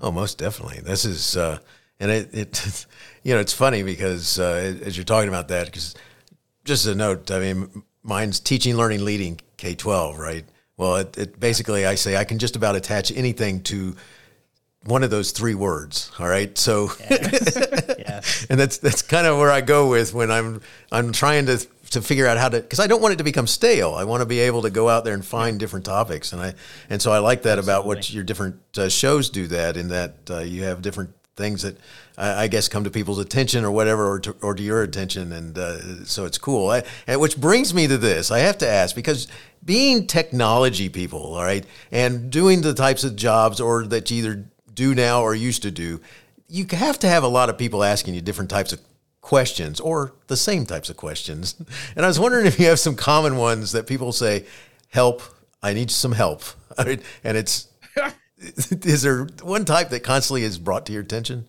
Oh, 0.00 0.12
most 0.12 0.38
definitely. 0.38 0.78
This 0.82 1.04
is, 1.04 1.36
uh, 1.36 1.58
and 1.98 2.12
it, 2.12 2.32
it, 2.32 2.86
you 3.24 3.34
know, 3.34 3.40
it's 3.40 3.52
funny 3.52 3.82
because 3.82 4.38
uh, 4.38 4.78
as 4.84 4.96
you're 4.96 5.02
talking 5.02 5.28
about 5.28 5.48
that, 5.48 5.66
because 5.66 5.96
just 6.64 6.86
a 6.86 6.94
note, 6.94 7.28
I 7.32 7.40
mean, 7.40 7.82
mine's 8.04 8.38
teaching, 8.38 8.76
learning, 8.76 9.04
leading 9.04 9.40
K 9.56 9.74
12, 9.74 10.18
right? 10.20 10.44
Well, 10.82 10.96
it, 10.96 11.16
it 11.16 11.38
basically, 11.38 11.86
I 11.86 11.94
say 11.94 12.16
I 12.16 12.24
can 12.24 12.40
just 12.40 12.56
about 12.56 12.74
attach 12.74 13.12
anything 13.12 13.62
to 13.64 13.94
one 14.84 15.04
of 15.04 15.10
those 15.10 15.30
three 15.30 15.54
words. 15.54 16.10
All 16.18 16.26
right. 16.26 16.58
So, 16.58 16.90
Yes. 17.08 18.46
and 18.50 18.58
that's 18.58 18.78
that's 18.78 19.00
kind 19.00 19.28
of 19.28 19.38
where 19.38 19.52
I 19.52 19.60
go 19.60 19.88
with 19.88 20.12
when 20.12 20.32
I'm 20.32 20.60
I'm 20.90 21.12
trying 21.12 21.46
to 21.46 21.64
to 21.90 22.02
figure 22.02 22.26
out 22.26 22.36
how 22.36 22.48
to 22.48 22.60
because 22.60 22.80
I 22.80 22.88
don't 22.88 23.00
want 23.00 23.14
it 23.14 23.18
to 23.18 23.24
become 23.24 23.46
stale. 23.46 23.94
I 23.94 24.02
want 24.02 24.22
to 24.22 24.26
be 24.26 24.40
able 24.40 24.62
to 24.62 24.70
go 24.70 24.88
out 24.88 25.04
there 25.04 25.14
and 25.14 25.24
find 25.24 25.60
different 25.60 25.86
topics, 25.86 26.32
and 26.32 26.42
I 26.42 26.54
and 26.90 27.00
so 27.00 27.12
I 27.12 27.18
like 27.18 27.42
that 27.42 27.60
about 27.60 27.86
what 27.86 28.12
your 28.12 28.24
different 28.24 28.56
uh, 28.76 28.88
shows 28.88 29.30
do. 29.30 29.46
That 29.46 29.76
in 29.76 29.86
that 29.88 30.14
uh, 30.28 30.40
you 30.40 30.64
have 30.64 30.82
different 30.82 31.14
things 31.36 31.62
that 31.62 31.78
I, 32.18 32.44
I 32.44 32.48
guess 32.48 32.66
come 32.66 32.82
to 32.82 32.90
people's 32.90 33.20
attention 33.20 33.64
or 33.64 33.70
whatever, 33.70 34.10
or 34.10 34.18
to, 34.18 34.36
or 34.42 34.54
to 34.54 34.62
your 34.64 34.82
attention, 34.82 35.32
and 35.32 35.56
uh, 35.56 36.04
so 36.06 36.24
it's 36.24 36.38
cool. 36.38 36.70
I, 36.70 36.82
and 37.06 37.20
which 37.20 37.40
brings 37.40 37.72
me 37.72 37.86
to 37.86 37.98
this: 37.98 38.32
I 38.32 38.40
have 38.40 38.58
to 38.58 38.68
ask 38.68 38.96
because 38.96 39.28
being 39.64 40.06
technology 40.06 40.88
people, 40.88 41.34
all 41.34 41.44
right, 41.44 41.64
and 41.90 42.30
doing 42.30 42.62
the 42.62 42.74
types 42.74 43.04
of 43.04 43.16
jobs 43.16 43.60
or 43.60 43.84
that 43.86 44.10
you 44.10 44.18
either 44.18 44.46
do 44.74 44.94
now 44.94 45.22
or 45.22 45.34
used 45.34 45.62
to 45.62 45.70
do, 45.70 46.00
you 46.48 46.66
have 46.72 46.98
to 47.00 47.08
have 47.08 47.22
a 47.22 47.28
lot 47.28 47.48
of 47.48 47.58
people 47.58 47.84
asking 47.84 48.14
you 48.14 48.20
different 48.20 48.50
types 48.50 48.72
of 48.72 48.80
questions 49.20 49.80
or 49.80 50.14
the 50.26 50.36
same 50.36 50.66
types 50.66 50.90
of 50.90 50.96
questions. 50.96 51.54
And 51.96 52.04
I 52.04 52.08
was 52.08 52.18
wondering 52.18 52.46
if 52.46 52.58
you 52.58 52.66
have 52.66 52.78
some 52.78 52.96
common 52.96 53.36
ones 53.36 53.72
that 53.72 53.86
people 53.86 54.12
say, 54.12 54.46
"Help! 54.88 55.22
I 55.62 55.74
need 55.74 55.90
some 55.90 56.12
help." 56.12 56.42
Mean, 56.84 57.00
and 57.22 57.36
it's 57.36 57.68
is 58.38 59.02
there 59.02 59.26
one 59.42 59.64
type 59.64 59.90
that 59.90 60.02
constantly 60.02 60.42
is 60.42 60.58
brought 60.58 60.86
to 60.86 60.92
your 60.92 61.02
attention? 61.02 61.48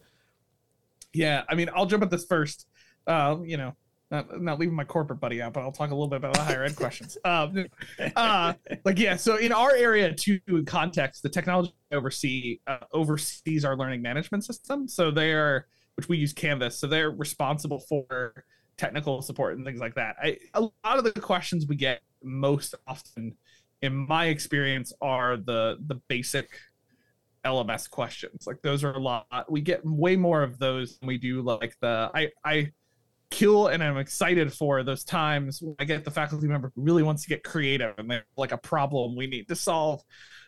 Yeah, 1.14 1.44
I 1.48 1.56
mean, 1.56 1.70
I'll 1.76 1.86
jump 1.86 2.04
at 2.04 2.10
this 2.10 2.26
first. 2.26 2.68
Uh, 3.06 3.38
you 3.44 3.58
know, 3.58 3.76
not, 4.14 4.42
not 4.42 4.60
leaving 4.60 4.76
my 4.76 4.84
corporate 4.84 5.20
buddy 5.20 5.42
out, 5.42 5.54
but 5.54 5.62
I'll 5.62 5.72
talk 5.72 5.90
a 5.90 5.96
little 5.96 6.08
bit 6.08 6.18
about 6.18 6.36
the 6.36 6.44
higher 6.44 6.64
ed 6.64 6.76
questions. 6.76 7.18
Um, 7.26 7.66
uh, 8.16 8.54
like 8.86 9.00
yeah, 9.00 9.16
so 9.16 9.38
in 9.38 9.52
our 9.52 9.72
area, 9.76 10.14
to 10.14 10.40
context, 10.66 11.24
the 11.24 11.30
technology 11.30 11.74
oversee 11.92 12.60
uh, 12.68 12.80
oversees 12.92 13.66
our 13.66 13.76
learning 13.76 14.02
management 14.02 14.46
system. 14.46 14.88
So 14.88 15.10
they 15.10 15.32
are, 15.32 15.68
which 15.96 16.08
we 16.08 16.18
use 16.18 16.32
Canvas, 16.32 16.78
so 16.78 16.86
they're 16.86 17.12
responsible 17.12 17.80
for 17.80 18.44
technical 18.78 19.22
support 19.22 19.56
and 19.56 19.66
things 19.66 19.80
like 19.80 19.96
that. 19.96 20.16
I, 20.22 20.38
a 20.54 20.62
lot 20.62 20.98
of 20.98 21.06
the 21.06 21.14
questions 21.14 21.66
we 21.66 21.76
get 21.76 22.02
most 22.22 22.76
often, 22.88 23.36
in 23.82 23.96
my 23.96 24.26
experience, 24.28 24.94
are 25.02 25.38
the 25.38 25.78
the 25.88 25.96
basic 26.08 26.50
LMS 27.46 27.90
questions. 27.90 28.46
Like 28.46 28.62
those 28.62 28.84
are 28.84 28.94
a 28.94 29.00
lot. 29.00 29.28
We 29.50 29.62
get 29.62 29.84
way 29.84 30.16
more 30.16 30.44
of 30.44 30.60
those 30.60 31.00
than 31.00 31.08
we 31.08 31.18
do 31.18 31.42
like 31.42 31.76
the 31.82 32.12
I 32.14 32.30
I 32.46 32.72
kill 33.34 33.68
and 33.68 33.84
I'm 33.84 33.98
excited 33.98 34.54
for 34.54 34.84
those 34.84 35.04
times 35.04 35.60
when 35.60 35.76
I 35.80 35.86
get 35.86 36.06
the 36.06 36.12
faculty 36.12 36.48
member 36.48 36.72
who 36.76 36.84
really 36.84 37.02
wants 37.02 37.24
to 37.24 37.30
get 37.30 37.44
creative 37.44 37.96
and 37.98 38.10
they're 38.10 38.26
like 38.38 38.52
a 38.52 38.58
problem 38.58 39.16
we 39.16 39.26
need 39.26 39.48
to 39.48 39.56
solve. 39.56 40.04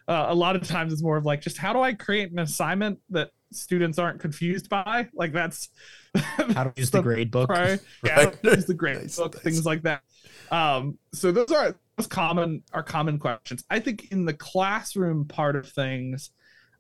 Uh, 0.08 0.28
a 0.30 0.36
lot 0.36 0.56
of 0.56 0.68
times 0.68 0.94
it's 0.94 1.02
more 1.02 1.18
of 1.18 1.26
like 1.26 1.42
just 1.42 1.58
how 1.58 1.74
do 1.74 1.82
I 1.82 1.94
create 1.94 2.32
an 2.32 2.38
assignment 2.38 3.00
that 3.10 3.32
students 3.52 3.98
aren't 3.98 4.20
confused 4.20 4.70
by? 4.70 5.08
Like 5.16 5.34
that's 5.34 5.70
how 6.16 6.66
to 6.66 6.74
use 6.76 6.92
the, 6.92 7.00
the 7.00 7.04
grade 7.04 7.32
book. 7.32 7.50
Prior, 7.50 7.80
yeah, 8.04 8.26
right. 8.26 8.38
use 8.44 8.66
the 8.66 8.76
grade 8.76 8.98
nice, 8.98 9.18
book, 9.18 9.34
nice. 9.34 9.44
things 9.44 9.66
like 9.66 9.82
that. 9.82 10.04
Um, 10.52 11.00
so 11.12 11.32
those 11.32 11.52
are 11.52 11.76
those 11.98 12.06
common 12.06 12.62
are 12.72 12.84
common 12.84 13.18
questions. 13.18 13.64
I 13.68 13.80
think 13.80 14.12
in 14.12 14.26
the 14.26 14.34
classroom 14.34 15.26
part 15.26 15.56
of 15.56 15.68
things, 15.68 16.30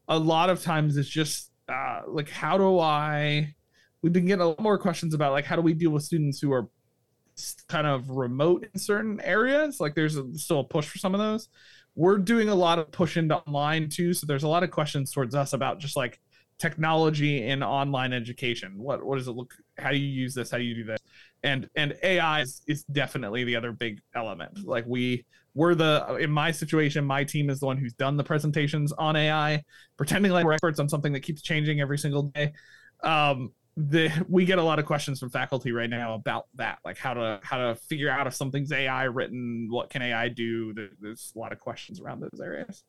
a 0.07 0.19
lot 0.19 0.51
of 0.51 0.61
times 0.61 0.97
it's 0.97 1.09
just 1.09 1.49
uh, 1.67 2.01
like 2.07 2.29
how 2.29 2.59
do 2.59 2.77
I 2.77 3.54
we've 4.05 4.13
been 4.13 4.27
getting 4.27 4.43
a 4.43 4.49
lot 4.49 4.59
more 4.59 4.77
questions 4.77 5.15
about 5.15 5.31
like 5.31 5.45
how 5.45 5.55
do 5.55 5.63
we 5.63 5.73
deal 5.73 5.89
with 5.89 6.03
students 6.03 6.39
who 6.39 6.53
are 6.53 6.69
kind 7.67 7.87
of 7.87 8.07
remote 8.11 8.67
in 8.71 8.79
certain 8.79 9.19
areas? 9.21 9.79
Like 9.79 9.95
there's 9.95 10.15
a, 10.15 10.31
still 10.35 10.59
a 10.59 10.63
push 10.63 10.87
for 10.87 10.99
some 10.99 11.15
of 11.15 11.19
those. 11.19 11.49
We're 11.95 12.19
doing 12.19 12.49
a 12.49 12.53
lot 12.53 12.77
of 12.77 12.91
push 12.91 13.17
into 13.17 13.37
online 13.37 13.89
too 13.89 14.13
so 14.13 14.27
there's 14.27 14.43
a 14.43 14.47
lot 14.47 14.61
of 14.61 14.69
questions 14.69 15.11
towards 15.11 15.33
us 15.33 15.53
about 15.53 15.79
just 15.79 15.95
like 15.95 16.19
technology 16.59 17.47
in 17.47 17.63
online 17.63 18.13
education. 18.13 18.77
What 18.77 19.03
what 19.03 19.17
does 19.17 19.27
it 19.27 19.31
look 19.31 19.55
how 19.79 19.89
do 19.89 19.97
you 19.97 20.07
use 20.07 20.35
this? 20.35 20.51
How 20.51 20.59
do 20.59 20.63
you 20.63 20.75
do 20.75 20.83
this? 20.83 20.99
And 21.41 21.67
and 21.75 21.97
ai 22.03 22.41
is, 22.41 22.61
is 22.67 22.83
definitely 22.83 23.43
the 23.43 23.55
other 23.55 23.71
big 23.71 24.01
element. 24.13 24.67
Like 24.67 24.85
we 24.85 25.25
we're 25.55 25.73
the 25.73 26.17
in 26.17 26.29
my 26.29 26.51
situation 26.51 27.05
my 27.05 27.23
team 27.23 27.49
is 27.49 27.59
the 27.59 27.65
one 27.65 27.77
who's 27.77 27.93
done 27.93 28.17
the 28.17 28.23
presentations 28.23 28.91
on 28.91 29.15
ai 29.15 29.63
pretending 29.97 30.31
like 30.31 30.45
we're 30.45 30.53
experts 30.53 30.79
on 30.79 30.89
something 30.89 31.11
that 31.13 31.21
keeps 31.21 31.41
changing 31.41 31.81
every 31.81 31.97
single 31.97 32.21
day. 32.35 32.53
Um 33.01 33.51
the 33.77 34.09
we 34.29 34.45
get 34.45 34.57
a 34.57 34.63
lot 34.63 34.79
of 34.79 34.85
questions 34.85 35.19
from 35.19 35.29
faculty 35.29 35.71
right 35.73 35.89
now 35.89 36.13
about 36.13 36.47
that 36.55 36.79
like 36.85 36.97
how 36.97 37.13
to 37.13 37.39
how 37.43 37.57
to 37.57 37.75
figure 37.75 38.09
out 38.09 38.25
if 38.25 38.33
something's 38.33 38.71
ai 38.71 39.03
written 39.03 39.67
what 39.69 39.89
can 39.89 40.01
ai 40.01 40.29
do? 40.29 40.73
There's 41.01 41.33
a 41.35 41.39
lot 41.39 41.51
of 41.51 41.59
questions 41.59 41.99
around 41.99 42.21
those 42.21 42.39
areas. 42.41 42.83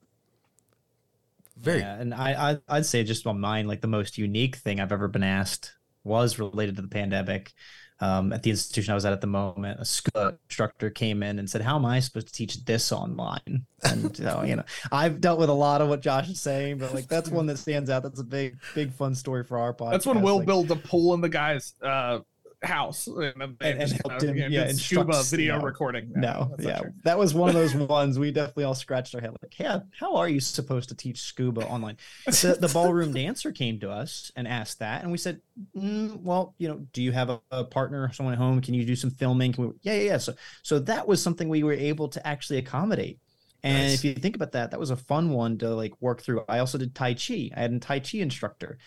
Very 1.57 1.81
yeah, 1.81 1.99
and 1.99 2.15
I, 2.15 2.51
I 2.53 2.59
i'd 2.69 2.87
say 2.87 3.03
just 3.03 3.27
on 3.27 3.41
mine 3.41 3.67
like 3.67 3.81
the 3.81 3.89
most 3.89 4.19
unique 4.19 4.57
thing 4.57 4.79
i've 4.79 4.93
ever 4.93 5.09
been 5.09 5.23
asked 5.23 5.73
was 6.05 6.39
related 6.39 6.77
to 6.77 6.83
the 6.83 6.89
pandemic 6.89 7.53
um, 8.01 8.33
at 8.33 8.43
the 8.43 8.51
institution 8.51 8.93
I 8.93 8.95
was 8.95 9.05
at 9.05 9.13
at 9.13 9.21
the 9.21 9.27
moment, 9.27 9.81
a 9.81 9.85
SCUBA 9.85 10.39
instructor 10.49 10.91
came 10.91 11.23
in 11.23 11.39
and 11.39 11.49
said, 11.49 11.63
"How 11.63 11.77
am 11.77 11.87
I 11.87 12.01
supposed 12.01 12.27
to 12.29 12.33
teach 12.33 12.65
this 12.65 12.93
online?" 12.93 13.67
And 13.83 14.19
you 14.19 14.25
know, 14.25 14.43
you 14.43 14.57
know, 14.57 14.65
I've 14.93 15.21
dealt 15.21 15.39
with 15.39 15.49
a 15.49 15.55
lot 15.55 15.81
of 15.81 15.89
what 15.89 16.03
Josh 16.03 16.29
is 16.29 16.41
saying, 16.41 16.79
but 16.79 16.95
like 16.95 17.09
that's 17.09 17.31
one 17.31 17.47
that 17.47 17.59
stands 17.59 17.89
out. 17.89 18.03
That's 18.03 18.21
a 18.21 18.25
big, 18.25 18.59
big 18.75 18.93
fun 18.93 19.15
story 19.15 19.45
for 19.45 19.59
our 19.59 19.73
podcast. 19.73 19.93
That's 19.93 20.07
when 20.07 20.23
we'll 20.23 20.39
like, 20.39 20.47
built 20.47 20.71
a 20.71 20.77
pool 20.77 21.15
in 21.15 21.21
the 21.21 21.29
guy's 21.29 21.75
uh, 21.83 22.21
house 22.63 23.07
and, 23.07 23.43
and, 23.43 23.57
and 23.61 23.93
helped 23.93 24.23
him, 24.23 24.37
yeah, 24.37 24.63
and 24.63 24.79
SCUBA 24.79 25.31
video 25.31 25.61
recording. 25.61 26.11
No, 26.15 26.55
no 26.59 26.69
yeah, 26.69 26.81
that 27.05 27.19
was 27.19 27.35
one 27.35 27.49
of 27.49 27.55
those 27.55 27.75
ones 27.89 28.19
we 28.19 28.31
definitely 28.31 28.65
all 28.65 28.75
scratched 28.75 29.15
our 29.15 29.21
head 29.21 29.31
like, 29.43 29.59
yeah, 29.59 29.81
how 29.99 30.17
are 30.17 30.29
you 30.29 30.41
supposed 30.41 30.89
to 30.89 30.95
teach 30.95 31.21
SCUBA 31.21 31.69
online? 31.71 31.97
The, 32.27 32.57
the 32.59 32.69
ballroom 32.69 33.13
dancer 33.15 33.53
came 33.53 33.79
to 33.81 33.91
us 33.91 34.33
and 34.37 34.49
asked 34.49 34.79
that, 34.79 35.03
and 35.03 35.13
we 35.13 35.19
said, 35.19 35.41
mm, 35.77 36.21
well, 36.21 36.55
you 36.59 36.69
know, 36.69 36.87
do 36.93 37.03
you 37.03 37.13
have 37.13 37.31
a, 37.31 37.41
a, 37.51 37.65
partner, 37.65 38.11
someone 38.13 38.33
at 38.33 38.39
home? 38.39 38.61
Can 38.61 38.75
you 38.75 38.85
do 38.85 38.97
some 38.97 39.11
filming? 39.11 39.53
Can 39.53 39.69
we? 39.69 39.75
Yeah, 39.83 39.95
yeah, 39.95 40.03
yeah. 40.03 40.19
So, 40.19 40.35
so 40.63 40.79
that 40.81 41.07
was 41.07 41.23
something 41.23 41.49
we 41.49 41.63
were 41.63 41.73
able 41.73 42.09
to 42.09 42.27
actually 42.27 42.59
accommodate. 42.59 43.19
And 43.63 43.79
nice. 43.79 43.95
if 43.95 44.05
you 44.05 44.15
think 44.15 44.37
about 44.37 44.53
that, 44.53 44.71
that 44.71 44.81
was 44.81 44.91
a 44.91 44.97
fun 44.97 45.31
one 45.31 45.59
to 45.59 45.75
like 45.75 45.93
work 46.01 46.23
through. 46.23 46.45
I 46.49 46.61
also 46.61 46.79
did 46.79 46.95
Tai 46.95 47.15
Chi. 47.15 47.51
I 47.57 47.61
had 47.61 47.73
a 47.73 47.79
Tai 47.79 48.01
Chi 48.01 48.19
instructor 48.19 48.79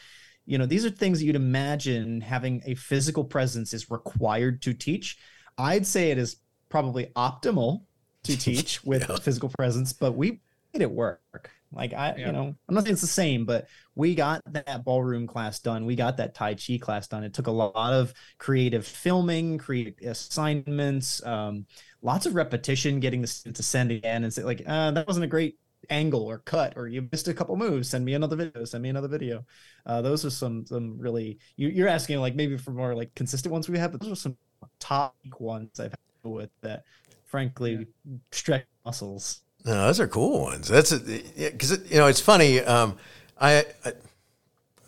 you 0.50 0.58
know 0.58 0.66
these 0.66 0.84
are 0.84 0.90
things 0.90 1.20
that 1.20 1.26
you'd 1.26 1.36
imagine 1.36 2.20
having 2.22 2.62
a 2.66 2.74
physical 2.74 3.24
presence 3.24 3.72
is 3.74 3.92
required 3.92 4.62
to 4.64 4.74
teach 4.74 5.18
i'd 5.60 5.86
say 5.86 6.10
it 6.10 6.18
is 6.18 6.38
probably 6.70 7.06
optimal 7.16 7.84
to 8.24 8.38
teach 8.48 8.84
with 8.84 9.08
yeah. 9.08 9.16
physical 9.18 9.50
presence 9.50 9.94
but 9.94 10.14
we 10.14 10.42
made 10.74 10.82
it 10.82 10.92
work 10.92 11.52
like 11.72 11.94
i 11.94 12.16
yeah. 12.18 12.26
you 12.26 12.32
know 12.32 12.56
i'm 12.68 12.76
not 12.76 12.84
saying 12.84 12.94
it's 12.94 13.02
the 13.02 13.08
same 13.08 13.46
but 13.46 13.68
we 13.94 14.16
got 14.16 14.42
that 14.52 14.84
ballroom 14.84 15.28
class 15.28 15.60
done 15.60 15.86
we 15.86 15.96
got 15.96 16.18
that 16.18 16.34
tai 16.34 16.56
chi 16.56 16.80
class 16.82 17.08
done 17.08 17.24
it 17.24 17.34
took 17.34 17.48
a 17.48 17.52
lot 17.52 17.94
of 17.94 18.12
creative 18.40 18.88
filming 18.88 19.58
creative 19.60 19.94
assignments 20.04 21.24
um, 21.28 21.66
lots 22.02 22.26
of 22.26 22.34
repetition 22.34 23.00
getting 23.00 23.22
the 23.22 23.28
students 23.28 23.60
to 23.60 23.64
send 23.64 23.92
again 23.92 24.24
and 24.24 24.34
say 24.34 24.44
like 24.44 24.64
uh, 24.66 24.90
that 24.90 25.06
wasn't 25.06 25.24
a 25.24 25.28
great 25.28 25.60
angle 25.90 26.24
or 26.24 26.40
cut 26.40 26.74
or 26.76 26.88
you 26.88 27.08
missed 27.12 27.28
a 27.28 27.34
couple 27.34 27.56
moves 27.56 27.90
send 27.90 28.04
me 28.04 28.14
another 28.14 28.36
video 28.36 28.66
send 28.66 28.84
me 28.84 28.90
another 28.90 29.08
video 29.08 29.44
uh, 29.86 30.02
those 30.02 30.26
are 30.26 30.30
some 30.30 30.66
some 30.66 30.98
really 30.98 31.40
you, 31.56 31.86
are 31.86 31.88
asking 31.88 32.20
like 32.20 32.36
maybe 32.36 32.58
for 32.58 32.72
more 32.72 32.94
like 32.94 33.14
consistent 33.16 33.52
ones 33.52 33.70
we 33.70 33.78
have 33.78 33.92
but 33.92 34.02
those 34.02 34.12
are 34.12 34.16
some 34.16 34.38
top 34.80 35.16
ones 35.40 35.80
i've 35.80 35.92
had 35.92 36.32
with 36.32 36.50
that 36.62 36.84
frankly 37.26 37.88
yeah. 38.06 38.18
stretch 38.32 38.66
muscles 38.86 39.42
no 39.66 39.86
those 39.86 40.00
are 40.00 40.08
cool 40.08 40.42
ones 40.42 40.68
that's 40.68 40.94
because 40.94 41.92
you 41.92 41.98
know 41.98 42.08
it's 42.08 42.22
funny 42.22 42.60
um, 42.60 42.98
I, 43.40 43.66
I, 43.86 43.94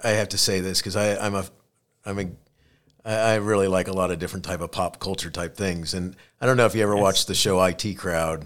I 0.03 0.09
have 0.09 0.29
to 0.29 0.37
say 0.37 0.59
this 0.59 0.79
because 0.79 0.95
i 0.95 1.15
i'm 1.15 1.35
a 1.35 1.45
i'm 2.05 2.19
a 2.19 2.27
I 3.03 3.35
really 3.35 3.67
like 3.67 3.87
a 3.87 3.93
lot 3.93 4.11
of 4.11 4.19
different 4.19 4.45
type 4.45 4.61
of 4.61 4.71
pop 4.71 4.99
culture 4.99 5.31
type 5.31 5.55
things, 5.55 5.95
and 5.95 6.15
I 6.39 6.45
don't 6.45 6.55
know 6.55 6.67
if 6.67 6.75
you 6.75 6.83
ever 6.83 6.93
yes. 6.93 7.01
watched 7.01 7.27
the 7.27 7.33
show 7.33 7.59
IT 7.63 7.97
Crowd. 7.97 8.45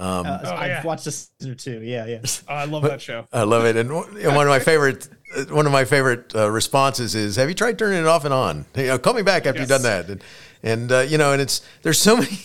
Um, 0.00 0.26
uh, 0.26 0.38
oh, 0.44 0.54
I've 0.54 0.68
yeah. 0.68 0.82
watched 0.82 1.06
a 1.06 1.10
season 1.10 1.52
or 1.52 1.54
two. 1.54 1.82
Yeah, 1.82 2.06
yeah. 2.06 2.20
Oh, 2.48 2.54
I 2.54 2.64
love 2.64 2.82
that 2.84 3.02
show. 3.02 3.28
I 3.32 3.42
love 3.42 3.66
it. 3.66 3.76
And 3.76 3.92
one 3.92 4.06
of 4.16 4.48
my 4.48 4.58
favorite, 4.58 5.06
one 5.50 5.66
of 5.66 5.72
my 5.72 5.84
favorite 5.84 6.34
uh, 6.34 6.50
responses 6.50 7.14
is, 7.14 7.36
"Have 7.36 7.50
you 7.50 7.54
tried 7.54 7.78
turning 7.78 7.98
it 7.98 8.06
off 8.06 8.24
and 8.24 8.32
on? 8.32 8.64
You 8.74 8.86
know, 8.86 8.98
call 8.98 9.12
me 9.12 9.20
back 9.20 9.44
after 9.44 9.60
yes. 9.60 9.68
you've 9.68 9.82
done 9.82 9.82
that." 9.82 10.08
And, 10.08 10.24
and 10.62 10.90
uh, 10.92 11.00
you 11.00 11.18
know, 11.18 11.32
and 11.32 11.42
it's 11.42 11.60
there's 11.82 11.98
so 11.98 12.16
many 12.18 12.38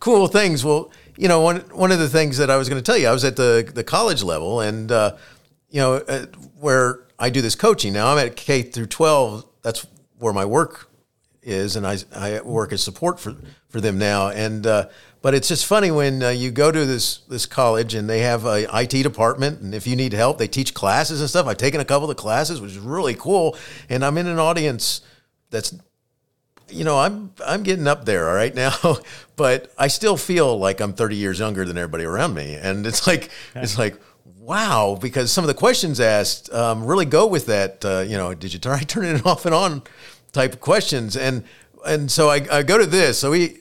cool 0.00 0.26
things. 0.26 0.64
Well, 0.64 0.90
you 1.16 1.28
know, 1.28 1.40
one 1.40 1.60
one 1.72 1.92
of 1.92 2.00
the 2.00 2.08
things 2.08 2.36
that 2.38 2.50
I 2.50 2.56
was 2.56 2.68
going 2.68 2.82
to 2.82 2.84
tell 2.84 2.98
you, 2.98 3.06
I 3.06 3.12
was 3.12 3.24
at 3.24 3.36
the 3.36 3.70
the 3.72 3.84
college 3.84 4.24
level, 4.24 4.60
and 4.60 4.90
uh, 4.90 5.16
you 5.70 5.80
know, 5.80 5.94
uh, 5.94 6.26
where 6.58 7.04
I 7.16 7.30
do 7.30 7.40
this 7.40 7.54
coaching 7.54 7.92
now. 7.92 8.08
I'm 8.08 8.18
at 8.18 8.34
K 8.34 8.62
through 8.62 8.86
12. 8.86 9.44
That's 9.62 9.86
where 10.18 10.32
my 10.32 10.44
work 10.44 10.90
is, 11.42 11.76
and 11.76 11.86
I 11.86 11.98
I 12.14 12.40
work 12.40 12.72
as 12.72 12.82
support 12.82 13.20
for 13.20 13.36
for 13.68 13.80
them 13.80 13.98
now, 13.98 14.28
and 14.28 14.66
uh, 14.66 14.88
but 15.20 15.34
it's 15.34 15.48
just 15.48 15.66
funny 15.66 15.90
when 15.90 16.22
uh, 16.22 16.28
you 16.30 16.50
go 16.50 16.70
to 16.70 16.84
this 16.84 17.18
this 17.28 17.46
college 17.46 17.94
and 17.94 18.08
they 18.08 18.20
have 18.20 18.44
a 18.44 18.66
IT 18.80 19.02
department, 19.02 19.60
and 19.60 19.74
if 19.74 19.86
you 19.86 19.96
need 19.96 20.12
help, 20.12 20.38
they 20.38 20.48
teach 20.48 20.74
classes 20.74 21.20
and 21.20 21.28
stuff. 21.28 21.46
I've 21.46 21.56
taken 21.56 21.80
a 21.80 21.84
couple 21.84 22.10
of 22.10 22.16
classes, 22.16 22.60
which 22.60 22.72
is 22.72 22.78
really 22.78 23.14
cool, 23.14 23.56
and 23.88 24.04
I'm 24.04 24.16
in 24.18 24.26
an 24.26 24.38
audience 24.38 25.00
that's, 25.50 25.74
you 26.68 26.84
know, 26.84 26.98
I'm 26.98 27.32
I'm 27.44 27.62
getting 27.62 27.88
up 27.88 28.04
there, 28.04 28.28
all 28.28 28.34
right 28.34 28.54
now, 28.54 28.98
but 29.36 29.72
I 29.76 29.88
still 29.88 30.16
feel 30.16 30.58
like 30.58 30.80
I'm 30.80 30.92
30 30.92 31.16
years 31.16 31.38
younger 31.38 31.64
than 31.64 31.76
everybody 31.76 32.04
around 32.04 32.34
me, 32.34 32.54
and 32.54 32.86
it's 32.86 33.06
like 33.06 33.30
it's 33.54 33.78
like 33.78 34.00
wow, 34.48 34.96
because 34.98 35.30
some 35.30 35.44
of 35.44 35.48
the 35.48 35.54
questions 35.54 36.00
asked 36.00 36.50
um, 36.54 36.82
really 36.82 37.04
go 37.04 37.26
with 37.26 37.44
that. 37.46 37.84
Uh, 37.84 38.04
you 38.06 38.16
know, 38.16 38.32
did 38.32 38.52
you 38.54 38.58
try 38.58 38.78
turning 38.86 39.16
it 39.16 39.26
off 39.26 39.44
and 39.44 39.54
on 39.54 39.82
type 40.32 40.52
of 40.52 40.60
questions, 40.60 41.16
and 41.16 41.44
and 41.84 42.10
so 42.10 42.30
I, 42.30 42.46
I 42.50 42.62
go 42.62 42.78
to 42.78 42.86
this. 42.86 43.18
So 43.18 43.32
we 43.32 43.58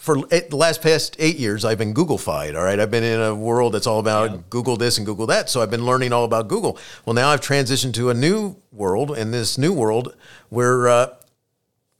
for 0.00 0.16
the 0.16 0.56
last 0.56 0.80
past 0.80 1.14
eight 1.18 1.36
years, 1.36 1.62
I've 1.62 1.76
been 1.76 1.92
Googlefied. 1.92 2.56
All 2.56 2.64
right, 2.64 2.80
I've 2.80 2.90
been 2.90 3.04
in 3.04 3.20
a 3.20 3.34
world 3.34 3.74
that's 3.74 3.86
all 3.86 3.98
about 3.98 4.30
yeah. 4.30 4.38
Google 4.48 4.78
this 4.78 4.96
and 4.96 5.04
Google 5.04 5.26
that. 5.26 5.50
So 5.50 5.60
I've 5.60 5.70
been 5.70 5.84
learning 5.84 6.14
all 6.14 6.24
about 6.24 6.48
Google. 6.48 6.78
Well, 7.04 7.12
now 7.12 7.28
I've 7.28 7.42
transitioned 7.42 7.92
to 7.94 8.08
a 8.08 8.14
new 8.14 8.56
world, 8.72 9.10
and 9.10 9.34
this 9.34 9.58
new 9.58 9.74
world 9.74 10.16
where 10.48 10.88
uh, 10.88 11.14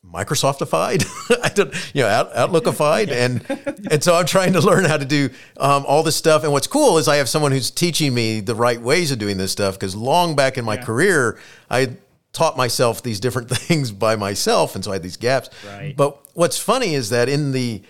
Microsoftified, 0.02 1.04
I 1.44 1.50
don't, 1.50 1.74
you 1.94 2.00
know, 2.00 2.08
Out, 2.08 2.32
Outlookified, 2.32 3.10
and 3.10 3.44
and 3.90 4.02
so 4.02 4.14
I'm 4.14 4.24
trying 4.24 4.54
to 4.54 4.60
learn 4.62 4.86
how 4.86 4.96
to 4.96 5.04
do 5.04 5.28
um, 5.58 5.84
all 5.86 6.02
this 6.02 6.16
stuff. 6.16 6.42
And 6.42 6.52
what's 6.52 6.66
cool 6.66 6.96
is 6.96 7.06
I 7.06 7.16
have 7.16 7.28
someone 7.28 7.52
who's 7.52 7.70
teaching 7.70 8.14
me 8.14 8.40
the 8.40 8.54
right 8.54 8.80
ways 8.80 9.12
of 9.12 9.18
doing 9.18 9.36
this 9.36 9.52
stuff. 9.52 9.74
Because 9.74 9.94
long 9.94 10.34
back 10.34 10.56
in 10.56 10.64
my 10.64 10.76
yeah. 10.76 10.84
career, 10.84 11.38
I 11.68 11.98
taught 12.32 12.56
myself 12.56 13.02
these 13.02 13.20
different 13.20 13.50
things 13.50 13.92
by 13.92 14.16
myself, 14.16 14.74
and 14.74 14.84
so 14.84 14.90
I 14.90 14.94
had 14.94 15.02
these 15.02 15.16
gaps. 15.16 15.50
Right. 15.66 15.96
But 15.96 16.26
what's 16.34 16.58
funny 16.58 16.94
is 16.94 17.10
that 17.10 17.28
in 17.28 17.52
the, 17.52 17.82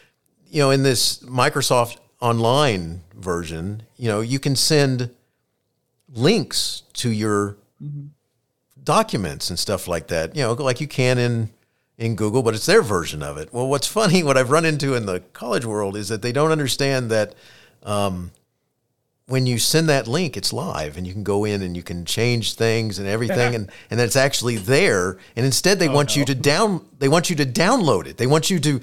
you 0.49 0.61
know, 0.61 0.71
in 0.71 0.83
this 0.83 1.19
Microsoft 1.21 1.99
Online 2.21 3.03
version, 3.15 3.83
you 3.97 4.09
know, 4.09 4.21
you 4.21 4.39
can 4.39 4.57
send 4.57 5.11
links 6.13 6.83
to 6.95 7.11
your 7.11 7.57
mm-hmm. 7.83 8.09
documents 8.83 9.51
and 9.51 9.59
stuff 9.59 9.89
like 9.89 10.09
that. 10.09 10.37
You 10.37 10.43
know, 10.43 10.53
like 10.53 10.81
you 10.81 10.89
can 10.89 11.19
in 11.19 11.51
in 12.01 12.17
Google, 12.17 12.43
but 12.43 12.55
it's 12.55 12.67
their 12.67 12.83
version 12.83 13.23
of 13.23 13.37
it. 13.37 13.53
Well, 13.53 13.69
what's 13.69 13.87
funny, 13.87 14.23
what 14.25 14.37
I've 14.37 14.51
run 14.51 14.65
into 14.65 14.95
in 14.95 15.07
the 15.07 15.21
college 15.33 15.67
world 15.67 15.97
is 15.97 16.09
that 16.09 16.23
they 16.23 16.33
don't 16.33 16.51
understand 16.51 17.11
that 17.11 17.35
um, 17.83 18.33
when 19.31 19.47
you 19.47 19.59
send 19.59 19.89
that 19.89 20.09
link, 20.09 20.37
it's 20.37 20.53
live 20.53 20.97
and 20.97 21.07
you 21.07 21.13
can 21.13 21.23
go 21.23 21.45
in 21.45 21.63
and 21.63 21.77
you 21.77 21.85
can 21.85 22.05
change 22.05 22.55
things 22.55 22.99
and 22.99 23.07
everything, 23.07 23.55
and 23.57 23.71
and 23.91 24.01
it's 24.01 24.17
actually 24.17 24.57
there. 24.57 25.19
And 25.37 25.47
instead, 25.47 25.79
they 25.79 25.89
oh, 25.89 25.93
want 25.93 26.17
you 26.17 26.25
to 26.25 26.35
down, 26.35 26.85
they 26.99 27.09
want 27.09 27.31
you 27.31 27.37
to 27.37 27.47
download 27.47 28.07
it. 28.07 28.17
They 28.17 28.27
want 28.27 28.51
you 28.51 28.59
to 28.59 28.79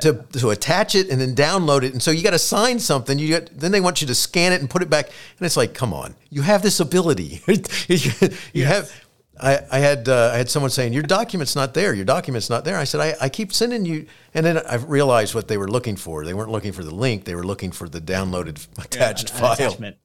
to 0.00 0.24
to 0.38 0.50
attach 0.50 0.94
it 0.94 1.10
and 1.10 1.20
then 1.20 1.34
download 1.34 1.82
it. 1.82 1.92
And 1.92 2.02
so 2.02 2.10
you 2.10 2.22
got 2.22 2.30
to 2.30 2.38
sign 2.38 2.78
something. 2.78 3.18
You 3.18 3.40
got, 3.40 3.50
then 3.56 3.72
they 3.72 3.80
want 3.80 4.00
you 4.00 4.06
to 4.06 4.14
scan 4.14 4.52
it 4.52 4.60
and 4.60 4.70
put 4.70 4.82
it 4.82 4.88
back. 4.88 5.06
And 5.06 5.46
it's 5.46 5.56
like, 5.56 5.74
come 5.74 5.92
on, 5.92 6.14
you 6.30 6.42
have 6.42 6.62
this 6.62 6.80
ability. 6.80 7.42
you 8.52 8.64
have. 8.64 8.90
I, 9.38 9.60
I 9.70 9.78
had 9.78 10.08
uh, 10.08 10.30
I 10.34 10.38
had 10.38 10.50
someone 10.50 10.70
saying 10.70 10.92
your 10.92 11.02
document's 11.02 11.54
not 11.56 11.74
there. 11.74 11.94
Your 11.94 12.04
document's 12.04 12.50
not 12.50 12.64
there. 12.64 12.76
I 12.76 12.84
said 12.84 13.00
I, 13.00 13.14
I 13.20 13.28
keep 13.28 13.52
sending 13.52 13.84
you, 13.86 14.06
and 14.34 14.44
then 14.44 14.58
I 14.58 14.76
realized 14.76 15.34
what 15.34 15.48
they 15.48 15.56
were 15.56 15.68
looking 15.68 15.96
for. 15.96 16.24
They 16.24 16.34
weren't 16.34 16.50
looking 16.50 16.72
for 16.72 16.84
the 16.84 16.94
link. 16.94 17.24
They 17.24 17.34
were 17.34 17.44
looking 17.46 17.70
for 17.70 17.88
the 17.88 18.00
downloaded 18.00 18.66
attached 18.82 19.30
An 19.30 19.36
file. 19.36 19.52
attachment. 19.52 19.96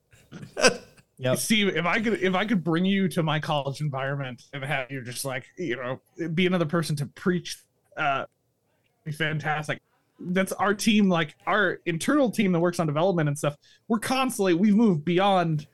Yep. 1.17 1.38
Steve, 1.38 1.67
if 1.78 1.86
I 1.86 2.01
could 2.01 2.21
if 2.21 2.36
I 2.36 2.45
could 2.45 2.61
bring 2.61 2.84
you 2.84 3.07
to 3.07 3.23
my 3.23 3.39
college 3.39 3.80
environment 3.80 4.43
and 4.51 4.61
have 4.65 4.91
you 4.91 5.01
just 5.01 5.23
like, 5.23 5.45
you 5.57 5.78
know, 5.78 6.01
be 6.34 6.45
another 6.45 6.65
person 6.65 6.95
to 6.97 7.05
preach 7.05 7.57
uh 7.95 8.26
be 9.05 9.13
fantastic. 9.13 9.80
That's 10.19 10.51
our 10.51 10.73
team, 10.73 11.07
like 11.07 11.36
our 11.47 11.80
internal 11.86 12.30
team 12.32 12.51
that 12.51 12.59
works 12.59 12.82
on 12.82 12.88
development 12.88 13.30
and 13.30 13.38
stuff. 13.38 13.55
We're 13.88 13.99
constantly 13.99 14.55
we've 14.55 14.76
moved 14.76 15.05
beyond 15.05 15.67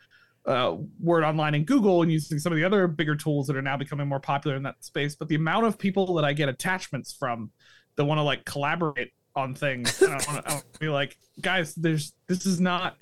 uh, 0.46 0.76
Word 1.00 1.24
Online 1.24 1.56
and 1.56 1.66
Google 1.66 2.02
and 2.02 2.12
using 2.12 2.40
some 2.40 2.52
of 2.52 2.58
the 2.58 2.64
other 2.64 2.88
bigger 2.88 3.16
tools 3.16 3.48
that 3.48 3.56
are 3.56 3.62
now 3.62 3.78
becoming 3.78 4.08
more 4.08 4.20
popular 4.20 4.58
in 4.58 4.64
that 4.64 4.84
space. 4.84 5.16
But 5.16 5.28
the 5.28 5.36
amount 5.36 5.66
of 5.66 5.78
people 5.78 6.16
that 6.16 6.26
I 6.26 6.34
get 6.34 6.50
attachments 6.50 7.14
from 7.14 7.52
that 7.96 8.06
want 8.06 8.18
to 8.20 8.24
like 8.24 8.46
collaborate 8.46 9.12
on 9.36 9.56
things, 9.56 10.02
and 10.02 10.12
I 10.12 10.20
want 10.28 10.46
to 10.46 10.80
be 10.80 10.90
like, 10.90 11.18
guys, 11.40 11.76
there's 11.76 12.14
this 12.28 12.46
is 12.46 12.60
not. 12.60 12.98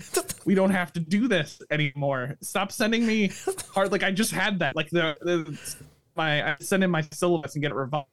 We 0.45 0.55
don't 0.55 0.71
have 0.71 0.93
to 0.93 0.99
do 0.99 1.27
this 1.27 1.61
anymore. 1.71 2.37
Stop 2.41 2.71
sending 2.71 3.05
me 3.05 3.31
hard. 3.73 3.91
Like 3.91 4.03
I 4.03 4.11
just 4.11 4.31
had 4.31 4.59
that. 4.59 4.75
Like 4.75 4.89
the, 4.89 5.15
the 5.21 5.57
my 6.15 6.51
I 6.51 6.55
send 6.59 6.83
in 6.83 6.91
my 6.91 7.01
syllabus 7.11 7.55
and 7.55 7.61
get 7.61 7.71
it 7.71 7.75
revised. 7.75 8.05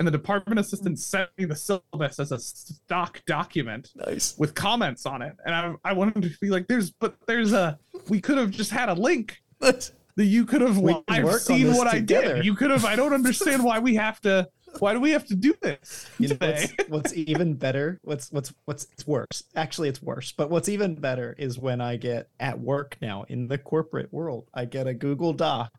And 0.00 0.06
the 0.06 0.12
department 0.12 0.58
assistant 0.58 0.98
sent 0.98 1.28
me 1.36 1.44
the 1.44 1.54
syllabus 1.54 2.18
as 2.18 2.32
a 2.32 2.38
stock 2.38 3.22
document 3.26 3.90
Nice. 3.94 4.34
with 4.38 4.54
comments 4.54 5.04
on 5.04 5.20
it. 5.20 5.36
And 5.44 5.54
I, 5.54 5.74
I 5.84 5.92
wanted 5.92 6.22
to 6.22 6.30
be 6.40 6.48
like, 6.48 6.68
there's, 6.68 6.90
but 6.90 7.16
there's 7.26 7.52
a, 7.52 7.78
we 8.08 8.18
could 8.18 8.38
have 8.38 8.50
just 8.50 8.70
had 8.70 8.88
a 8.88 8.94
link 8.94 9.42
that 9.60 9.92
you 10.16 10.46
could 10.46 10.62
have, 10.62 10.78
We 10.78 10.96
I've 11.06 11.30
seen 11.34 11.74
what 11.74 11.86
I 11.86 11.98
did. 12.00 12.46
You 12.46 12.54
could 12.54 12.70
have, 12.70 12.86
I 12.86 12.96
don't 12.96 13.12
understand 13.12 13.62
why 13.62 13.78
we 13.78 13.94
have 13.96 14.22
to, 14.22 14.48
why 14.78 14.94
do 14.94 15.00
we 15.00 15.10
have 15.10 15.26
to 15.26 15.34
do 15.34 15.52
this 15.60 16.08
You 16.18 16.28
know, 16.28 16.36
what's, 16.40 16.72
what's 16.88 17.14
even 17.14 17.54
better? 17.54 17.98
What's 18.02 18.30
what's 18.30 18.54
what's 18.64 18.86
it's 18.92 19.06
worse. 19.06 19.42
Actually, 19.54 19.88
it's 19.90 20.00
worse. 20.00 20.32
But 20.32 20.48
what's 20.48 20.68
even 20.68 20.94
better 20.94 21.34
is 21.38 21.58
when 21.58 21.80
I 21.80 21.96
get 21.96 22.28
at 22.38 22.58
work 22.58 22.96
now 23.02 23.24
in 23.28 23.48
the 23.48 23.58
corporate 23.58 24.12
world, 24.12 24.48
I 24.54 24.64
get 24.64 24.86
a 24.86 24.94
Google 24.94 25.32
Doc 25.32 25.72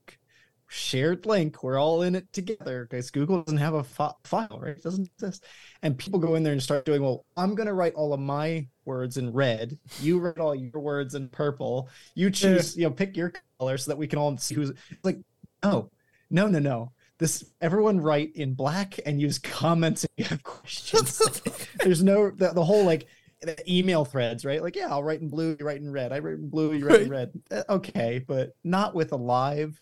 shared 0.72 1.26
link. 1.26 1.63
We're 1.63 1.78
all 1.78 2.01
in 2.01 2.15
it 2.15 2.32
together 2.32 2.88
because 2.89 3.11
Google 3.11 3.43
doesn't 3.43 3.57
have 3.57 3.74
a 3.74 3.84
fi- 3.84 4.13
file, 4.24 4.57
right? 4.61 4.78
It 4.78 4.84
doesn't 4.84 5.09
exist. 5.13 5.43
And 5.82 5.97
people 5.97 6.17
go 6.17 6.36
in 6.36 6.43
there 6.43 6.53
and 6.53 6.63
start 6.63 6.86
doing, 6.86 7.01
well, 7.01 7.26
I'm 7.36 7.55
gonna 7.55 7.74
write 7.74 7.93
all 7.93 8.13
of 8.13 8.22
my 8.22 8.65
words 8.86 9.17
in 9.17 9.34
red. 9.34 9.78
You 9.99 10.19
write 10.19 10.38
all 10.38 10.55
your 10.55 10.80
words 10.82 11.13
in 11.13 11.28
purple. 11.28 11.89
You 12.15 12.30
choose, 12.32 12.78
you 12.78 12.84
know, 12.84 12.91
pick 12.91 13.17
your 13.17 13.34
color 13.59 13.78
so 13.78 13.91
that 13.91 13.97
we 13.97 14.07
can 14.07 14.17
all 14.17 14.38
see 14.38 14.55
who's 14.55 14.69
it's 14.69 15.03
like, 15.03 15.19
no, 15.61 15.91
no, 16.30 16.47
no, 16.47 16.59
no. 16.59 16.93
This 17.17 17.43
everyone 17.59 17.99
write 17.99 18.32
in 18.36 18.53
black 18.53 18.97
and 19.05 19.19
use 19.19 19.39
comments 19.39 20.05
if 20.05 20.11
you 20.15 20.24
have 20.26 20.41
questions. 20.43 21.19
Like, 21.19 21.67
there's 21.84 22.01
no 22.01 22.32
the, 22.32 22.53
the 22.53 22.63
whole 22.63 22.86
like 22.86 23.07
the 23.41 23.57
email 23.69 24.05
threads, 24.05 24.45
right? 24.45 24.61
Like, 24.61 24.78
yeah, 24.78 24.88
I'll 24.89 25.03
write 25.03 25.19
in 25.19 25.28
blue, 25.28 25.57
you 25.59 25.65
write 25.65 25.82
in 25.82 25.91
red. 25.91 26.13
I 26.13 26.19
write 26.19 26.36
in 26.36 26.49
blue, 26.49 26.74
you 26.74 26.88
write 26.88 27.01
in 27.01 27.09
red. 27.09 27.32
Uh, 27.51 27.63
Okay, 27.67 28.24
but 28.26 28.51
not 28.63 28.95
with 28.95 29.11
a 29.11 29.17
live 29.17 29.78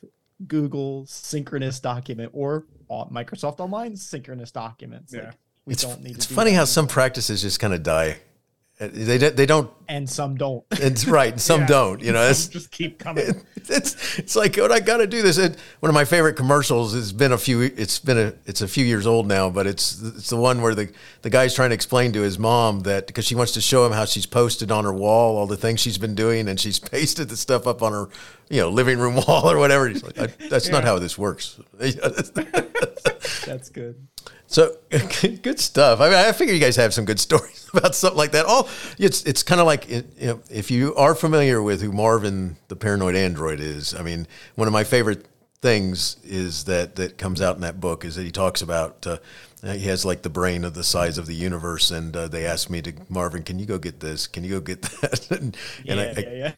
Google 0.48 1.06
synchronous 1.06 1.80
document 1.80 2.32
or 2.34 2.66
Microsoft 2.90 3.60
Online 3.60 3.96
synchronous 3.96 4.52
documents. 4.52 5.14
Like, 5.14 5.24
Yeah. 5.24 5.32
we 5.66 5.74
It's, 5.74 5.84
don't 5.84 6.02
need 6.02 6.16
it's 6.16 6.26
to 6.28 6.34
funny 6.34 6.52
how 6.54 6.66
some 6.66 6.88
practices 6.88 7.42
just 7.42 7.60
kind 7.60 7.74
of 7.74 7.84
die. 7.84 8.20
They 8.80 9.18
don't- 9.18 9.36
they 9.36 9.46
don't. 9.46 9.70
and 9.90 10.10
some 10.10 10.36
don't. 10.36 10.64
It's 10.72 11.06
right. 11.06 11.34
and 11.34 11.42
Some 11.42 11.62
Yeah. 11.64 11.68
don't. 11.68 12.02
You 12.02 12.14
know. 12.14 12.24
It's, 12.30 12.48
just 12.58 12.72
keep 12.72 12.98
coming. 12.98 13.26
it's 13.68 14.18
it's 14.18 14.38
like 14.38 14.56
what 14.56 14.72
I 14.72 14.80
got 14.80 14.98
to 14.98 15.08
do 15.08 15.22
this. 15.22 15.38
It, 15.38 15.58
one 15.82 15.90
of 15.90 15.94
my 15.94 16.06
favorite 16.06 16.36
commercials 16.36 16.94
has 16.94 17.12
been 17.12 17.34
a 17.34 17.38
few. 17.38 17.60
It's 17.62 18.00
been 18.00 18.18
a 18.18 18.34
it's 18.46 18.62
a 18.62 18.70
few 18.70 18.86
years 18.86 19.06
old 19.06 19.28
now, 19.28 19.50
but 19.50 19.68
it's 19.68 20.02
it's 20.02 20.30
the 20.30 20.38
one 20.38 20.62
where 20.62 20.74
the 20.76 20.90
the 21.24 21.30
guy's 21.30 21.54
trying 21.54 21.72
to 21.72 21.74
explain 21.76 22.14
to 22.14 22.22
his 22.22 22.40
mom 22.40 22.80
that 22.82 23.06
because 23.06 23.26
she 23.26 23.36
wants 23.36 23.52
to 23.54 23.62
show 23.62 23.86
him 23.86 23.92
how 23.92 24.06
she's 24.06 24.26
posted 24.26 24.72
on 24.72 24.86
her 24.86 24.94
wall 24.94 25.36
all 25.38 25.46
the 25.46 25.58
things 25.58 25.82
she's 25.82 25.98
been 25.98 26.16
doing, 26.16 26.48
and 26.48 26.58
she's 26.58 26.80
pasted 26.80 27.28
the 27.28 27.36
stuff 27.36 27.68
up 27.68 27.84
on 27.84 27.92
her 27.92 28.08
you 28.50 28.62
know 28.62 28.70
living 28.70 28.98
room 28.98 29.16
wall 29.28 29.52
or 29.52 29.58
whatever. 29.58 29.90
He's 29.90 30.04
like, 30.04 30.38
that's 30.50 30.70
not 30.70 30.86
how 30.86 31.00
this 31.00 31.18
works. 31.18 31.60
That's 31.78 33.70
good. 33.70 34.08
So 34.52 34.78
good 35.44 35.60
stuff. 35.60 36.02
I 36.02 36.10
mean, 36.10 36.18
I 36.18 36.32
figure 36.32 36.56
you 36.56 36.60
guys 36.60 36.76
have 36.76 36.92
some 36.94 37.06
good 37.06 37.20
stories 37.28 37.70
about 37.72 37.94
something 37.94 38.18
like 38.18 38.32
that. 38.32 38.46
All 38.48 38.68
it's 38.98 39.24
it's 39.24 39.44
kind 39.44 39.62
of 39.62 39.68
like 39.68 39.88
you 39.90 40.04
know, 40.22 40.42
if 40.50 40.72
you 40.72 40.96
are 40.96 41.14
familiar 41.14 41.62
with 41.62 41.82
who 41.84 41.92
Marvin 41.92 42.58
the 42.68 42.76
paranoid 42.76 43.16
android 43.16 43.60
is. 43.60 43.94
I 43.94 44.02
mean, 44.02 44.28
one 44.56 44.68
of 44.68 44.74
my 44.74 44.84
favorite 44.84 45.28
things 45.62 46.18
is 46.24 46.64
that 46.64 46.96
that 46.96 47.18
comes 47.20 47.42
out 47.44 47.56
in 47.56 47.62
that 47.62 47.80
book 47.80 48.04
is 48.04 48.16
that 48.16 48.24
he 48.24 48.32
talks 48.32 48.62
about. 48.64 49.06
Uh, 49.06 49.18
he 49.62 49.82
has 49.88 50.04
like 50.06 50.22
the 50.24 50.30
brain 50.30 50.64
of 50.64 50.74
the 50.74 50.84
size 50.86 51.18
of 51.20 51.26
the 51.28 51.36
universe, 51.36 51.92
and 51.92 52.16
uh, 52.16 52.28
they 52.30 52.46
asked 52.46 52.70
me 52.72 52.82
to 52.82 52.94
Marvin, 53.10 53.44
can 53.44 53.60
you 53.60 53.66
go 53.68 53.78
get 53.78 54.00
this? 54.00 54.26
Can 54.26 54.44
you 54.46 54.52
go 54.52 54.62
get 54.62 54.82
that? 55.02 55.30
and, 55.32 55.56
Yeah, 55.84 55.92
and 55.94 56.02
I, 56.02 56.04
I- 56.06 56.24
yeah, 56.26 56.34
yeah. 56.34 56.52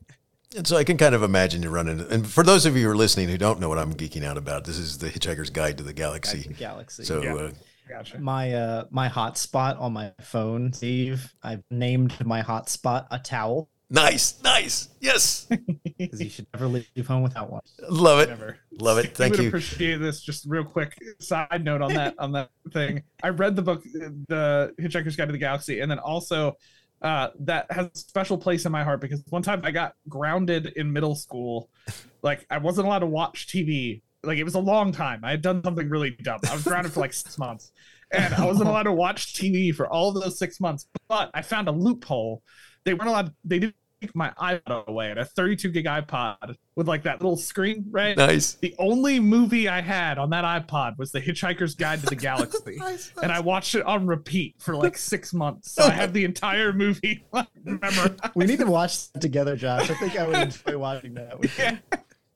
and 0.55 0.67
so 0.67 0.77
I 0.77 0.83
can 0.85 0.97
kind 0.97 1.15
of 1.15 1.23
imagine 1.23 1.63
you 1.63 1.69
running. 1.71 1.99
And 2.11 2.25
for 2.29 2.43
those 2.43 2.65
of 2.67 2.77
you 2.77 2.85
who 2.85 2.91
are 2.91 2.95
listening 2.95 3.27
who 3.27 3.39
don't 3.39 3.59
know 3.59 3.69
what 3.69 3.79
I'm 3.79 3.95
geeking 3.95 4.23
out 4.23 4.37
about, 4.37 4.65
this 4.65 4.77
is 4.77 4.99
the 4.99 5.09
Hitchhiker's 5.09 5.49
Guide 5.49 5.79
to 5.79 5.83
the 5.83 5.93
Galaxy. 5.93 6.43
The 6.47 6.53
galaxy. 6.53 7.03
So 7.05 7.23
Yeah. 7.23 7.33
uh, 7.35 7.51
Gotcha. 7.91 8.19
my 8.19 8.53
uh 8.53 8.85
my 8.89 9.09
hotspot 9.09 9.79
on 9.79 9.93
my 9.93 10.13
phone, 10.21 10.73
Steve. 10.73 11.33
I've 11.43 11.63
named 11.69 12.25
my 12.25 12.41
hotspot 12.41 13.07
a 13.11 13.19
towel 13.19 13.69
nice, 13.91 14.41
nice, 14.41 14.89
yes, 14.99 15.47
because 15.97 16.21
you 16.21 16.29
should 16.29 16.47
never 16.53 16.67
leave 16.67 17.07
home 17.07 17.21
without 17.21 17.51
one. 17.51 17.61
love 17.89 18.19
it, 18.21 18.29
Never. 18.29 18.57
love 18.79 18.97
it. 18.97 19.15
Thank 19.15 19.33
would 19.33 19.41
you. 19.41 19.47
appreciate 19.49 19.97
this. 19.97 20.21
Just 20.21 20.45
real 20.47 20.63
quick 20.63 20.97
side 21.19 21.63
note 21.63 21.81
on 21.81 21.93
that 21.93 22.15
on 22.17 22.31
that 22.31 22.49
thing. 22.71 23.03
I 23.21 23.29
read 23.29 23.55
the 23.55 23.61
book, 23.61 23.83
The 23.83 24.73
Hitchhiker's 24.79 25.15
Guide 25.15 25.25
to 25.25 25.31
the 25.33 25.37
Galaxy, 25.37 25.81
and 25.81 25.91
then 25.91 25.99
also 25.99 26.57
uh, 27.01 27.29
that 27.41 27.71
has 27.71 27.87
a 27.93 27.97
special 27.97 28.37
place 28.37 28.65
in 28.65 28.71
my 28.71 28.83
heart 28.83 29.01
because 29.01 29.21
one 29.29 29.43
time 29.43 29.61
I 29.63 29.71
got 29.71 29.93
grounded 30.09 30.73
in 30.75 30.91
middle 30.91 31.15
school. 31.15 31.69
Like 32.23 32.45
I 32.49 32.57
wasn't 32.57 32.87
allowed 32.87 32.99
to 32.99 33.07
watch 33.07 33.47
TV. 33.47 34.01
Like 34.23 34.37
it 34.37 34.43
was 34.43 34.55
a 34.55 34.59
long 34.59 34.91
time. 34.91 35.21
I 35.23 35.31
had 35.31 35.41
done 35.41 35.63
something 35.63 35.89
really 35.89 36.11
dumb. 36.21 36.39
I 36.49 36.53
was 36.53 36.63
grounded 36.63 36.93
for 36.93 36.99
like 36.99 37.13
six 37.13 37.37
months, 37.37 37.71
and 38.11 38.33
I 38.33 38.45
wasn't 38.45 38.69
allowed 38.69 38.83
to 38.83 38.91
watch 38.93 39.33
TV 39.33 39.73
for 39.73 39.87
all 39.87 40.09
of 40.09 40.23
those 40.23 40.37
six 40.37 40.59
months. 40.59 40.87
But 41.07 41.31
I 41.33 41.41
found 41.41 41.67
a 41.67 41.71
loophole. 41.71 42.43
They 42.85 42.93
weren't 42.93 43.09
allowed. 43.09 43.33
They 43.43 43.59
didn't 43.59 43.75
take 44.01 44.15
my 44.15 44.31
iPod 44.39 44.87
away. 44.87 45.11
And 45.11 45.19
a 45.19 45.25
32 45.25 45.69
gig 45.69 45.85
iPod 45.85 46.55
with 46.75 46.87
like 46.87 47.03
that 47.03 47.21
little 47.21 47.37
screen, 47.37 47.85
right? 47.91 48.17
Nice. 48.17 48.53
The 48.55 48.75
only 48.79 49.19
movie 49.19 49.69
I 49.69 49.81
had 49.81 50.17
on 50.17 50.31
that 50.31 50.43
iPod 50.43 50.97
was 50.97 51.11
The 51.11 51.21
Hitchhiker's 51.21 51.75
Guide 51.75 51.99
to 52.01 52.07
the 52.07 52.15
Galaxy. 52.17 52.79
And 53.21 53.31
I 53.31 53.39
watched 53.39 53.75
it 53.75 53.83
on 53.85 54.07
repeat 54.07 54.55
for 54.59 54.75
like 54.75 54.97
six 54.97 55.33
months. 55.33 55.71
So 55.71 55.83
I 55.83 55.91
have 55.91 56.13
the 56.13 56.25
entire 56.25 56.73
movie 56.73 57.23
remember. 57.63 58.15
We 58.35 58.45
need 58.45 58.59
to 58.59 58.65
watch 58.65 59.11
that 59.11 59.21
together, 59.21 59.55
Josh. 59.55 59.89
I 59.89 59.93
think 59.95 60.17
I 60.17 60.27
would 60.27 60.35
enjoy 60.37 60.77
watching 60.77 61.13
that. 61.15 61.39
With 61.39 61.57
you. 61.59 61.77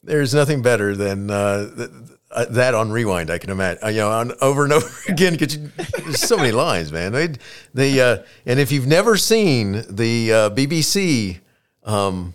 There's 0.06 0.34
nothing 0.34 0.62
better 0.62 0.96
than 0.96 1.30
uh, 1.32 1.76
th- 1.76 1.90
uh, 2.32 2.46
that 2.52 2.74
on 2.76 2.92
rewind. 2.92 3.30
I 3.32 3.38
can 3.38 3.50
imagine, 3.50 3.84
uh, 3.84 3.88
you 3.90 3.98
know, 4.00 4.12
on 4.12 4.32
over 4.42 4.64
and 4.66 4.74
over 4.78 4.88
again. 5.08 5.34
Because 5.34 5.58
there's 6.04 6.20
so 6.22 6.38
many 6.38 6.52
lines, 6.52 6.92
man. 6.92 7.12
They, 7.12 7.30
the 7.74 8.02
uh, 8.02 8.18
and 8.46 8.60
if 8.60 8.72
you've 8.72 8.88
never 8.88 9.18
seen 9.18 9.84
the 9.90 10.32
uh, 10.34 10.50
BBC 10.52 11.40
um, 11.84 12.34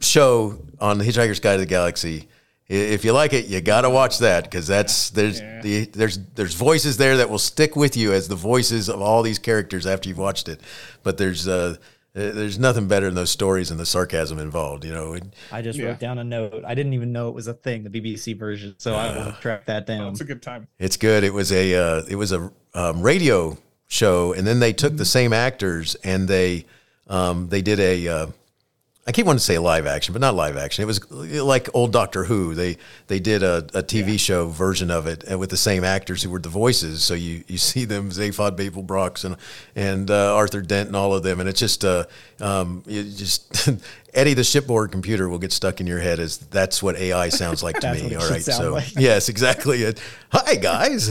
show 0.00 0.58
on 0.80 0.98
the 0.98 1.04
Hitchhiker's 1.04 1.40
Guide 1.40 1.54
to 1.54 1.60
the 1.60 1.66
Galaxy, 1.66 2.28
if 2.68 3.04
you 3.04 3.12
like 3.12 3.32
it, 3.32 3.46
you 3.46 3.60
got 3.60 3.80
to 3.82 3.90
watch 3.90 4.18
that 4.18 4.44
because 4.44 4.66
that's 4.68 5.10
there's 5.10 5.40
Yeah. 5.40 5.60
the 5.62 5.84
there's 5.86 6.18
there's 6.34 6.54
voices 6.54 6.96
there 6.96 7.16
that 7.16 7.28
will 7.28 7.38
stick 7.40 7.74
with 7.74 7.96
you 7.96 8.12
as 8.12 8.28
the 8.28 8.36
voices 8.36 8.88
of 8.88 9.00
all 9.02 9.22
these 9.22 9.40
characters 9.40 9.86
after 9.86 10.08
you've 10.08 10.18
watched 10.18 10.48
it. 10.48 10.60
But 11.02 11.18
there's 11.18 11.48
uh, 11.48 11.76
there's 12.12 12.58
nothing 12.58 12.88
better 12.88 13.06
than 13.06 13.14
those 13.14 13.30
stories 13.30 13.70
and 13.70 13.78
the 13.78 13.86
sarcasm 13.86 14.38
involved. 14.38 14.84
You 14.84 14.92
know. 14.92 15.12
And, 15.12 15.34
I 15.52 15.62
just 15.62 15.78
Yeah. 15.78 15.86
wrote 15.86 16.00
down 16.00 16.18
a 16.18 16.24
note. 16.24 16.64
I 16.66 16.74
didn't 16.74 16.94
even 16.94 17.12
know 17.12 17.28
it 17.28 17.34
was 17.34 17.46
a 17.46 17.54
thing, 17.54 17.84
the 17.84 17.90
BBC 17.90 18.34
version, 18.38 18.74
so 18.78 18.94
I 18.94 19.16
will 19.16 19.32
track 19.40 19.66
that 19.66 19.86
down. 19.86 20.08
It's 20.12 20.20
a 20.20 20.24
good 20.24 20.42
time. 20.42 20.66
It's 20.78 20.96
good. 20.96 21.24
It 21.24 21.32
was 21.32 21.52
a 21.52 21.74
uh, 21.74 22.02
it 22.08 22.16
was 22.16 22.32
a 22.32 22.50
um, 22.74 23.02
radio 23.02 23.58
show, 23.86 24.32
and 24.32 24.46
then 24.46 24.60
they 24.60 24.72
took 24.72 24.96
the 24.96 25.04
same 25.04 25.32
actors 25.32 25.94
and 26.04 26.28
they 26.28 26.66
um, 27.08 27.48
they 27.48 27.62
did 27.62 27.80
a 27.80 28.08
uh, 28.08 28.26
I 29.10 29.12
keep 29.12 29.26
wanting 29.26 29.38
to 29.38 29.44
say 29.44 29.58
live 29.58 29.88
action, 29.88 30.12
but 30.12 30.20
not 30.20 30.36
live 30.36 30.56
action. 30.56 30.84
It 30.84 30.86
was 30.86 31.10
like 31.10 31.68
old 31.74 31.92
Doctor 31.92 32.22
Who. 32.22 32.54
They 32.54 32.76
they 33.08 33.18
did 33.18 33.42
a, 33.42 33.56
a 33.74 33.82
TV 33.82 34.12
yeah. 34.12 34.16
show 34.18 34.46
version 34.46 34.88
of 34.88 35.08
it 35.08 35.36
with 35.36 35.50
the 35.50 35.56
same 35.56 35.82
actors 35.82 36.22
who 36.22 36.30
were 36.30 36.38
the 36.38 36.48
voices. 36.48 37.02
So 37.02 37.14
you, 37.14 37.42
you 37.48 37.58
see 37.70 37.84
them, 37.84 38.10
Zaphod 38.10 38.52
Beeblebrox 38.56 39.24
and 39.24 39.36
and 39.74 40.12
uh, 40.12 40.36
Arthur 40.36 40.60
Dent 40.60 40.86
and 40.86 40.94
all 40.94 41.12
of 41.12 41.24
them, 41.24 41.40
and 41.40 41.48
it's 41.48 41.58
just 41.58 41.84
uh, 41.84 42.04
um, 42.38 42.84
you 42.86 43.02
just 43.02 43.68
Eddie 44.14 44.34
the 44.34 44.44
shipboard 44.44 44.90
computer 44.90 45.28
will 45.28 45.38
get 45.38 45.52
stuck 45.52 45.80
in 45.80 45.86
your 45.86 45.98
head 45.98 46.18
as 46.18 46.38
that's 46.38 46.82
what 46.82 46.96
AI 46.96 47.28
sounds 47.28 47.62
like 47.62 47.78
to 47.80 47.92
me. 47.92 48.14
All 48.14 48.28
right, 48.28 48.42
so 48.42 48.72
like. 48.72 48.94
yes, 48.96 49.28
exactly. 49.28 49.82
It. 49.82 50.00
Hi 50.32 50.56
guys. 50.56 51.08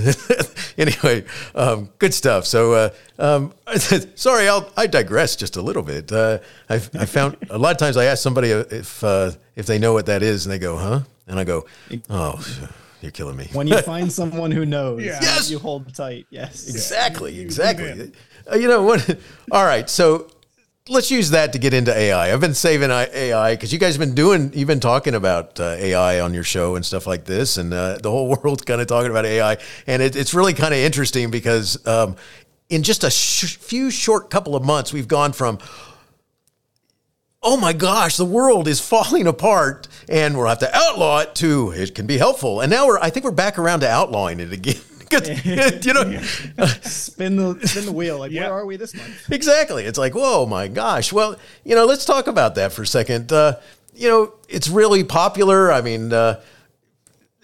anyway, 0.78 1.24
um, 1.56 1.90
good 2.00 2.14
stuff. 2.14 2.46
So 2.46 2.74
uh, 2.74 2.90
um, 3.18 3.54
sorry, 4.16 4.48
I'll, 4.48 4.70
I 4.76 4.88
digress 4.88 5.36
just 5.36 5.56
a 5.56 5.62
little 5.62 5.84
bit. 5.84 6.12
Uh, 6.12 6.40
I, 6.70 6.76
I 6.76 7.06
found 7.06 7.38
a 7.50 7.58
lot 7.58 7.72
of 7.72 7.78
times 7.78 7.98
I 7.98 8.06
ask 8.06 8.22
somebody 8.22 8.50
if 8.50 9.04
uh, 9.04 9.32
if 9.56 9.66
they 9.66 9.80
know 9.80 9.94
what 9.94 10.08
that 10.08 10.24
is, 10.24 10.46
and 10.46 10.54
they 10.54 10.60
go, 10.60 10.78
"Huh?" 10.78 11.02
And 11.28 11.40
I 11.40 11.44
go, 11.44 11.66
"Oh." 12.10 12.44
You're 13.02 13.12
killing 13.12 13.38
me. 13.38 13.48
When 13.54 13.66
you 13.66 13.82
find 13.84 14.12
someone 14.12 14.52
who 14.52 14.66
knows, 14.66 15.02
yeah. 15.02 15.20
yes, 15.22 15.50
you 15.50 15.58
hold 15.58 15.96
tight. 15.96 16.28
Yes, 16.30 16.68
exactly, 16.68 17.40
exactly. 17.40 18.12
Uh, 18.52 18.56
you 18.58 18.68
know 18.68 18.84
what? 18.84 19.18
All 19.52 19.64
right, 19.64 19.90
so 19.90 20.30
let's 20.90 21.12
use 21.12 21.30
that 21.30 21.54
to 21.54 21.60
get 21.60 21.74
into 21.74 21.96
AI. 21.96 22.34
I've 22.34 22.42
been 22.42 22.54
saving 22.54 22.90
AI 22.92 23.56
because 23.56 23.72
you 23.72 23.80
guys 23.80 23.96
have 23.96 24.00
been 24.00 24.16
doing, 24.16 24.52
you've 24.54 24.68
been 24.68 24.80
talking 24.80 25.14
about 25.14 25.60
uh, 25.60 25.76
AI 25.78 26.20
on 26.20 26.34
your 26.34 26.44
show 26.44 26.76
and 26.76 26.86
stuff 26.86 27.06
like 27.06 27.26
this, 27.26 27.58
and 27.58 27.74
uh, 27.74 27.98
the 28.02 28.10
whole 28.10 28.36
world's 28.44 28.64
kind 28.64 28.82
of 28.82 28.88
talking 28.88 29.12
about 29.12 29.26
AI, 29.26 29.58
and 29.88 30.02
it, 30.02 30.16
it's 30.16 30.34
really 30.34 30.54
kind 30.54 30.74
of 30.74 30.80
interesting 30.80 31.32
because 31.32 31.86
um, 31.88 32.16
in 32.70 32.84
just 32.84 33.04
a 33.04 33.10
sh- 33.10 33.58
few 33.58 33.92
short 33.92 34.30
couple 34.30 34.56
of 34.56 34.64
months, 34.64 34.92
we've 34.92 35.08
gone 35.08 35.32
from 35.32 35.60
oh 37.42 37.56
my 37.56 37.72
gosh, 37.72 38.18
the 38.18 38.26
world 38.26 38.68
is 38.68 38.82
falling 38.86 39.26
apart 39.26 39.88
and 40.10 40.38
we'll 40.38 40.48
have 40.48 40.60
to 40.60 40.76
outlaw 40.76 41.20
it 41.20 41.34
to 41.36 41.72
it 41.72 41.96
can 41.96 42.06
be 42.06 42.18
helpful. 42.18 42.60
And 42.62 42.70
now 42.70 42.88
we're 42.88 43.00
I 43.00 43.10
think 43.10 43.24
we're 43.24 43.32
back 43.32 43.58
around 43.58 43.82
to 43.82 43.90
outlawing 43.90 44.40
it 44.40 44.52
again. 44.52 44.82
you 45.44 45.94
know, 45.94 46.20
spin 46.82 47.36
the 47.36 47.60
spin 47.68 47.86
the 47.86 47.92
wheel. 47.92 48.20
Like, 48.20 48.32
where 48.32 48.52
are 48.52 48.66
we 48.66 48.78
this 48.78 48.94
month? 48.96 49.32
Exactly. 49.32 49.86
It's 49.86 49.98
like, 49.98 50.14
whoa, 50.14 50.46
my 50.46 50.68
gosh. 50.68 51.12
Well, 51.12 51.38
you 51.64 51.76
know, 51.76 51.86
let's 51.86 52.06
talk 52.06 52.28
about 52.28 52.56
that 52.56 52.72
for 52.72 52.84
a 52.84 52.88
second. 52.88 53.32
Uh, 53.32 53.56
you 53.96 54.08
know, 54.10 54.34
it's 54.48 54.70
really 54.70 55.04
popular. 55.04 55.72
I 55.72 55.82
mean, 55.82 56.14
uh, 56.14 56.42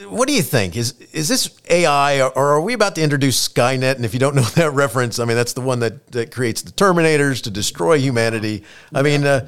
what 0.10 0.28
do 0.28 0.34
you 0.34 0.42
think? 0.42 0.76
Is 0.76 0.94
is 1.14 1.28
this 1.28 1.58
AI, 1.70 2.22
or 2.22 2.54
are 2.54 2.62
we 2.62 2.74
about 2.74 2.96
to 2.96 3.02
introduce 3.02 3.48
Skynet? 3.48 3.96
And 3.96 4.06
if 4.06 4.14
you 4.14 4.20
don't 4.20 4.36
know 4.36 4.42
that 4.56 4.72
reference, 4.72 5.20
I 5.20 5.26
mean, 5.26 5.38
that's 5.38 5.54
the 5.54 5.62
one 5.62 5.80
that, 5.80 6.12
that 6.12 6.32
creates 6.32 6.62
the 6.62 6.72
Terminators 6.72 7.42
to 7.44 7.52
destroy 7.52 7.98
humanity. 7.98 8.64
I 8.94 9.02
mean, 9.02 9.26
uh, 9.26 9.48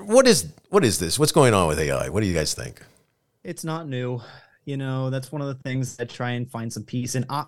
what 0.00 0.26
is 0.26 0.52
what 0.70 0.84
is 0.84 0.98
this? 0.98 1.18
What's 1.18 1.32
going 1.32 1.54
on 1.54 1.68
with 1.68 1.78
AI? 1.78 2.08
What 2.08 2.20
do 2.20 2.26
you 2.26 2.34
guys 2.34 2.54
think? 2.54 2.80
It's 3.42 3.64
not 3.64 3.88
new 3.88 4.22
you 4.64 4.76
know 4.76 5.10
that's 5.10 5.30
one 5.30 5.40
of 5.40 5.48
the 5.48 5.62
things 5.62 5.96
that 5.96 6.08
try 6.08 6.30
and 6.30 6.50
find 6.50 6.72
some 6.72 6.82
peace 6.82 7.14
and 7.14 7.24
i 7.28 7.44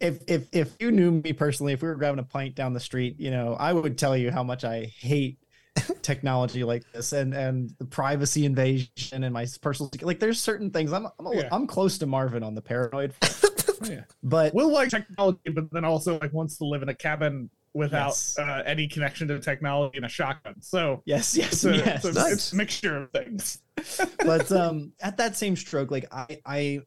if 0.00 0.18
if 0.26 0.46
if 0.52 0.74
you 0.80 0.90
knew 0.90 1.10
me 1.10 1.32
personally 1.32 1.72
if 1.72 1.82
we 1.82 1.88
were 1.88 1.94
grabbing 1.94 2.18
a 2.18 2.24
pint 2.24 2.54
down 2.54 2.72
the 2.72 2.80
street 2.80 3.18
you 3.18 3.30
know 3.30 3.54
i 3.54 3.72
would 3.72 3.98
tell 3.98 4.16
you 4.16 4.30
how 4.30 4.42
much 4.42 4.64
i 4.64 4.84
hate 4.98 5.38
technology 6.02 6.62
like 6.62 6.84
this 6.92 7.12
and 7.12 7.34
and 7.34 7.70
the 7.78 7.84
privacy 7.84 8.44
invasion 8.44 9.24
and 9.24 9.32
my 9.32 9.46
personal 9.60 9.90
like 10.02 10.20
there's 10.20 10.40
certain 10.40 10.70
things 10.70 10.92
i'm 10.92 11.06
i'm, 11.18 11.32
yeah. 11.32 11.48
I'm 11.50 11.66
close 11.66 11.98
to 11.98 12.06
marvin 12.06 12.42
on 12.42 12.54
the 12.54 12.62
paranoid 12.62 13.12
oh, 13.22 13.74
yeah. 13.84 14.02
but 14.22 14.54
we'll 14.54 14.72
like 14.72 14.90
technology 14.90 15.50
but 15.52 15.70
then 15.72 15.84
also 15.84 16.18
like 16.20 16.32
wants 16.32 16.58
to 16.58 16.64
live 16.64 16.82
in 16.82 16.88
a 16.88 16.94
cabin 16.94 17.50
without 17.74 18.08
yes. 18.08 18.38
uh, 18.38 18.62
any 18.64 18.86
connection 18.86 19.28
to 19.28 19.38
technology 19.40 19.98
and 19.98 20.06
a 20.06 20.08
shotgun. 20.08 20.54
So 20.62 21.02
yes, 21.04 21.36
yes, 21.36 21.52
it's 21.52 21.64
a, 21.64 21.76
yes. 21.76 22.04
It's, 22.04 22.16
a, 22.16 22.20
nice. 22.20 22.32
it's 22.32 22.52
a 22.52 22.56
mixture 22.56 23.02
of 23.02 23.10
things. 23.10 23.58
but 24.24 24.50
um, 24.52 24.92
at 25.00 25.16
that 25.18 25.36
same 25.36 25.56
stroke, 25.56 25.90
like 25.90 26.06
I, 26.12 26.40
I 26.46 26.80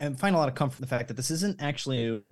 am 0.00 0.16
find 0.16 0.34
a 0.34 0.38
lot 0.38 0.48
of 0.48 0.54
comfort 0.54 0.78
in 0.78 0.82
the 0.82 0.88
fact 0.88 1.08
that 1.08 1.14
this 1.14 1.30
isn't 1.30 1.62
actually. 1.62 2.22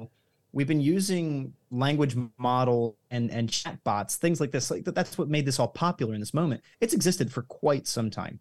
We've 0.53 0.67
been 0.67 0.81
using 0.81 1.55
language 1.71 2.17
model 2.37 2.97
and 3.13 3.31
and 3.31 3.49
chat 3.49 3.83
bots, 3.85 4.17
things 4.17 4.41
like 4.41 4.51
this. 4.51 4.69
Like 4.69 4.85
that's 4.85 5.17
what 5.17 5.29
made 5.29 5.47
this 5.47 5.61
all 5.61 5.69
popular 5.69 6.13
in 6.13 6.19
this 6.19 6.35
moment. 6.35 6.63
It's 6.81 6.93
existed 6.93 7.33
for 7.33 7.43
quite 7.43 7.87
some 7.87 8.11
time. 8.11 8.41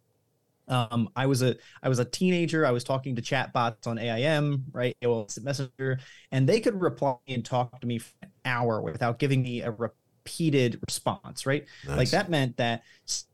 Um, 0.69 1.09
I 1.15 1.25
was 1.25 1.41
a 1.41 1.55
I 1.83 1.89
was 1.89 1.99
a 1.99 2.05
teenager. 2.05 2.65
I 2.65 2.71
was 2.71 2.83
talking 2.83 3.15
to 3.15 3.21
chat 3.21 3.51
bots 3.51 3.87
on 3.87 3.97
AIM, 3.97 4.65
right? 4.71 4.95
AOL 5.01 5.43
Messenger, 5.43 5.99
and 6.31 6.47
they 6.47 6.59
could 6.59 6.79
reply 6.79 7.15
and 7.27 7.43
talk 7.43 7.79
to 7.81 7.87
me 7.87 7.97
for 7.97 8.13
hour 8.49 8.81
without 8.81 9.19
giving 9.19 9.41
me 9.41 9.61
a 9.61 9.71
repeated 9.71 10.79
response, 10.87 11.45
right? 11.45 11.65
Nice. 11.87 11.97
Like 11.97 12.09
that 12.09 12.29
meant 12.29 12.57
that 12.57 12.83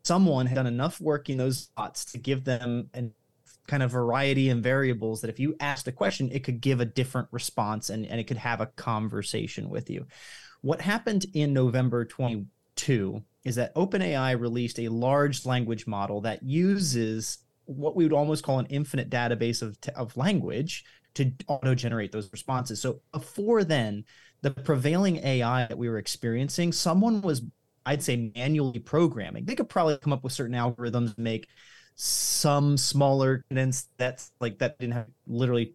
someone 0.03 0.45
had 0.45 0.55
done 0.55 0.67
enough 0.67 1.01
work 1.01 1.29
in 1.29 1.37
those 1.37 1.67
bots 1.75 2.05
to 2.05 2.17
give 2.17 2.43
them 2.43 2.89
an 2.93 3.13
kind 3.67 3.83
of 3.83 3.91
variety 3.91 4.49
and 4.49 4.61
variables 4.61 5.21
that 5.21 5.29
if 5.29 5.39
you 5.39 5.55
asked 5.59 5.87
a 5.87 5.91
question, 5.91 6.29
it 6.31 6.43
could 6.43 6.61
give 6.61 6.79
a 6.79 6.85
different 6.85 7.27
response 7.31 7.89
and, 7.89 8.05
and 8.05 8.19
it 8.19 8.25
could 8.25 8.37
have 8.37 8.61
a 8.61 8.67
conversation 8.67 9.69
with 9.69 9.89
you. 9.89 10.05
What 10.61 10.81
happened 10.81 11.25
in 11.33 11.53
November 11.53 12.05
22 12.05 13.23
is 13.43 13.55
that 13.55 13.73
OpenAI 13.75 14.39
released 14.39 14.79
a 14.79 14.89
large 14.89 15.45
language 15.45 15.87
model 15.87 16.21
that 16.21 16.43
uses 16.43 17.39
what 17.65 17.95
we 17.95 18.03
would 18.03 18.13
almost 18.13 18.43
call 18.43 18.59
an 18.59 18.67
infinite 18.67 19.09
database 19.09 19.61
of, 19.61 19.77
of 19.95 20.15
language 20.17 20.85
to 21.15 21.31
auto 21.47 21.73
generate 21.73 22.11
those 22.11 22.31
responses. 22.31 22.81
So 22.81 23.01
before 23.11 23.63
then, 23.63 24.03
the 24.45 24.51
prevailing 24.51 25.17
AI 25.25 25.65
that 25.65 25.75
we 25.75 25.89
were 25.89 25.97
experiencing, 25.97 26.71
someone 26.71 27.19
was, 27.21 27.41
I'd 27.83 28.03
say, 28.03 28.31
manually 28.35 28.77
programming. 28.77 29.45
They 29.45 29.55
could 29.55 29.67
probably 29.67 29.97
come 29.97 30.13
up 30.13 30.23
with 30.23 30.33
certain 30.33 30.55
algorithms, 30.55 31.15
and 31.15 31.17
make 31.17 31.47
some 31.95 32.77
smaller 32.77 33.43
cadence 33.49 33.89
that's 33.97 34.31
like 34.39 34.59
that 34.59 34.77
didn't 34.77 34.93
have 34.93 35.07
literally 35.25 35.73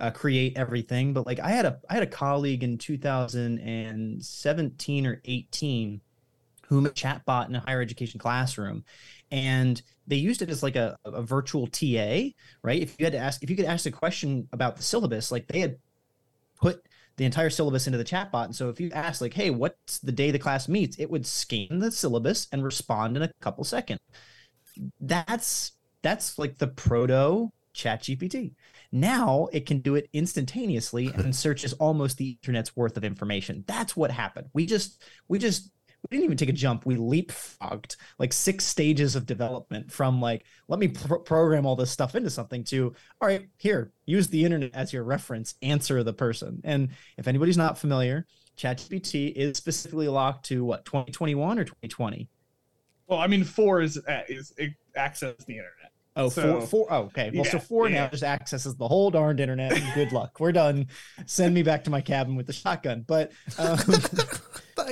uh, 0.00 0.10
create 0.10 0.56
everything. 0.56 1.12
But 1.12 1.26
like 1.26 1.38
I 1.38 1.50
had 1.50 1.66
a 1.66 1.80
I 1.90 1.92
had 1.92 2.02
a 2.02 2.06
colleague 2.06 2.64
in 2.64 2.78
2017 2.78 5.06
or 5.06 5.20
18 5.26 6.00
whom 6.68 6.86
a 6.86 6.90
chatbot 6.90 7.50
in 7.50 7.56
a 7.56 7.60
higher 7.60 7.82
education 7.82 8.18
classroom 8.18 8.82
and 9.30 9.82
they 10.06 10.16
used 10.16 10.40
it 10.40 10.48
as 10.48 10.62
like 10.62 10.76
a, 10.76 10.96
a 11.04 11.20
virtual 11.20 11.66
ta 11.66 12.30
right 12.62 12.80
if 12.80 12.98
you 12.98 13.04
had 13.04 13.12
to 13.12 13.18
ask 13.18 13.42
if 13.42 13.50
you 13.50 13.56
could 13.56 13.66
ask 13.66 13.84
a 13.84 13.90
question 13.90 14.48
about 14.52 14.76
the 14.76 14.82
syllabus 14.82 15.30
like 15.30 15.46
they 15.48 15.60
had 15.60 15.76
put 16.58 16.82
the 17.16 17.24
entire 17.24 17.50
syllabus 17.50 17.86
into 17.86 17.98
the 17.98 18.04
chatbot. 18.04 18.46
And 18.46 18.56
so 18.56 18.68
if 18.68 18.80
you 18.80 18.90
ask 18.92 19.20
like 19.20 19.34
hey 19.34 19.50
what's 19.50 19.98
the 19.98 20.12
day 20.12 20.30
the 20.30 20.38
class 20.38 20.68
meets 20.68 20.98
it 20.98 21.10
would 21.10 21.26
scan 21.26 21.78
the 21.78 21.90
syllabus 21.90 22.48
and 22.52 22.64
respond 22.64 23.16
in 23.16 23.22
a 23.22 23.32
couple 23.40 23.64
seconds. 23.64 24.00
That's 25.00 25.72
that's 26.02 26.38
like 26.38 26.58
the 26.58 26.68
proto 26.68 27.50
chat 27.74 28.02
gpt 28.02 28.52
now 28.92 29.48
it 29.52 29.64
can 29.64 29.80
do 29.80 29.94
it 29.94 30.08
instantaneously 30.12 31.10
and 31.14 31.34
searches 31.44 31.72
almost 31.74 32.18
the 32.18 32.30
internet's 32.42 32.76
worth 32.76 32.96
of 32.98 33.04
information. 33.04 33.64
That's 33.66 33.96
what 33.96 34.10
happened. 34.10 34.48
We 34.52 34.66
just 34.66 35.02
we 35.28 35.38
just 35.38 35.70
we 36.10 36.16
didn't 36.16 36.24
even 36.24 36.36
take 36.36 36.48
a 36.48 36.52
jump. 36.52 36.84
We 36.84 36.96
leapfrogged 36.96 37.96
like 38.18 38.32
six 38.32 38.64
stages 38.64 39.14
of 39.14 39.24
development 39.24 39.92
from 39.92 40.20
like, 40.20 40.44
let 40.68 40.80
me 40.80 40.88
program 40.88 41.64
all 41.64 41.76
this 41.76 41.90
stuff 41.90 42.14
into 42.14 42.30
something 42.30 42.64
to, 42.64 42.94
all 43.20 43.28
right, 43.28 43.48
here, 43.56 43.92
use 44.04 44.28
the 44.28 44.44
internet 44.44 44.74
as 44.74 44.92
your 44.92 45.04
reference, 45.04 45.54
answer 45.62 46.02
the 46.02 46.12
person. 46.12 46.60
And 46.64 46.88
if 47.18 47.28
anybody's 47.28 47.56
not 47.56 47.78
familiar, 47.78 48.26
ChatGPT 48.58 49.32
is 49.32 49.56
specifically 49.56 50.08
locked 50.08 50.46
to 50.46 50.64
what, 50.64 50.84
2021 50.84 51.58
or 51.58 51.64
2020? 51.64 52.28
Well, 53.06 53.18
I 53.20 53.26
mean, 53.26 53.44
four 53.44 53.80
is, 53.80 53.98
uh, 53.98 54.22
is 54.28 54.52
access 54.96 55.36
the 55.44 55.52
internet. 55.52 55.92
Oh, 56.14 56.28
so, 56.28 56.60
four, 56.60 56.66
four, 56.66 56.86
oh, 56.90 57.02
okay. 57.04 57.30
Well, 57.32 57.44
yeah, 57.44 57.52
so 57.52 57.58
four 57.58 57.88
yeah. 57.88 58.02
now 58.02 58.08
just 58.08 58.22
accesses 58.22 58.76
the 58.76 58.86
whole 58.86 59.10
darned 59.10 59.40
internet. 59.40 59.80
good 59.94 60.12
luck. 60.12 60.40
We're 60.40 60.52
done. 60.52 60.88
Send 61.26 61.54
me 61.54 61.62
back 61.62 61.84
to 61.84 61.90
my 61.90 62.00
cabin 62.02 62.36
with 62.36 62.46
the 62.46 62.52
shotgun. 62.52 63.04
But 63.06 63.32
um, 63.58 63.78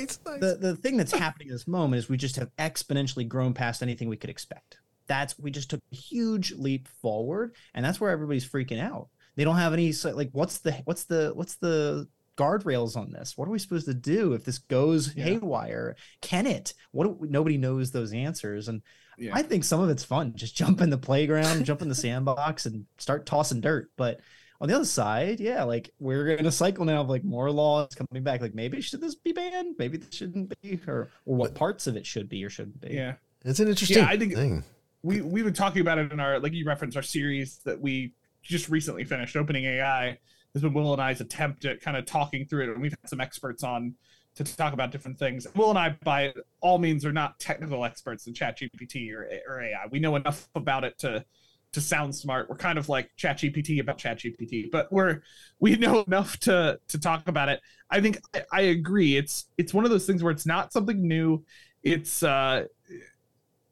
nice, 0.00 0.18
nice. 0.26 0.40
the 0.40 0.56
the 0.56 0.76
thing 0.76 0.96
that's 0.96 1.12
happening 1.12 1.48
in 1.48 1.54
this 1.54 1.68
moment 1.68 1.98
is 1.98 2.08
we 2.08 2.16
just 2.16 2.36
have 2.36 2.54
exponentially 2.56 3.26
grown 3.26 3.54
past 3.54 3.82
anything 3.82 4.08
we 4.08 4.16
could 4.16 4.30
expect. 4.30 4.78
That's 5.06 5.38
we 5.38 5.50
just 5.50 5.70
took 5.70 5.80
a 5.92 5.96
huge 5.96 6.52
leap 6.52 6.88
forward, 6.88 7.54
and 7.74 7.84
that's 7.84 8.00
where 8.00 8.10
everybody's 8.10 8.48
freaking 8.48 8.80
out. 8.80 9.08
They 9.36 9.44
don't 9.44 9.56
have 9.56 9.72
any 9.72 9.92
like 10.04 10.30
what's 10.32 10.58
the 10.58 10.72
what's 10.84 11.04
the 11.04 11.32
what's 11.34 11.56
the 11.56 12.08
guardrails 12.36 12.96
on 12.96 13.12
this? 13.12 13.36
What 13.36 13.48
are 13.48 13.50
we 13.50 13.58
supposed 13.58 13.86
to 13.86 13.94
do 13.94 14.32
if 14.32 14.44
this 14.44 14.58
goes 14.58 15.14
yeah. 15.14 15.24
haywire? 15.24 15.96
Can 16.20 16.46
it? 16.46 16.74
What 16.92 17.20
nobody 17.22 17.58
knows 17.58 17.90
those 17.90 18.12
answers, 18.12 18.68
and 18.68 18.82
yeah. 19.18 19.32
I 19.34 19.42
think 19.42 19.64
some 19.64 19.80
of 19.80 19.90
it's 19.90 20.04
fun. 20.04 20.34
Just 20.34 20.56
jump 20.56 20.80
in 20.80 20.90
the 20.90 20.98
playground, 20.98 21.64
jump 21.64 21.82
in 21.82 21.88
the 21.88 21.94
sandbox, 21.94 22.66
and 22.66 22.86
start 22.98 23.26
tossing 23.26 23.60
dirt. 23.60 23.90
But 23.96 24.20
on 24.60 24.68
the 24.68 24.74
other 24.74 24.84
side, 24.84 25.40
yeah, 25.40 25.62
like 25.62 25.90
we're 25.98 26.28
in 26.28 26.44
a 26.44 26.52
cycle 26.52 26.84
now 26.84 27.00
of 27.00 27.08
like 27.08 27.24
more 27.24 27.50
laws 27.50 27.88
coming 27.94 28.22
back. 28.22 28.42
Like 28.42 28.54
maybe 28.54 28.80
should 28.80 29.00
this 29.00 29.14
be 29.14 29.32
banned? 29.32 29.76
Maybe 29.78 29.96
this 29.96 30.14
shouldn't 30.14 30.52
be, 30.60 30.78
or 30.86 31.08
or 31.24 31.36
what 31.36 31.54
parts 31.54 31.86
of 31.86 31.96
it 31.96 32.04
should 32.04 32.28
be 32.28 32.44
or 32.44 32.50
shouldn't 32.50 32.80
be. 32.80 32.94
Yeah, 32.94 33.14
it's 33.44 33.60
an 33.60 33.68
interesting. 33.68 33.98
Yeah, 33.98 34.08
I 34.08 34.18
think 34.18 34.34
thing. 34.34 34.64
we 35.02 35.22
we've 35.22 35.44
been 35.44 35.54
talking 35.54 35.80
about 35.80 35.98
it 35.98 36.12
in 36.12 36.20
our 36.20 36.38
like 36.38 36.52
you 36.52 36.66
referenced 36.66 36.96
our 36.96 37.02
series 37.02 37.58
that 37.64 37.80
we 37.80 38.12
just 38.42 38.68
recently 38.68 39.04
finished, 39.04 39.36
opening 39.36 39.64
AI. 39.64 40.18
Has 40.52 40.62
been 40.62 40.74
Will 40.74 40.92
and 40.92 41.00
I's 41.00 41.20
attempt 41.20 41.64
at 41.64 41.80
kind 41.80 41.96
of 41.96 42.06
talking 42.06 42.44
through 42.44 42.64
it, 42.64 42.68
and 42.70 42.82
we've 42.82 42.90
had 42.90 43.08
some 43.08 43.20
experts 43.20 43.62
on 43.62 43.94
to 44.34 44.44
talk 44.44 44.72
about 44.72 44.90
different 44.90 45.18
things. 45.18 45.46
Will 45.54 45.70
and 45.70 45.78
I, 45.78 45.96
by 46.02 46.34
all 46.60 46.78
means, 46.78 47.04
are 47.04 47.12
not 47.12 47.38
technical 47.38 47.84
experts 47.84 48.26
in 48.26 48.34
ChatGPT 48.34 49.12
or, 49.12 49.28
or 49.48 49.62
AI. 49.62 49.86
We 49.90 50.00
know 50.00 50.16
enough 50.16 50.48
about 50.54 50.84
it 50.84 50.98
to 50.98 51.24
to 51.72 51.80
sound 51.80 52.14
smart. 52.14 52.48
We're 52.48 52.56
kind 52.56 52.78
of 52.78 52.88
like 52.88 53.10
ChatGPT 53.16 53.80
about 53.80 53.98
ChatGPT, 53.98 54.70
but 54.70 54.92
we're 54.92 55.20
we 55.60 55.76
know 55.76 56.02
enough 56.02 56.38
to 56.40 56.78
to 56.88 56.98
talk 56.98 57.28
about 57.28 57.48
it. 57.48 57.60
I 57.90 58.00
think 58.00 58.20
I, 58.34 58.44
I 58.52 58.60
agree. 58.62 59.16
It's 59.16 59.46
it's 59.58 59.72
one 59.72 59.84
of 59.84 59.90
those 59.90 60.06
things 60.06 60.22
where 60.22 60.32
it's 60.32 60.46
not 60.46 60.72
something 60.72 61.06
new. 61.06 61.44
It's 61.82 62.22
uh 62.22 62.64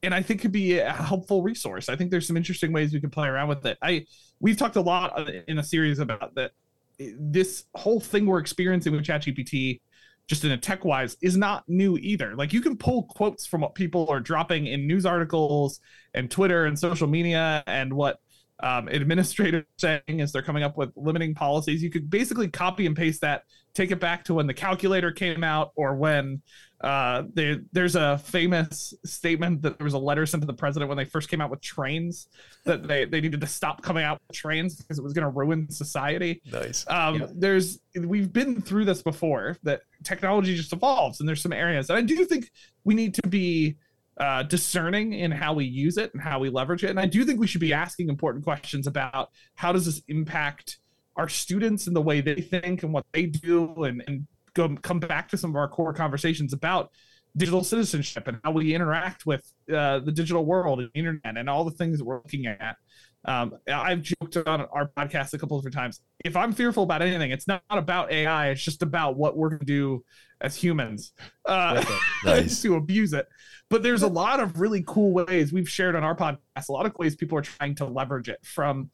and 0.02 0.14
I 0.14 0.22
think 0.22 0.40
could 0.40 0.52
be 0.52 0.78
a 0.78 0.92
helpful 0.92 1.42
resource. 1.42 1.88
I 1.88 1.96
think 1.96 2.10
there's 2.10 2.26
some 2.26 2.36
interesting 2.36 2.72
ways 2.72 2.92
we 2.92 3.00
can 3.00 3.10
play 3.10 3.28
around 3.28 3.48
with 3.48 3.66
it. 3.66 3.78
I 3.82 4.06
we've 4.40 4.56
talked 4.56 4.76
a 4.76 4.80
lot 4.80 5.28
in 5.48 5.58
a 5.58 5.64
series 5.64 5.98
about 5.98 6.34
that. 6.36 6.52
This 6.98 7.64
whole 7.74 8.00
thing 8.00 8.26
we're 8.26 8.40
experiencing 8.40 8.92
with 8.92 9.04
ChatGPT, 9.04 9.80
just 10.28 10.44
in 10.44 10.52
a 10.52 10.56
tech 10.56 10.84
wise, 10.84 11.16
is 11.22 11.36
not 11.36 11.64
new 11.68 11.96
either. 11.96 12.36
Like 12.36 12.52
you 12.52 12.60
can 12.60 12.76
pull 12.76 13.04
quotes 13.04 13.46
from 13.46 13.62
what 13.62 13.74
people 13.74 14.06
are 14.10 14.20
dropping 14.20 14.66
in 14.66 14.86
news 14.86 15.06
articles 15.06 15.80
and 16.14 16.30
Twitter 16.30 16.66
and 16.66 16.78
social 16.78 17.08
media 17.08 17.64
and 17.66 17.92
what 17.92 18.20
um, 18.60 18.88
administrators 18.88 19.64
saying 19.78 20.20
as 20.20 20.32
they're 20.32 20.42
coming 20.42 20.62
up 20.62 20.76
with 20.76 20.90
limiting 20.96 21.34
policies. 21.34 21.82
You 21.82 21.90
could 21.90 22.10
basically 22.10 22.48
copy 22.48 22.86
and 22.86 22.96
paste 22.96 23.20
that, 23.20 23.44
take 23.74 23.90
it 23.90 24.00
back 24.00 24.24
to 24.24 24.34
when 24.34 24.46
the 24.46 24.54
calculator 24.54 25.12
came 25.12 25.44
out 25.44 25.72
or 25.76 25.94
when 25.94 26.42
uh, 26.80 27.24
there, 27.34 27.58
there's 27.72 27.96
a 27.96 28.18
famous 28.18 28.94
statement 29.04 29.62
that 29.62 29.78
there 29.78 29.84
was 29.84 29.94
a 29.94 29.98
letter 29.98 30.26
sent 30.26 30.42
to 30.42 30.46
the 30.46 30.54
president 30.54 30.88
when 30.88 30.96
they 30.96 31.04
first 31.04 31.28
came 31.28 31.40
out 31.40 31.50
with 31.50 31.60
trains 31.60 32.28
that 32.64 32.86
they, 32.86 33.04
they 33.04 33.20
needed 33.20 33.40
to 33.40 33.46
stop 33.46 33.82
coming 33.82 34.04
out 34.04 34.20
with 34.28 34.36
trains 34.36 34.76
because 34.76 34.98
it 34.98 35.02
was 35.02 35.12
going 35.12 35.24
to 35.24 35.30
ruin 35.30 35.68
society. 35.70 36.40
Nice. 36.50 36.84
Um, 36.88 37.28
There's 37.34 37.80
we've 37.96 38.32
been 38.32 38.60
through 38.62 38.84
this 38.84 39.02
before 39.02 39.56
that 39.64 39.82
technology 40.04 40.54
just 40.54 40.72
evolves 40.72 41.18
and 41.18 41.28
there's 41.28 41.42
some 41.42 41.52
areas 41.52 41.90
and 41.90 41.98
I 41.98 42.02
do 42.02 42.24
think 42.24 42.50
we 42.84 42.94
need 42.94 43.14
to 43.14 43.28
be 43.28 43.76
uh, 44.18 44.42
discerning 44.42 45.12
in 45.12 45.30
how 45.30 45.52
we 45.52 45.64
use 45.64 45.96
it 45.96 46.12
and 46.12 46.22
how 46.22 46.38
we 46.38 46.50
leverage 46.50 46.84
it. 46.84 46.90
And 46.90 46.98
I 46.98 47.06
do 47.06 47.24
think 47.24 47.38
we 47.38 47.46
should 47.46 47.60
be 47.60 47.72
asking 47.72 48.08
important 48.08 48.44
questions 48.44 48.86
about 48.86 49.30
how 49.54 49.72
does 49.72 49.86
this 49.86 50.02
impact 50.08 50.78
our 51.16 51.28
students 51.28 51.86
and 51.86 51.94
the 51.94 52.02
way 52.02 52.20
they 52.20 52.40
think 52.40 52.82
and 52.82 52.92
what 52.92 53.04
they 53.12 53.26
do 53.26 53.84
and, 53.84 54.02
and 54.06 54.26
go 54.54 54.74
come 54.82 55.00
back 55.00 55.28
to 55.28 55.36
some 55.36 55.50
of 55.50 55.56
our 55.56 55.68
core 55.68 55.92
conversations 55.92 56.52
about 56.52 56.90
digital 57.36 57.62
citizenship 57.62 58.26
and 58.26 58.38
how 58.44 58.50
we 58.50 58.74
interact 58.74 59.26
with 59.26 59.52
uh, 59.72 60.00
the 60.00 60.12
digital 60.12 60.44
world 60.44 60.80
and 60.80 60.90
internet 60.94 61.36
and 61.36 61.48
all 61.48 61.64
the 61.64 61.70
things 61.70 61.98
that 61.98 62.04
we're 62.04 62.16
looking 62.16 62.46
at. 62.46 62.76
Um, 63.24 63.58
I've 63.68 64.02
joked 64.02 64.36
on 64.36 64.62
our 64.72 64.90
podcast 64.96 65.34
a 65.34 65.38
couple 65.38 65.56
of 65.56 65.62
different 65.62 65.74
times. 65.74 66.00
If 66.24 66.36
I'm 66.36 66.52
fearful 66.52 66.84
about 66.84 67.02
anything, 67.02 67.30
it's 67.30 67.48
not 67.48 67.62
about 67.70 68.12
AI. 68.12 68.50
It's 68.50 68.62
just 68.62 68.82
about 68.82 69.16
what 69.16 69.36
we're 69.36 69.50
going 69.50 69.60
to 69.60 69.66
do 69.66 70.04
as 70.40 70.56
humans 70.56 71.12
uh, 71.44 71.84
nice. 72.24 72.62
to 72.62 72.74
abuse 72.76 73.12
it. 73.12 73.26
But 73.70 73.82
there's 73.82 74.02
a 74.02 74.08
lot 74.08 74.40
of 74.40 74.60
really 74.60 74.84
cool 74.86 75.12
ways 75.12 75.52
we've 75.52 75.68
shared 75.68 75.96
on 75.96 76.04
our 76.04 76.16
podcast. 76.16 76.68
A 76.68 76.72
lot 76.72 76.86
of 76.86 76.94
ways 76.98 77.16
people 77.16 77.36
are 77.38 77.42
trying 77.42 77.74
to 77.76 77.84
leverage 77.84 78.28
it 78.28 78.38
from 78.44 78.90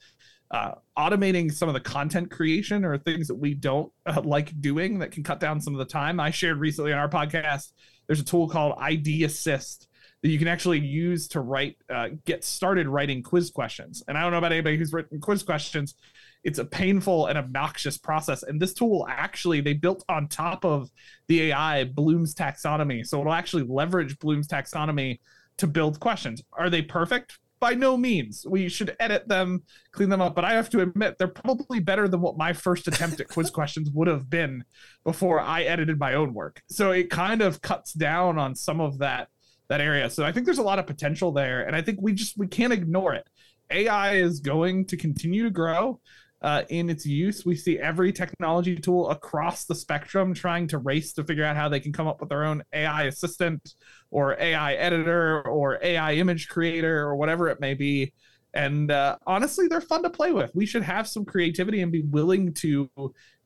uh, 0.50 0.72
automating 0.98 1.52
some 1.52 1.68
of 1.68 1.74
the 1.74 1.80
content 1.80 2.30
creation 2.30 2.84
or 2.84 2.96
things 2.98 3.28
that 3.28 3.34
we 3.34 3.54
don't 3.54 3.92
uh, 4.06 4.20
like 4.24 4.58
doing 4.60 4.98
that 5.00 5.10
can 5.10 5.22
cut 5.22 5.40
down 5.40 5.60
some 5.60 5.74
of 5.74 5.78
the 5.78 5.84
time. 5.84 6.18
I 6.18 6.30
shared 6.30 6.58
recently 6.58 6.92
on 6.92 6.98
our 6.98 7.08
podcast. 7.08 7.72
There's 8.06 8.20
a 8.20 8.24
tool 8.24 8.48
called 8.48 8.74
ID 8.78 9.24
Assist 9.24 9.88
that 10.24 10.30
you 10.30 10.38
can 10.38 10.48
actually 10.48 10.78
use 10.78 11.28
to 11.28 11.40
write, 11.40 11.76
uh, 11.90 12.08
get 12.24 12.42
started 12.44 12.88
writing 12.88 13.22
quiz 13.22 13.50
questions. 13.50 14.02
And 14.08 14.16
I 14.16 14.22
don't 14.22 14.32
know 14.32 14.38
about 14.38 14.52
anybody 14.52 14.78
who's 14.78 14.90
written 14.90 15.20
quiz 15.20 15.42
questions. 15.42 15.96
It's 16.44 16.58
a 16.58 16.64
painful 16.64 17.26
and 17.26 17.36
obnoxious 17.36 17.98
process. 17.98 18.42
And 18.42 18.58
this 18.58 18.72
tool 18.72 19.06
actually, 19.06 19.60
they 19.60 19.74
built 19.74 20.02
on 20.08 20.28
top 20.28 20.64
of 20.64 20.88
the 21.28 21.50
AI 21.52 21.84
Bloom's 21.84 22.34
taxonomy. 22.34 23.06
So 23.06 23.20
it'll 23.20 23.34
actually 23.34 23.64
leverage 23.64 24.18
Bloom's 24.18 24.48
taxonomy 24.48 25.20
to 25.58 25.66
build 25.66 26.00
questions. 26.00 26.42
Are 26.54 26.70
they 26.70 26.80
perfect? 26.80 27.38
by 27.60 27.72
no 27.72 27.96
means. 27.96 28.44
We 28.46 28.68
should 28.68 28.94
edit 29.00 29.26
them, 29.26 29.62
clean 29.92 30.10
them 30.10 30.20
up. 30.20 30.34
But 30.34 30.44
I 30.44 30.52
have 30.52 30.68
to 30.70 30.80
admit, 30.80 31.16
they're 31.16 31.28
probably 31.28 31.80
better 31.80 32.08
than 32.08 32.20
what 32.20 32.36
my 32.36 32.52
first 32.52 32.86
attempt 32.88 33.20
at 33.20 33.28
quiz 33.28 33.48
questions 33.58 33.90
would 33.90 34.06
have 34.06 34.28
been 34.28 34.64
before 35.02 35.40
I 35.40 35.62
edited 35.62 35.98
my 35.98 36.12
own 36.12 36.34
work. 36.34 36.60
So 36.68 36.90
it 36.90 37.08
kind 37.08 37.40
of 37.40 37.62
cuts 37.62 37.94
down 37.94 38.38
on 38.38 38.54
some 38.54 38.82
of 38.82 38.98
that 38.98 39.28
that 39.68 39.80
area. 39.80 40.10
So 40.10 40.24
I 40.24 40.32
think 40.32 40.46
there's 40.46 40.58
a 40.58 40.62
lot 40.62 40.78
of 40.78 40.86
potential 40.86 41.32
there, 41.32 41.66
and 41.66 41.74
I 41.74 41.82
think 41.82 42.00
we 42.00 42.12
just 42.12 42.36
we 42.36 42.46
can't 42.46 42.72
ignore 42.72 43.14
it. 43.14 43.28
AI 43.70 44.16
is 44.16 44.40
going 44.40 44.86
to 44.86 44.96
continue 44.96 45.44
to 45.44 45.50
grow 45.50 46.00
uh, 46.44 46.62
in 46.68 46.90
its 46.90 47.06
use. 47.06 47.46
We 47.46 47.56
see 47.56 47.78
every 47.78 48.12
technology 48.12 48.76
tool 48.76 49.08
across 49.08 49.64
the 49.64 49.74
spectrum 49.74 50.34
trying 50.34 50.68
to 50.68 50.78
race 50.78 51.14
to 51.14 51.24
figure 51.24 51.44
out 51.44 51.56
how 51.56 51.70
they 51.70 51.80
can 51.80 51.92
come 51.92 52.06
up 52.06 52.20
with 52.20 52.28
their 52.28 52.44
own 52.44 52.62
AI 52.74 53.04
assistant 53.04 53.74
or 54.10 54.36
AI 54.38 54.74
editor 54.74 55.40
or 55.48 55.78
AI 55.82 56.14
image 56.14 56.48
creator 56.48 57.00
or 57.00 57.16
whatever 57.16 57.48
it 57.48 57.60
may 57.60 57.72
be. 57.72 58.12
And 58.52 58.90
uh, 58.90 59.16
honestly, 59.26 59.68
they're 59.68 59.80
fun 59.80 60.02
to 60.02 60.10
play 60.10 60.32
with. 60.32 60.54
We 60.54 60.66
should 60.66 60.82
have 60.82 61.08
some 61.08 61.24
creativity 61.24 61.80
and 61.80 61.90
be 61.90 62.02
willing 62.02 62.52
to, 62.54 62.90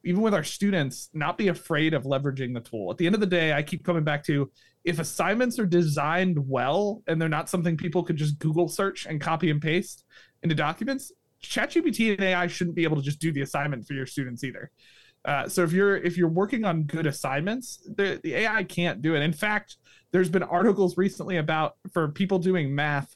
even 0.05 0.23
with 0.23 0.35
our 0.35 0.45
students, 0.45 1.11
not 1.13 1.37
be 1.37 1.49
afraid 1.49 1.95
of 1.95 2.05
leveraging 2.05 2.55
the 2.55 2.61
tool. 2.61 2.91
At 2.91 2.99
the 2.99 3.07
end 3.07 3.15
of 3.15 3.21
the 3.21 3.27
day, 3.27 3.53
I 3.53 3.63
keep 3.63 3.85
coming 3.85 4.05
back 4.05 4.25
to 4.25 4.51
if 4.85 4.99
assignments 4.99 5.59
are 5.59 5.67
designed 5.67 6.39
well 6.49 7.03
and 7.07 7.21
they're 7.21 7.29
not 7.29 7.49
something 7.49 7.77
people 7.77 8.03
could 8.03 8.17
just 8.17 8.39
Google 8.39 8.69
search 8.69 9.07
and 9.07 9.21
copy 9.21 9.51
and 9.51 9.61
paste 9.61 10.05
into 10.43 10.55
documents, 10.55 11.13
ChatGPT 11.43 12.13
and 12.13 12.23
AI 12.23 12.47
shouldn't 12.47 12.77
be 12.77 12.85
able 12.85 12.97
to 12.97 13.03
just 13.03 13.19
do 13.19 13.33
the 13.33 13.43
assignment 13.43 13.87
for 13.87 13.95
your 13.95 14.07
students 14.07 14.45
either. 14.45 14.71
Uh, 15.25 15.49
so 15.49 15.63
if 15.63 15.73
you're 15.73 15.97
if 15.97 16.17
you're 16.17 16.29
working 16.29 16.65
on 16.65 16.85
good 16.85 17.07
assignments, 17.07 17.87
the, 17.97 18.21
the 18.23 18.35
AI 18.35 18.65
can't 18.65 19.03
do 19.03 19.15
it. 19.15 19.23
In 19.23 19.33
fact, 19.33 19.77
there's 20.13 20.31
been 20.31 20.45
articles 20.45 20.97
recently 20.97 21.37
about 21.37 21.77
for 21.93 22.09
people 22.09 22.39
doing 22.39 22.75
math 22.75 23.15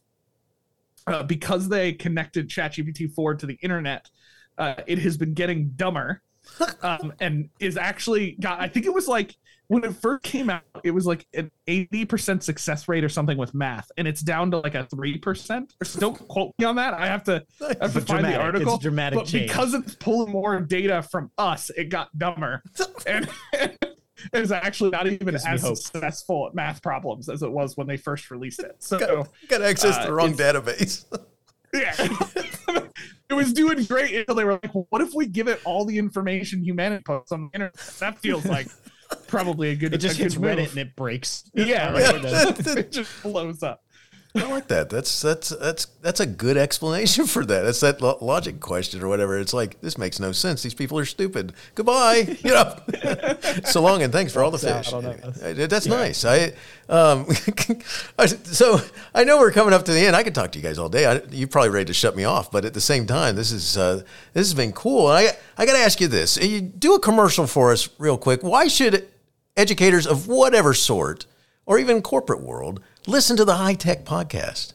uh, 1.06 1.22
because 1.22 1.68
they 1.68 1.92
connected 1.92 2.48
ChatGPT 2.48 3.12
4 3.12 3.36
to 3.36 3.46
the 3.46 3.58
internet, 3.62 4.10
uh, 4.58 4.74
it 4.86 4.98
has 4.98 5.16
been 5.16 5.34
getting 5.34 5.70
dumber 5.70 6.22
um, 6.82 7.12
and 7.20 7.48
is 7.60 7.76
actually 7.76 8.32
got. 8.40 8.60
I 8.60 8.68
think 8.68 8.86
it 8.86 8.94
was 8.94 9.08
like 9.08 9.34
when 9.72 9.84
it 9.84 9.94
first 9.94 10.22
came 10.22 10.50
out, 10.50 10.62
it 10.84 10.90
was 10.90 11.06
like 11.06 11.26
an 11.32 11.50
80% 11.66 12.42
success 12.42 12.88
rate 12.88 13.04
or 13.04 13.08
something 13.08 13.38
with 13.38 13.54
math, 13.54 13.90
and 13.96 14.06
it's 14.06 14.20
down 14.20 14.50
to 14.50 14.58
like 14.58 14.74
a 14.74 14.84
3%. 14.84 15.98
Don't 15.98 16.28
quote 16.28 16.52
me 16.58 16.66
on 16.66 16.76
that. 16.76 16.92
I 16.92 17.06
have 17.06 17.24
to, 17.24 17.42
I 17.62 17.68
have 17.80 17.94
to 17.94 18.00
find 18.02 18.06
dramatic. 18.06 18.36
the 18.36 18.42
article. 18.42 18.74
It's 18.74 18.82
dramatic 18.82 19.18
but 19.18 19.26
change. 19.26 19.48
because 19.48 19.72
it's 19.72 19.94
pulling 19.94 20.30
more 20.30 20.60
data 20.60 21.02
from 21.02 21.30
us, 21.38 21.70
it 21.70 21.88
got 21.88 22.16
dumber. 22.18 22.62
and 23.06 23.28
it's 24.34 24.50
actually 24.50 24.90
not 24.90 25.06
even 25.06 25.36
as 25.36 25.62
hope. 25.62 25.78
successful 25.78 26.48
at 26.48 26.54
math 26.54 26.82
problems 26.82 27.30
as 27.30 27.42
it 27.42 27.50
was 27.50 27.74
when 27.74 27.86
they 27.86 27.96
first 27.96 28.30
released 28.30 28.60
it. 28.60 28.76
So 28.80 28.98
got, 28.98 29.28
got 29.48 29.62
access 29.62 29.96
to 29.96 30.02
uh, 30.02 30.06
the 30.06 30.12
wrong 30.12 30.34
database. 30.34 31.06
yeah. 31.72 31.94
Was 33.42 33.52
doing 33.52 33.84
great 33.84 34.14
until 34.14 34.34
they 34.34 34.44
were 34.44 34.52
like, 34.52 34.70
what 34.90 35.02
if 35.02 35.14
we 35.14 35.26
give 35.26 35.48
it 35.48 35.60
all 35.64 35.84
the 35.84 35.98
information 35.98 36.62
humanity 36.62 37.02
posts 37.04 37.32
on 37.32 37.42
the 37.42 37.50
internet? 37.54 37.76
That 38.00 38.18
feels 38.18 38.44
like 38.46 38.68
probably 39.26 39.70
a 39.70 39.76
good 39.76 39.94
It 39.94 39.98
just 39.98 40.16
hits 40.16 40.36
move. 40.36 40.58
Reddit 40.58 40.70
and 40.70 40.78
it 40.78 40.96
breaks. 40.96 41.50
Yeah, 41.54 41.92
Right, 41.92 42.22
right. 42.22 42.66
it 42.78 42.92
just 42.92 43.22
blows 43.22 43.62
up. 43.62 43.82
I 44.34 44.48
like 44.50 44.68
that. 44.68 44.88
That's 44.88 45.20
that's 45.20 45.50
that's 45.50 45.84
that's 46.00 46.20
a 46.20 46.24
good 46.26 46.56
explanation 46.56 47.26
for 47.26 47.44
that. 47.44 47.62
That's 47.62 47.80
that 47.80 48.00
lo- 48.00 48.16
logic 48.22 48.60
question 48.60 49.02
or 49.02 49.08
whatever. 49.08 49.38
It's 49.38 49.52
like 49.52 49.80
this 49.82 49.98
makes 49.98 50.18
no 50.18 50.32
sense. 50.32 50.62
These 50.62 50.72
people 50.72 50.98
are 50.98 51.04
stupid. 51.04 51.52
Goodbye. 51.74 52.38
You 52.42 52.54
know. 52.54 52.76
so 53.64 53.82
long 53.82 54.02
and 54.02 54.12
thanks 54.12 54.32
for 54.32 54.42
all 54.42 54.50
the 54.50 54.58
fish. 54.58 54.88
out 54.92 54.94
on 54.94 55.04
us. 55.04 55.42
Uh, 55.42 55.66
That's 55.68 55.86
nice. 55.86 56.24
I 56.24 56.52
um, 56.88 57.26
so 58.44 58.80
I 59.14 59.24
know 59.24 59.38
we're 59.38 59.52
coming 59.52 59.74
up 59.74 59.84
to 59.84 59.92
the 59.92 60.00
end. 60.00 60.16
I 60.16 60.22
could 60.22 60.34
talk 60.34 60.52
to 60.52 60.58
you 60.58 60.62
guys 60.62 60.78
all 60.78 60.88
day. 60.88 61.06
I, 61.06 61.20
you're 61.30 61.46
probably 61.48 61.70
ready 61.70 61.86
to 61.86 61.94
shut 61.94 62.16
me 62.16 62.24
off, 62.24 62.50
but 62.50 62.64
at 62.64 62.74
the 62.74 62.80
same 62.80 63.06
time, 63.06 63.36
this 63.36 63.52
is 63.52 63.76
uh, 63.76 63.96
this 64.32 64.46
has 64.46 64.54
been 64.54 64.72
cool. 64.72 65.10
And 65.10 65.28
I 65.28 65.36
I 65.58 65.66
got 65.66 65.74
to 65.74 65.78
ask 65.78 66.00
you 66.00 66.08
this. 66.08 66.36
You 66.36 66.60
do 66.62 66.94
a 66.94 67.00
commercial 67.00 67.46
for 67.46 67.70
us 67.70 67.88
real 67.98 68.16
quick. 68.18 68.42
Why 68.42 68.66
should 68.68 69.08
educators 69.56 70.06
of 70.06 70.26
whatever 70.26 70.72
sort 70.74 71.26
or 71.66 71.78
even 71.78 72.02
corporate 72.02 72.42
world 72.42 72.80
listen 73.06 73.36
to 73.36 73.44
the 73.44 73.54
HiTech 73.54 74.04
Podcast? 74.04 74.74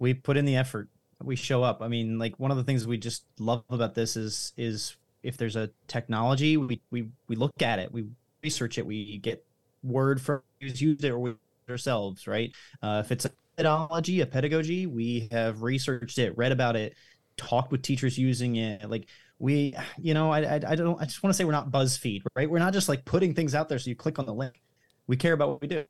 we 0.00 0.14
put 0.14 0.36
in 0.36 0.44
the 0.46 0.56
effort. 0.56 0.88
We 1.22 1.36
show 1.36 1.62
up. 1.62 1.82
I 1.82 1.86
mean 1.88 2.18
like 2.18 2.40
one 2.40 2.50
of 2.50 2.56
the 2.56 2.64
things 2.64 2.86
we 2.86 2.98
just 2.98 3.24
love 3.38 3.62
about 3.68 3.94
this 3.94 4.16
is 4.16 4.52
is 4.56 4.96
if 5.22 5.36
there's 5.36 5.54
a 5.54 5.70
technology 5.86 6.56
we 6.56 6.80
we, 6.90 7.08
we 7.28 7.36
look 7.36 7.60
at 7.60 7.78
it 7.78 7.92
we 7.92 8.06
research 8.42 8.78
it 8.78 8.86
we 8.86 9.18
get 9.18 9.44
word 9.82 10.20
from 10.20 10.40
use 10.58 11.04
it 11.04 11.10
or 11.10 11.18
we 11.18 11.34
ourselves 11.68 12.26
right? 12.26 12.52
Uh, 12.82 13.02
if 13.04 13.12
it's 13.12 13.26
a 13.26 13.30
methodology 13.56 14.22
a 14.22 14.26
pedagogy 14.26 14.86
we 14.86 15.28
have 15.30 15.62
researched 15.62 16.18
it 16.18 16.36
read 16.38 16.52
about 16.52 16.74
it 16.74 16.94
talked 17.36 17.70
with 17.70 17.82
teachers 17.82 18.18
using 18.18 18.56
it. 18.56 18.88
Like 18.88 19.06
we 19.38 19.76
you 19.98 20.14
know 20.14 20.30
i 20.30 20.40
i, 20.40 20.54
I 20.54 20.74
don't 20.74 21.00
i 21.00 21.04
just 21.04 21.22
want 21.22 21.32
to 21.32 21.36
say 21.36 21.44
we're 21.44 21.52
not 21.52 21.70
buzzfeed 21.70 22.22
right? 22.34 22.48
We're 22.48 22.58
not 22.58 22.72
just 22.72 22.88
like 22.88 23.04
putting 23.04 23.34
things 23.34 23.54
out 23.54 23.68
there 23.68 23.78
so 23.78 23.90
you 23.90 23.96
click 23.96 24.18
on 24.18 24.24
the 24.24 24.34
link. 24.34 24.58
We 25.06 25.16
care 25.16 25.34
about 25.34 25.50
what 25.50 25.60
we 25.60 25.68
do 25.68 25.84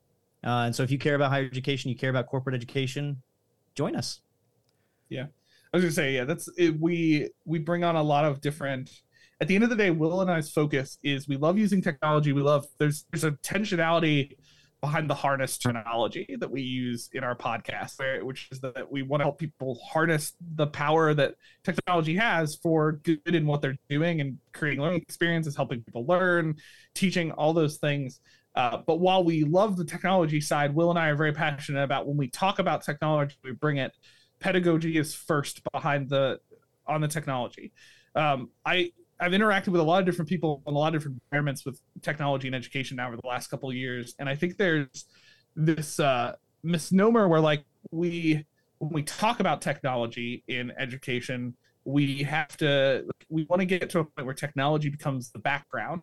uh, 0.45 0.65
and 0.67 0.75
so 0.75 0.83
if 0.83 0.91
you 0.91 0.99
care 0.99 1.15
about 1.15 1.31
higher 1.31 1.45
education 1.45 1.91
you 1.91 1.97
care 1.97 2.11
about 2.11 2.27
corporate 2.27 2.55
education 2.55 3.23
join 3.75 3.95
us 3.97 4.21
Yeah. 5.09 5.27
I 5.73 5.77
was 5.77 5.85
gonna 5.85 5.93
say, 5.93 6.15
yeah, 6.17 6.25
that's 6.25 6.49
it, 6.59 6.81
we 6.81 7.31
we 7.45 7.59
bring 7.61 7.85
on 7.85 7.95
a 7.95 8.03
lot 8.03 8.25
of 8.25 8.41
different 8.41 8.91
at 9.41 9.49
the 9.49 9.55
end 9.55 9.65
of 9.65 9.71
the 9.71 9.77
day, 9.77 9.91
Will 9.91 10.21
and 10.21 10.31
I's 10.31 10.51
focus 10.51 10.99
is 11.03 11.27
we 11.29 11.37
love 11.37 11.57
using 11.57 11.81
technology. 11.81 12.33
We 12.33 12.43
love 12.43 12.67
there's 12.79 13.07
there's 13.11 13.25
a 13.25 13.33
tensionality 13.33 14.37
behind 14.81 15.09
the 15.11 15.15
harness 15.15 15.59
terminology 15.59 16.37
that 16.41 16.51
we 16.51 16.63
use 16.63 17.11
in 17.13 17.23
our 17.23 17.37
podcast, 17.37 18.25
which 18.25 18.49
is 18.51 18.61
that 18.61 18.91
we 18.91 19.03
want 19.03 19.21
to 19.21 19.25
help 19.25 19.39
people 19.39 19.79
harness 19.85 20.33
the 20.57 20.67
power 20.67 21.13
that 21.15 21.35
technology 21.65 22.17
has 22.17 22.57
for 22.57 22.93
good 22.93 23.21
in 23.27 23.47
what 23.47 23.61
they're 23.63 23.77
doing 23.89 24.21
and 24.21 24.39
creating 24.53 24.81
learning 24.81 25.03
experiences, 25.03 25.55
helping 25.55 25.83
people 25.83 26.07
learn, 26.07 26.55
teaching 26.95 27.31
all 27.33 27.53
those 27.53 27.77
things. 27.77 28.21
Uh, 28.55 28.79
but 28.87 28.97
while 28.97 29.23
we 29.23 29.45
love 29.45 29.77
the 29.77 29.85
technology 29.85 30.41
side, 30.41 30.75
Will 30.75 30.91
and 30.91 30.99
I 30.99 31.09
are 31.09 31.17
very 31.17 31.33
passionate 31.33 31.83
about 31.83 32.07
when 32.07 32.17
we 32.17 32.29
talk 32.29 32.59
about 32.59 32.83
technology, 32.83 33.37
we 33.45 33.53
bring 33.53 33.77
it. 33.77 33.93
Pedagogy 34.41 34.97
is 34.97 35.15
first 35.15 35.61
behind 35.73 36.09
the 36.09 36.41
on 36.87 37.01
the 37.01 37.09
technology. 37.09 37.73
Um, 38.15 38.51
I 38.65 38.93
I've 39.21 39.33
interacted 39.33 39.69
with 39.69 39.81
a 39.81 39.85
lot 39.85 40.01
of 40.01 40.07
different 40.07 40.29
people 40.29 40.63
in 40.67 40.75
a 40.75 40.79
lot 40.79 40.89
of 40.89 41.01
different 41.01 41.23
environments 41.31 41.65
with 41.65 41.81
technology 42.03 42.49
and 42.49 42.57
education 42.57 42.97
now 42.97 43.09
over 43.09 43.17
the 43.17 43.29
last 43.29 43.49
couple 43.49 43.69
of 43.69 43.77
years, 43.77 44.15
and 44.19 44.29
I 44.29 44.35
think 44.35 44.57
there's 44.57 45.05
this 45.55 46.01
uh, 46.01 46.35
misnomer 46.63 47.29
where 47.29 47.41
like 47.41 47.65
we 47.91 48.45
when 48.79 48.93
we 48.93 49.03
talk 49.03 49.41
about 49.41 49.61
technology 49.61 50.43
in 50.49 50.73
education, 50.79 51.55
we 51.91 52.23
have 52.23 52.57
to 52.59 53.05
we 53.29 53.45
want 53.45 53.61
to 53.61 53.67
get 53.67 53.91
to 53.91 54.01
a 54.01 54.05
point 54.05 54.27
where 54.27 54.35
technology 54.35 54.89
becomes 54.89 55.31
the 55.31 55.39
background, 55.39 56.03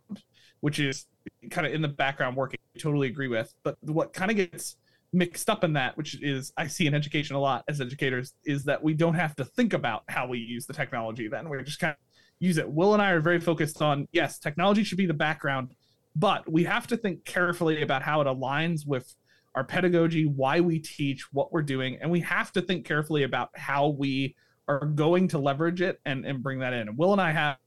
which 0.62 0.80
is 0.80 1.06
kind 1.52 1.68
of 1.68 1.74
in 1.74 1.82
the 1.82 1.88
background 1.88 2.36
working. 2.36 2.60
I 2.76 2.80
totally 2.80 3.08
agree 3.08 3.28
with, 3.28 3.54
but 3.64 3.78
what 3.82 4.14
kind 4.14 4.32
of 4.32 4.38
gets 4.38 4.78
mixed 5.14 5.50
up 5.50 5.64
in 5.64 5.74
that, 5.74 5.98
which 5.98 6.22
is 6.22 6.52
I 6.58 6.68
see 6.68 6.88
in 6.88 6.94
education 6.94 7.36
a 7.36 7.40
lot 7.40 7.64
as 7.68 7.82
educators, 7.82 8.34
is 8.46 8.64
that 8.66 8.84
we 8.84 8.94
don't 8.94 9.14
have 9.14 9.36
to 9.38 9.46
think 9.46 9.74
about 9.74 10.04
how 10.10 10.28
we 10.28 10.40
use 10.40 10.66
the 10.66 10.74
technology. 10.74 11.28
Then 11.28 11.50
we're 11.50 11.62
just 11.64 11.80
kind 11.80 11.92
of 11.92 11.98
use 12.40 12.58
it. 12.58 12.70
Will 12.70 12.94
and 12.94 13.02
I 13.02 13.12
are 13.12 13.20
very 13.20 13.40
focused 13.40 13.82
on 13.82 14.08
yes, 14.12 14.40
technology 14.40 14.84
should 14.84 14.98
be 14.98 15.06
the 15.06 15.14
background, 15.14 15.74
but 16.16 16.50
we 16.52 16.64
have 16.66 16.88
to 16.88 16.98
think 16.98 17.26
carefully 17.26 17.82
about 17.82 18.04
how 18.04 18.22
it 18.22 18.28
aligns 18.28 18.86
with 18.86 19.14
our 19.56 19.64
pedagogy, 19.64 20.26
why 20.26 20.60
we 20.60 20.78
teach, 20.78 21.34
what 21.34 21.52
we're 21.52 21.64
doing, 21.64 21.98
and 22.00 22.12
we 22.12 22.20
have 22.20 22.52
to 22.52 22.62
think 22.62 22.86
carefully 22.86 23.24
about 23.24 23.50
how 23.56 23.88
we 23.88 24.36
are 24.68 24.86
going 24.86 25.28
to 25.30 25.38
leverage 25.38 25.82
it 25.82 26.00
and, 26.06 26.26
and 26.26 26.44
bring 26.44 26.60
that 26.60 26.74
in. 26.74 26.96
Will 26.96 27.14
and 27.14 27.22
I 27.22 27.32
have 27.32 27.58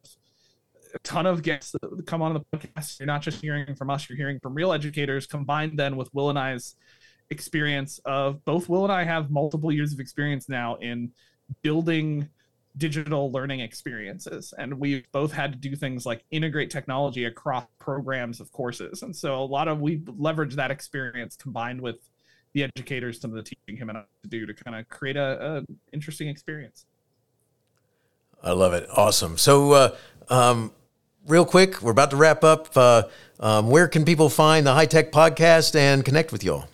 a 0.94 0.98
ton 1.00 1.26
of 1.26 1.42
guests 1.42 1.72
that 1.72 2.06
come 2.06 2.22
on 2.22 2.34
the 2.34 2.40
podcast. 2.58 2.98
You're 2.98 3.06
not 3.06 3.22
just 3.22 3.40
hearing 3.40 3.74
from 3.74 3.90
us, 3.90 4.08
you're 4.08 4.16
hearing 4.16 4.40
from 4.40 4.54
real 4.54 4.72
educators 4.72 5.26
combined 5.26 5.78
then 5.78 5.96
with 5.96 6.12
Will 6.14 6.30
and 6.30 6.38
I's 6.38 6.76
experience 7.30 8.00
of 8.04 8.44
both 8.44 8.68
Will 8.68 8.84
and 8.84 8.92
I 8.92 9.04
have 9.04 9.30
multiple 9.30 9.72
years 9.72 9.92
of 9.92 10.00
experience 10.00 10.48
now 10.48 10.76
in 10.76 11.12
building 11.62 12.28
digital 12.76 13.32
learning 13.32 13.60
experiences 13.60 14.54
and 14.56 14.78
we've 14.78 15.10
both 15.10 15.32
had 15.32 15.52
to 15.52 15.58
do 15.58 15.74
things 15.74 16.06
like 16.06 16.24
integrate 16.30 16.70
technology 16.70 17.24
across 17.24 17.66
programs 17.80 18.40
of 18.40 18.50
courses 18.52 19.02
and 19.02 19.14
so 19.14 19.42
a 19.42 19.44
lot 19.44 19.66
of 19.66 19.80
we 19.80 20.02
leverage 20.06 20.54
that 20.54 20.70
experience 20.70 21.34
combined 21.34 21.80
with 21.80 21.96
the 22.52 22.62
educators 22.62 23.20
some 23.20 23.30
of 23.30 23.36
the 23.36 23.42
teaching 23.42 23.76
him 23.76 23.88
and 23.88 23.98
I 23.98 24.04
to 24.22 24.28
do 24.28 24.46
to 24.46 24.54
kind 24.54 24.76
of 24.76 24.88
create 24.88 25.16
a, 25.16 25.58
a 25.58 25.62
interesting 25.92 26.28
experience 26.28 26.86
i 28.42 28.52
love 28.52 28.72
it 28.72 28.88
awesome 28.96 29.36
so 29.36 29.72
uh, 29.72 29.96
um, 30.28 30.72
real 31.26 31.44
quick 31.44 31.82
we're 31.82 31.92
about 31.92 32.10
to 32.10 32.16
wrap 32.16 32.44
up 32.44 32.68
uh, 32.76 33.02
um, 33.40 33.68
where 33.68 33.88
can 33.88 34.04
people 34.04 34.28
find 34.28 34.66
the 34.66 34.74
HiTech 34.74 35.10
Podcast 35.10 35.74
and 35.74 36.04
connect 36.04 36.32
with 36.32 36.44
y'all 36.44 36.66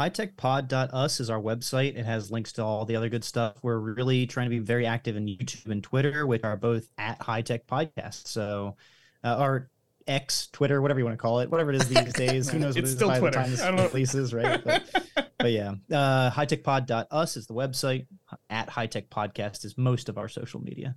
hitechpod.us 0.00 1.20
is 1.20 1.28
our 1.30 1.40
website. 1.40 1.96
It 1.96 2.04
has 2.04 2.30
links 2.30 2.52
to 2.52 2.64
all 2.64 2.84
the 2.84 2.96
other 2.96 3.08
good 3.08 3.24
stuff. 3.24 3.56
We're 3.62 3.78
really 3.78 4.26
trying 4.26 4.46
to 4.46 4.50
be 4.50 4.58
very 4.58 4.86
active 4.86 5.16
in 5.16 5.26
YouTube 5.26 5.66
and 5.66 5.82
Twitter, 5.82 6.26
which 6.26 6.42
are 6.42 6.56
both 6.56 6.88
at 6.96 7.18
HiTech 7.18 7.66
Podcast. 7.66 8.26
So, 8.26 8.76
uh, 9.22 9.36
or 9.38 9.68
X, 10.06 10.48
Twitter, 10.52 10.80
whatever 10.80 10.98
you 11.00 11.04
want 11.04 11.18
to 11.18 11.22
call 11.22 11.40
it, 11.40 11.50
whatever 11.50 11.70
it 11.70 11.76
is 11.76 11.88
these 11.88 12.12
days. 12.14 12.48
Who 12.48 12.58
knows 12.60 12.74
what 12.74 12.84
it's 12.84 12.92
still 12.92 13.08
by 13.08 13.18
Twitter. 13.18 13.38
the 13.38 13.42
time 13.42 13.50
this 13.50 13.62
I 13.62 13.66
don't 13.68 13.76
know. 13.76 13.88
releases, 13.88 14.32
right? 14.32 14.62
But, 15.14 15.19
but 15.40 15.52
yeah, 15.52 15.74
uh, 15.92 16.30
hitechpod.us 16.30 17.36
is 17.36 17.46
the 17.46 17.54
website. 17.54 18.06
At 18.48 18.68
HiTech 18.68 19.08
Podcast 19.08 19.64
is 19.64 19.76
most 19.76 20.08
of 20.08 20.18
our 20.18 20.28
social 20.28 20.60
media. 20.60 20.94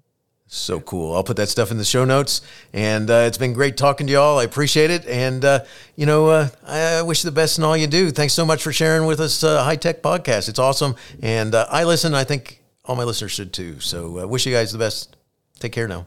So 0.48 0.80
cool. 0.82 1.16
I'll 1.16 1.24
put 1.24 1.38
that 1.38 1.50
stuff 1.50 1.72
in 1.72 1.78
the 1.78 1.86
show 1.86 2.06
notes. 2.06 2.42
And 2.74 3.10
uh, 3.10 3.26
it's 3.28 3.38
been 3.38 3.54
great 3.54 3.78
talking 3.78 4.08
to 4.08 4.14
y'all. 4.14 4.38
I 4.38 4.44
appreciate 4.44 4.92
it. 4.92 5.06
And, 5.08 5.44
uh, 5.44 5.64
you 5.96 6.06
know, 6.06 6.28
uh, 6.28 6.50
I 6.68 7.02
wish 7.02 7.24
you 7.24 7.30
the 7.30 7.36
best 7.36 7.58
in 7.58 7.64
all 7.64 7.76
you 7.76 7.88
do. 7.88 8.12
Thanks 8.12 8.34
so 8.34 8.46
much 8.46 8.62
for 8.62 8.72
sharing 8.72 9.08
with 9.08 9.20
us 9.20 9.44
uh, 9.44 9.66
HiTech 9.66 10.02
Podcast. 10.02 10.50
It's 10.50 10.60
awesome. 10.60 10.96
And 11.22 11.56
uh, 11.56 11.66
I 11.70 11.86
listen. 11.86 12.14
I 12.14 12.24
think 12.24 12.62
all 12.86 12.96
my 12.96 13.04
listeners 13.04 13.32
should 13.32 13.54
too. 13.54 13.80
So 13.80 14.20
I 14.20 14.26
wish 14.26 14.46
you 14.46 14.54
guys 14.54 14.72
the 14.72 14.78
best. 14.78 15.16
Take 15.60 15.72
care 15.72 15.88
now. 15.88 16.06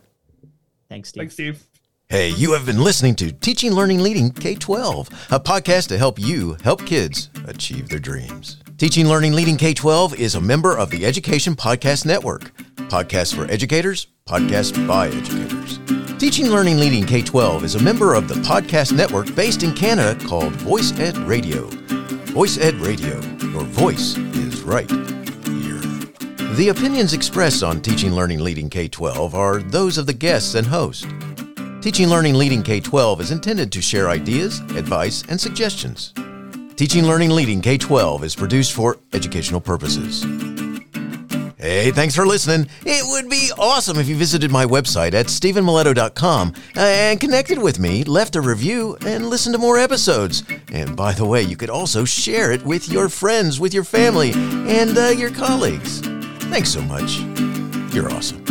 Thanks, 0.89 1.09
Steve. 1.09 1.21
thanks 1.21 1.35
steve 1.35 1.67
Hey, 2.09 2.29
you 2.29 2.53
have 2.53 2.65
been 2.65 2.85
listening 2.85 3.17
to 3.17 3.33
Teaching, 3.33 3.73
Learning, 3.73 3.99
Leading 3.99 4.31
K 4.31 4.55
12, 4.55 5.09
a 5.33 5.41
podcast 5.41 5.89
to 5.89 5.99
help 5.99 6.21
you 6.21 6.57
help 6.63 6.87
kids 6.87 7.31
achieve 7.49 7.89
their 7.89 7.99
dreams. 7.99 8.63
Teaching, 8.79 9.09
Learning, 9.09 9.33
Leading 9.33 9.57
K 9.57 9.75
12 9.75 10.15
is 10.15 10.37
a 10.37 10.41
member 10.41 10.77
of 10.79 10.89
the 10.91 11.05
Education 11.05 11.57
Podcast 11.57 12.07
Network. 12.07 12.57
Podcasts 12.89 13.35
for 13.35 13.51
educators, 13.51 14.07
podcasts 14.25 14.87
by 14.87 15.09
educators. 15.09 15.81
Teaching, 16.21 16.47
Learning, 16.47 16.79
Leading 16.79 17.05
K 17.05 17.23
12 17.23 17.65
is 17.65 17.75
a 17.75 17.83
member 17.83 18.15
of 18.15 18.29
the 18.29 18.35
podcast 18.35 18.93
network 18.97 19.35
based 19.35 19.65
in 19.65 19.75
Canada 19.75 20.17
called 20.29 20.53
Voice 20.53 20.97
Ed 21.01 21.17
Radio. 21.19 21.67
Voice 22.27 22.57
Ed 22.57 22.75
Radio, 22.75 23.21
your 23.51 23.65
voice 23.65 24.17
is 24.17 24.63
right 24.63 24.89
here. 24.89 25.81
The 26.55 26.69
opinions 26.69 27.15
expressed 27.15 27.65
on 27.65 27.83
Teaching, 27.83 28.13
Learning, 28.13 28.39
Leading 28.39 28.71
K 28.71 28.87
12 28.87 29.35
are 29.35 29.59
those 29.59 29.99
of 29.99 30.07
the 30.07 30.15
guests 30.15 30.55
and 30.55 30.69
host. 30.69 31.05
Teaching 31.87 32.09
Learning 32.09 32.35
Leading 32.35 32.65
K 32.65 32.81
12 32.81 33.21
is 33.21 33.31
intended 33.31 33.71
to 33.71 33.81
share 33.81 34.09
ideas, 34.09 34.59
advice, 34.75 35.23
and 35.29 35.41
suggestions. 35.41 36.13
Teaching 36.75 37.05
Learning 37.05 37.31
Leading 37.31 37.61
K 37.61 37.79
12 37.79 38.25
is 38.25 38.35
produced 38.35 38.73
for 38.73 38.99
educational 39.13 39.61
purposes. 39.61 40.25
Hey, 41.57 41.93
thanks 41.93 42.17
for 42.17 42.27
listening. 42.27 42.69
It 42.85 43.05
would 43.07 43.31
be 43.31 43.53
awesome 43.57 43.99
if 43.99 44.09
you 44.09 44.17
visited 44.17 44.51
my 44.51 44.65
website 44.65 45.15
at 45.15 45.27
stevenmiletto.com 45.27 46.55
and 46.75 47.21
connected 47.21 47.61
with 47.61 47.79
me, 47.79 48.03
left 48.03 48.35
a 48.35 48.41
review, 48.41 48.97
and 49.07 49.31
listened 49.31 49.55
to 49.55 49.61
more 49.61 49.79
episodes. 49.79 50.43
And 50.73 50.97
by 50.97 51.13
the 51.13 51.25
way, 51.25 51.43
you 51.43 51.57
could 51.57 51.71
also 51.71 52.05
share 52.05 52.51
it 52.51 52.65
with 52.65 52.89
your 52.89 53.09
friends, 53.09 53.61
with 53.61 53.73
your 53.73 53.85
family, 53.85 54.33
and 54.35 54.99
uh, 54.99 55.11
your 55.17 55.31
colleagues. 55.31 56.01
Thanks 56.51 56.71
so 56.71 56.83
much. 56.83 57.21
You're 57.95 58.11
awesome. 58.11 58.45